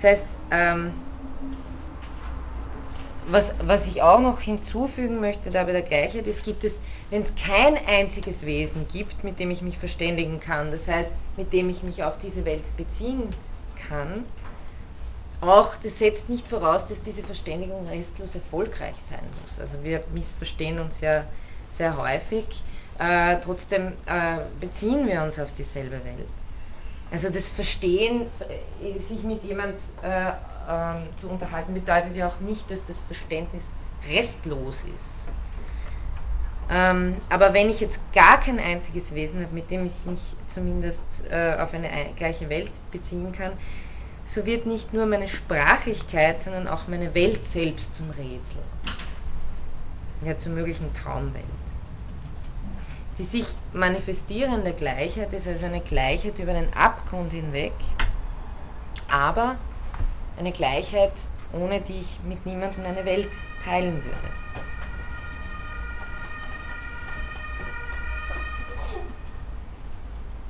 Das 0.00 0.10
heißt, 0.10 0.24
ähm, 0.50 0.92
was, 3.26 3.52
was 3.60 3.86
ich 3.86 4.02
auch 4.02 4.20
noch 4.20 4.40
hinzufügen 4.40 5.20
möchte, 5.20 5.50
da 5.50 5.64
bei 5.64 5.72
der 5.72 5.82
Gleichheit 5.82 6.26
ist, 6.26 6.44
gibt 6.44 6.64
es, 6.64 6.74
wenn 7.10 7.22
es 7.22 7.32
kein 7.34 7.76
einziges 7.86 8.44
Wesen 8.46 8.86
gibt, 8.92 9.24
mit 9.24 9.38
dem 9.38 9.50
ich 9.50 9.62
mich 9.62 9.78
verständigen 9.78 10.40
kann, 10.40 10.70
das 10.70 10.88
heißt, 10.88 11.10
mit 11.36 11.52
dem 11.52 11.68
ich 11.68 11.82
mich 11.82 12.04
auf 12.04 12.18
diese 12.18 12.44
Welt 12.44 12.64
beziehen 12.76 13.34
kann, 13.88 14.24
auch, 15.40 15.74
das 15.82 15.98
setzt 15.98 16.28
nicht 16.28 16.46
voraus, 16.46 16.86
dass 16.86 17.02
diese 17.02 17.22
Verständigung 17.22 17.86
restlos 17.86 18.34
erfolgreich 18.34 18.94
sein 19.10 19.20
muss. 19.42 19.60
Also 19.60 19.82
wir 19.84 20.02
missverstehen 20.12 20.80
uns 20.80 21.00
ja 21.00 21.24
sehr 21.70 21.96
häufig, 21.96 22.44
äh, 22.98 23.36
trotzdem 23.44 23.88
äh, 24.06 24.38
beziehen 24.60 25.06
wir 25.06 25.22
uns 25.22 25.38
auf 25.38 25.52
dieselbe 25.52 26.02
Welt. 26.04 26.28
Also 27.10 27.30
das 27.30 27.48
Verstehen, 27.48 28.26
äh, 28.82 28.98
sich 29.00 29.22
mit 29.22 29.42
jemand 29.44 29.74
äh, 30.02 30.32
ähm, 30.68 31.08
zu 31.20 31.28
unterhalten, 31.28 31.74
bedeutet 31.74 32.16
ja 32.16 32.28
auch 32.28 32.40
nicht, 32.40 32.68
dass 32.70 32.84
das 32.86 32.98
Verständnis 33.06 33.64
restlos 34.08 34.76
ist. 34.92 35.16
Ähm, 36.68 37.16
aber 37.30 37.54
wenn 37.54 37.70
ich 37.70 37.80
jetzt 37.80 38.00
gar 38.12 38.40
kein 38.40 38.58
einziges 38.58 39.14
Wesen 39.14 39.42
habe, 39.42 39.54
mit 39.54 39.70
dem 39.70 39.86
ich 39.86 40.04
mich 40.04 40.34
zumindest 40.48 41.04
äh, 41.30 41.54
auf 41.60 41.72
eine 41.72 41.88
gleiche 42.16 42.48
Welt 42.48 42.72
beziehen 42.90 43.30
kann, 43.32 43.52
so 44.26 44.44
wird 44.44 44.66
nicht 44.66 44.92
nur 44.92 45.06
meine 45.06 45.28
Sprachlichkeit, 45.28 46.42
sondern 46.42 46.66
auch 46.66 46.88
meine 46.88 47.14
Welt 47.14 47.44
selbst 47.44 47.96
zum 47.96 48.10
Rätsel. 48.10 48.62
Ja, 50.22 50.36
zur 50.36 50.52
möglichen 50.52 50.92
Traumwelt. 50.94 51.44
Die 53.18 53.24
sich 53.24 53.46
manifestierende 53.72 54.72
Gleichheit 54.72 55.32
ist 55.32 55.46
also 55.46 55.66
eine 55.66 55.80
Gleichheit 55.80 56.38
über 56.38 56.52
den 56.52 56.72
Abgrund 56.74 57.32
hinweg, 57.32 57.72
aber 59.08 59.56
eine 60.38 60.52
Gleichheit, 60.52 61.12
ohne 61.52 61.80
die 61.80 62.00
ich 62.00 62.20
mit 62.24 62.44
niemandem 62.44 62.84
eine 62.84 63.06
Welt 63.06 63.30
teilen 63.64 64.04
würde. 64.04 64.28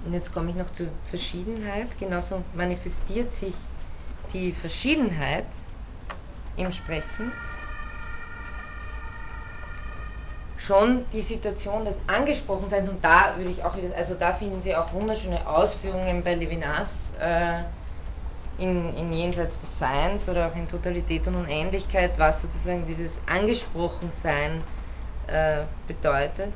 Und 0.04 0.12
jetzt 0.14 0.32
komme 0.32 0.50
ich 0.50 0.56
noch 0.56 0.72
zur 0.72 0.88
Verschiedenheit. 1.10 1.88
Genauso 1.98 2.42
manifestiert 2.54 3.32
sich 3.32 3.54
die 4.32 4.52
Verschiedenheit 4.52 5.46
im 6.56 6.70
Sprechen 6.70 7.32
schon 10.66 11.04
die 11.12 11.22
Situation 11.22 11.84
des 11.84 11.96
Angesprochenseins 12.06 12.88
und 12.88 13.04
da 13.04 13.34
würde 13.36 13.50
ich 13.50 13.62
auch 13.64 13.76
wieder, 13.76 13.96
also 13.96 14.14
da 14.14 14.32
finden 14.32 14.60
Sie 14.60 14.74
auch 14.74 14.92
wunderschöne 14.92 15.46
Ausführungen 15.46 16.22
bei 16.24 16.34
Levinas 16.34 17.12
äh, 17.20 17.62
in, 18.58 18.92
in 18.96 19.12
Jenseits 19.12 19.60
des 19.60 19.78
Seins 19.78 20.28
oder 20.28 20.48
auch 20.48 20.56
in 20.56 20.68
Totalität 20.68 21.26
und 21.28 21.36
Unendlichkeit, 21.36 22.12
was 22.18 22.42
sozusagen 22.42 22.84
dieses 22.86 23.12
Angesprochensein 23.26 24.62
äh, 25.28 25.62
bedeutet, 25.86 26.54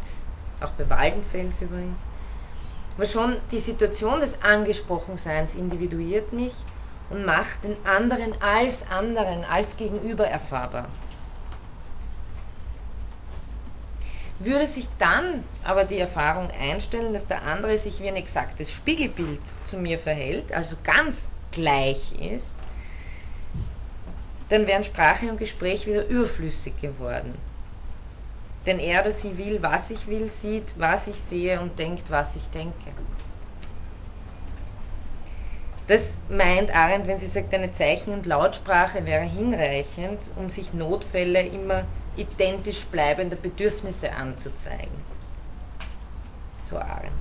auch 0.60 0.70
bei 0.70 0.88
Waldenfels 0.88 1.60
übrigens. 1.60 1.98
Aber 2.96 3.06
schon 3.06 3.36
die 3.50 3.60
Situation 3.60 4.20
des 4.20 4.32
Angesprochenseins 4.42 5.54
individuiert 5.54 6.32
mich 6.32 6.54
und 7.10 7.24
macht 7.24 7.62
den 7.62 7.76
anderen 7.84 8.34
als 8.40 8.78
anderen, 8.90 9.44
als 9.44 9.76
Gegenüber 9.76 10.26
erfahrbar. 10.26 10.86
Würde 14.42 14.66
sich 14.66 14.88
dann 14.98 15.44
aber 15.64 15.84
die 15.84 15.98
Erfahrung 15.98 16.50
einstellen, 16.50 17.12
dass 17.12 17.26
der 17.26 17.42
andere 17.42 17.76
sich 17.76 18.00
wie 18.02 18.08
ein 18.08 18.16
exaktes 18.16 18.72
Spiegelbild 18.72 19.40
zu 19.66 19.76
mir 19.76 19.98
verhält, 19.98 20.50
also 20.52 20.76
ganz 20.82 21.28
gleich 21.52 22.12
ist, 22.12 22.54
dann 24.48 24.66
wären 24.66 24.82
Sprache 24.82 25.30
und 25.30 25.38
Gespräch 25.38 25.86
wieder 25.86 26.06
überflüssig 26.06 26.80
geworden. 26.80 27.34
Denn 28.64 28.78
er 28.78 29.02
oder 29.02 29.12
sie 29.12 29.36
will, 29.36 29.62
was 29.62 29.90
ich 29.90 30.06
will, 30.06 30.30
sieht, 30.30 30.72
was 30.78 31.06
ich 31.06 31.16
sehe 31.28 31.60
und 31.60 31.78
denkt, 31.78 32.10
was 32.10 32.34
ich 32.34 32.48
denke. 32.54 32.92
Das 35.86 36.00
meint 36.30 36.74
Arendt, 36.74 37.06
wenn 37.06 37.18
sie 37.18 37.26
sagt, 37.26 37.52
eine 37.52 37.74
Zeichen- 37.74 38.14
und 38.14 38.24
Lautsprache 38.24 39.04
wäre 39.04 39.24
hinreichend, 39.24 40.20
um 40.36 40.48
sich 40.48 40.72
Notfälle 40.72 41.42
immer 41.42 41.84
identisch 42.16 42.84
bleibender 42.86 43.36
Bedürfnisse 43.36 44.12
anzuzeigen. 44.12 45.02
So 46.64 46.78
Arendt. 46.78 47.12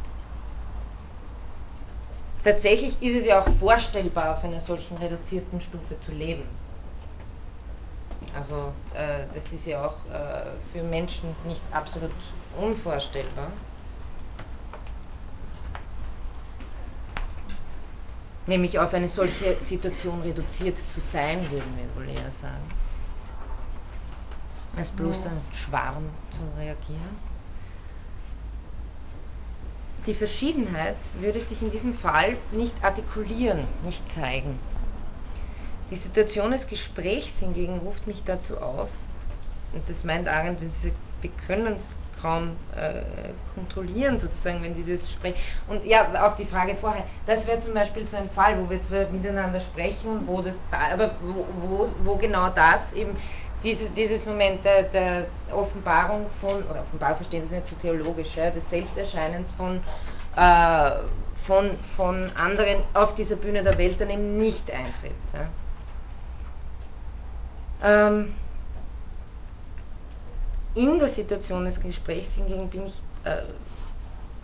Tatsächlich 2.43 3.01
ist 3.01 3.19
es 3.19 3.25
ja 3.25 3.41
auch 3.41 3.47
vorstellbar, 3.59 4.37
auf 4.37 4.43
einer 4.43 4.61
solchen 4.61 4.97
reduzierten 4.97 5.59
Stufe 5.59 5.99
zu 6.05 6.11
leben. 6.11 6.43
Also 8.35 8.73
äh, 8.93 9.23
das 9.33 9.51
ist 9.51 9.65
ja 9.65 9.85
auch 9.85 10.05
äh, 10.11 10.45
für 10.71 10.83
Menschen 10.83 11.35
nicht 11.45 11.61
absolut 11.71 12.11
unvorstellbar. 12.57 13.51
Nämlich 18.45 18.79
auf 18.79 18.93
eine 18.93 19.09
solche 19.09 19.55
Situation 19.61 20.21
reduziert 20.21 20.77
zu 20.77 21.01
sein, 21.01 21.39
würden 21.51 21.77
wir 21.77 21.95
wohl 21.95 22.09
eher 22.09 22.31
sagen. 22.41 22.78
Als 24.79 24.91
bloß 24.91 25.25
ein 25.25 25.41
Schwarm 25.53 26.05
zu 26.31 26.57
reagieren. 26.57 27.17
Die 30.05 30.13
Verschiedenheit 30.13 30.95
würde 31.19 31.41
sich 31.41 31.61
in 31.61 31.69
diesem 31.69 31.93
Fall 31.93 32.37
nicht 32.53 32.73
artikulieren, 32.81 33.67
nicht 33.83 34.09
zeigen. 34.13 34.57
Die 35.91 35.97
Situation 35.97 36.51
des 36.51 36.65
Gesprächs 36.65 37.39
hingegen 37.39 37.79
ruft 37.79 38.07
mich 38.07 38.23
dazu 38.23 38.57
auf, 38.61 38.87
und 39.73 39.87
das 39.89 40.05
meint 40.05 40.29
Arendt, 40.29 40.61
wenn 40.61 40.71
sie 40.71 40.87
sagt, 40.87 40.97
wir 41.21 41.31
können 41.45 41.75
es 41.75 41.97
kaum 42.21 42.49
äh, 42.75 43.01
kontrollieren, 43.55 44.17
sozusagen, 44.17 44.61
wenn 44.63 44.75
dieses 44.75 45.01
Gespräch. 45.01 45.35
Und 45.67 45.85
ja, 45.85 46.07
auf 46.25 46.35
die 46.35 46.45
Frage 46.45 46.75
vorher, 46.75 47.03
das 47.25 47.47
wäre 47.47 47.59
zum 47.59 47.73
Beispiel 47.73 48.05
so 48.05 48.17
ein 48.17 48.29
Fall, 48.29 48.57
wo 48.59 48.69
wir 48.69 48.81
zwar 48.81 49.05
miteinander 49.11 49.61
sprechen, 49.61 50.23
wo 50.25 50.41
das, 50.41 50.55
aber 50.71 51.11
wo, 51.21 51.45
wo, 51.61 51.89
wo 52.03 52.15
genau 52.15 52.49
das 52.49 52.93
eben 52.93 53.15
dieses, 53.63 53.93
dieses 53.93 54.25
Moment 54.25 54.63
der, 54.63 54.83
der 54.83 55.25
Offenbarung 55.51 56.25
von, 56.39 56.63
oder 56.63 56.81
Offenbarung 56.81 57.17
verstehen 57.17 57.47
Sie 57.47 57.55
nicht 57.55 57.67
so 57.67 57.75
theologisch, 57.75 58.35
ja, 58.35 58.49
des 58.49 58.69
Selbsterscheinens 58.69 59.51
von, 59.51 59.81
äh, 60.35 60.91
von, 61.45 61.71
von 61.95 62.31
anderen 62.35 62.81
auf 62.93 63.15
dieser 63.15 63.35
Bühne 63.35 63.63
der 63.63 63.77
Welt 63.77 63.99
dann 63.99 64.09
eben 64.09 64.37
nicht 64.37 64.71
eintritt. 64.71 65.11
Ja. 65.33 65.47
Ähm, 68.07 68.33
in 70.75 70.99
der 70.99 71.09
Situation 71.09 71.65
des 71.65 71.79
Gesprächs 71.79 72.33
hingegen 72.35 72.69
bin 72.69 72.87
ich 72.87 73.01
äh, 73.23 73.41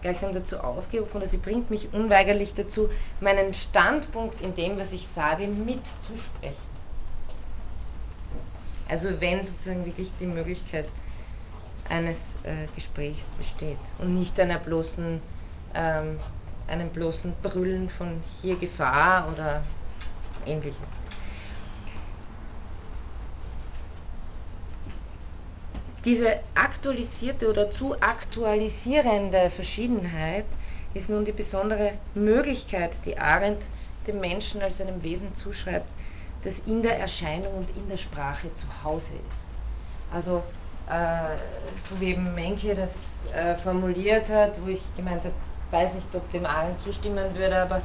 gleichsam 0.01 0.33
dazu 0.33 0.59
aufgerufen, 0.59 1.17
oder 1.17 1.27
sie 1.27 1.37
bringt 1.37 1.69
mich 1.69 1.93
unweigerlich 1.93 2.53
dazu, 2.53 2.89
meinen 3.21 3.53
Standpunkt 3.53 4.41
in 4.41 4.53
dem, 4.53 4.77
was 4.77 4.91
ich 4.91 5.07
sage, 5.07 5.47
mitzusprechen. 5.47 6.75
Also 8.87 9.09
wenn 9.19 9.43
sozusagen 9.43 9.83
wirklich 9.85 10.11
die 10.19 10.27
Möglichkeit 10.27 10.85
eines 11.89 12.35
äh, 12.43 12.67
Gesprächs 12.75 13.25
besteht 13.37 13.77
und 13.97 14.17
nicht 14.17 14.39
einer 14.39 14.59
bloßen, 14.59 15.19
ähm, 15.73 16.19
einem 16.67 16.89
bloßen 16.89 17.33
Brüllen 17.41 17.89
von 17.89 18.21
hier 18.41 18.55
Gefahr 18.55 19.31
oder 19.31 19.63
ähnlichem. 20.45 20.94
Diese 26.05 26.37
aktualisierte 26.53 27.49
oder 27.49 27.71
zu 27.71 27.99
aktualisierende 27.99 29.49
Verschiedenheit 29.49 30.45
ist 30.93 31.09
nun 31.09 31.25
die 31.25 31.31
besondere 31.31 31.93
Möglichkeit, 32.13 32.91
die 33.05 33.17
Arendt 33.17 33.63
dem 34.05 34.19
Menschen 34.19 34.61
als 34.61 34.79
einem 34.79 35.01
Wesen 35.01 35.35
zuschreibt, 35.35 35.87
das 36.43 36.59
in 36.67 36.83
der 36.83 36.99
Erscheinung 36.99 37.55
und 37.55 37.75
in 37.75 37.89
der 37.89 37.97
Sprache 37.97 38.53
zu 38.53 38.67
Hause 38.83 39.13
ist. 39.33 39.47
Also 40.13 40.43
äh, 40.91 41.37
so 41.89 41.99
wie 41.99 42.11
eben 42.11 42.35
Menke 42.35 42.75
das 42.75 42.91
äh, 43.33 43.55
formuliert 43.55 44.29
hat, 44.29 44.63
wo 44.63 44.69
ich 44.69 44.83
gemeint 44.95 45.23
habe, 45.23 45.33
weiß 45.71 45.95
nicht, 45.95 46.13
ob 46.13 46.29
dem 46.29 46.45
Arendt 46.45 46.81
zustimmen 46.81 47.35
würde, 47.35 47.57
aber 47.57 47.77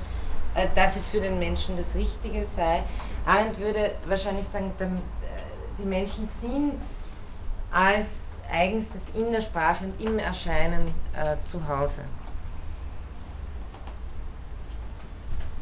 äh, 0.55 0.67
dass 0.75 0.95
es 0.95 1.09
für 1.09 1.23
den 1.23 1.39
Menschen 1.39 1.75
das 1.79 1.95
Richtige 1.95 2.45
sei. 2.55 2.83
Arendt 3.25 3.59
würde 3.59 3.93
wahrscheinlich 4.07 4.47
sagen, 4.53 4.71
dann, 4.79 4.95
äh, 4.95 4.99
die 5.79 5.87
Menschen 5.87 6.29
sind 6.43 6.75
als 7.73 8.07
eigenstes 8.51 9.01
in 9.15 9.33
der 9.33 9.41
Sprache 9.41 9.85
und 9.85 10.01
im 10.01 10.19
Erscheinen 10.19 10.89
äh, 11.17 11.37
zu 11.51 11.67
Hause. 11.69 12.03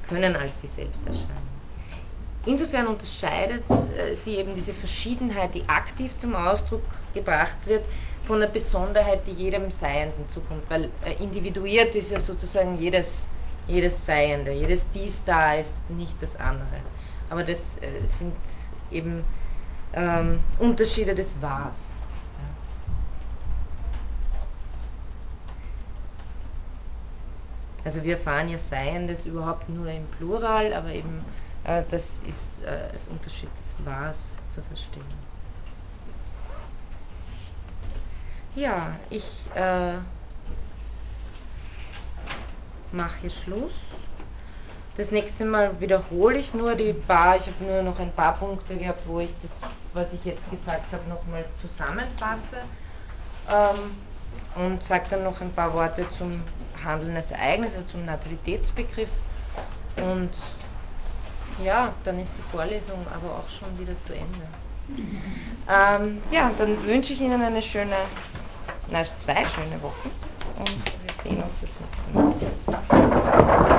Können 0.09 0.35
als 0.37 0.61
sie 0.61 0.67
selbst 0.67 1.07
erscheinen. 1.07 1.49
Insofern 2.47 2.87
unterscheidet 2.87 3.63
äh, 3.71 4.15
sie 4.15 4.37
eben 4.37 4.55
diese 4.55 4.73
Verschiedenheit, 4.73 5.55
die 5.55 5.69
aktiv 5.69 6.17
zum 6.19 6.35
Ausdruck 6.35 6.83
gebracht 7.13 7.59
wird, 7.67 7.85
von 8.27 8.41
der 8.41 8.47
Besonderheit, 8.49 9.21
die 9.27 9.33
jedem 9.33 9.71
Seienden 9.71 10.29
zukommt, 10.29 10.63
weil 10.69 10.85
äh, 11.05 11.23
individuiert 11.23 11.95
ist 11.95 12.11
ja 12.11 12.21
sozusagen 12.21 12.79
jedes, 12.79 13.27
jedes 13.67 14.05
Seiende, 14.05 14.53
jedes 14.53 14.89
Dies 14.95 15.21
da 15.27 15.55
ist 15.55 15.75
nicht 15.91 16.23
das 16.23 16.37
andere. 16.37 16.81
Aber 17.29 17.43
das 17.43 17.59
äh, 17.81 18.07
sind 18.07 18.35
eben 18.91 19.25
ähm, 19.95 20.41
Unterschiede 20.59 21.15
des 21.15 21.35
Was. 21.41 21.88
Also 27.89 28.03
wir 28.03 28.19
erfahren 28.19 28.51
ja 28.51 28.59
Seiendes 28.59 29.25
überhaupt 29.25 29.67
nur 29.71 29.87
im 29.87 30.07
Plural, 30.19 30.75
aber 30.75 30.91
eben 30.91 31.25
äh, 31.65 31.83
das 31.91 32.03
ist 32.29 32.63
äh, 32.63 32.93
als 32.93 33.09
Unterschied 33.09 33.49
des 33.57 33.87
Was 33.87 34.33
zu 34.55 34.61
verstehen. 34.61 35.07
Ja, 38.57 38.95
ich 39.09 39.25
äh, 39.55 39.95
mache 42.93 43.21
hier 43.23 43.31
Schluss. 43.31 43.73
Das 44.99 45.11
nächste 45.11 45.47
Mal 45.47 45.81
wiederhole 45.81 46.37
ich 46.37 46.53
nur 46.53 46.75
die 46.75 46.93
paar, 46.93 47.39
ich 47.39 47.47
habe 47.47 47.65
nur 47.65 47.83
noch 47.85 47.99
ein 48.01 48.13
paar 48.13 48.35
Punkte 48.35 48.77
gehabt, 48.77 49.01
wo 49.07 49.21
ich 49.21 49.31
das, 49.41 49.53
was 49.95 50.13
ich 50.13 50.27
jetzt 50.27 50.51
gesagt 50.51 50.93
habe, 50.93 51.09
nochmal 51.09 51.47
zusammenfasse 51.63 52.59
ähm, 53.49 53.97
und 54.55 54.83
sage 54.83 55.05
dann 55.11 55.25
noch 55.25 55.41
ein 55.41 55.53
paar 55.53 55.73
Worte 55.75 56.05
zum 56.17 56.43
Handeln 56.85 57.17
als 57.17 57.31
Ereignis, 57.31 57.73
also 57.75 57.87
zum 57.91 58.05
Natalitätsbegriff 58.05 59.11
und 59.97 60.31
ja, 61.65 61.93
dann 62.05 62.21
ist 62.21 62.33
die 62.39 62.43
Vorlesung 62.57 63.05
aber 63.13 63.35
auch 63.35 63.49
schon 63.51 63.77
wieder 63.79 64.01
zu 64.03 64.15
Ende. 64.15 64.47
Ähm, 65.69 66.23
ja, 66.31 66.51
dann 66.57 66.83
wünsche 66.85 67.13
ich 67.13 67.21
Ihnen 67.21 67.43
eine 67.43 67.61
schöne, 67.61 67.97
nein, 68.91 69.07
zwei 69.17 69.45
schöne 69.45 69.83
Wochen 69.83 70.11
und 70.59 70.69
wir 71.03 71.31
sehen 71.31 71.43
uns 71.43 71.53
das 71.61 71.71
nächste 72.15 72.51
Mal. 72.71 73.78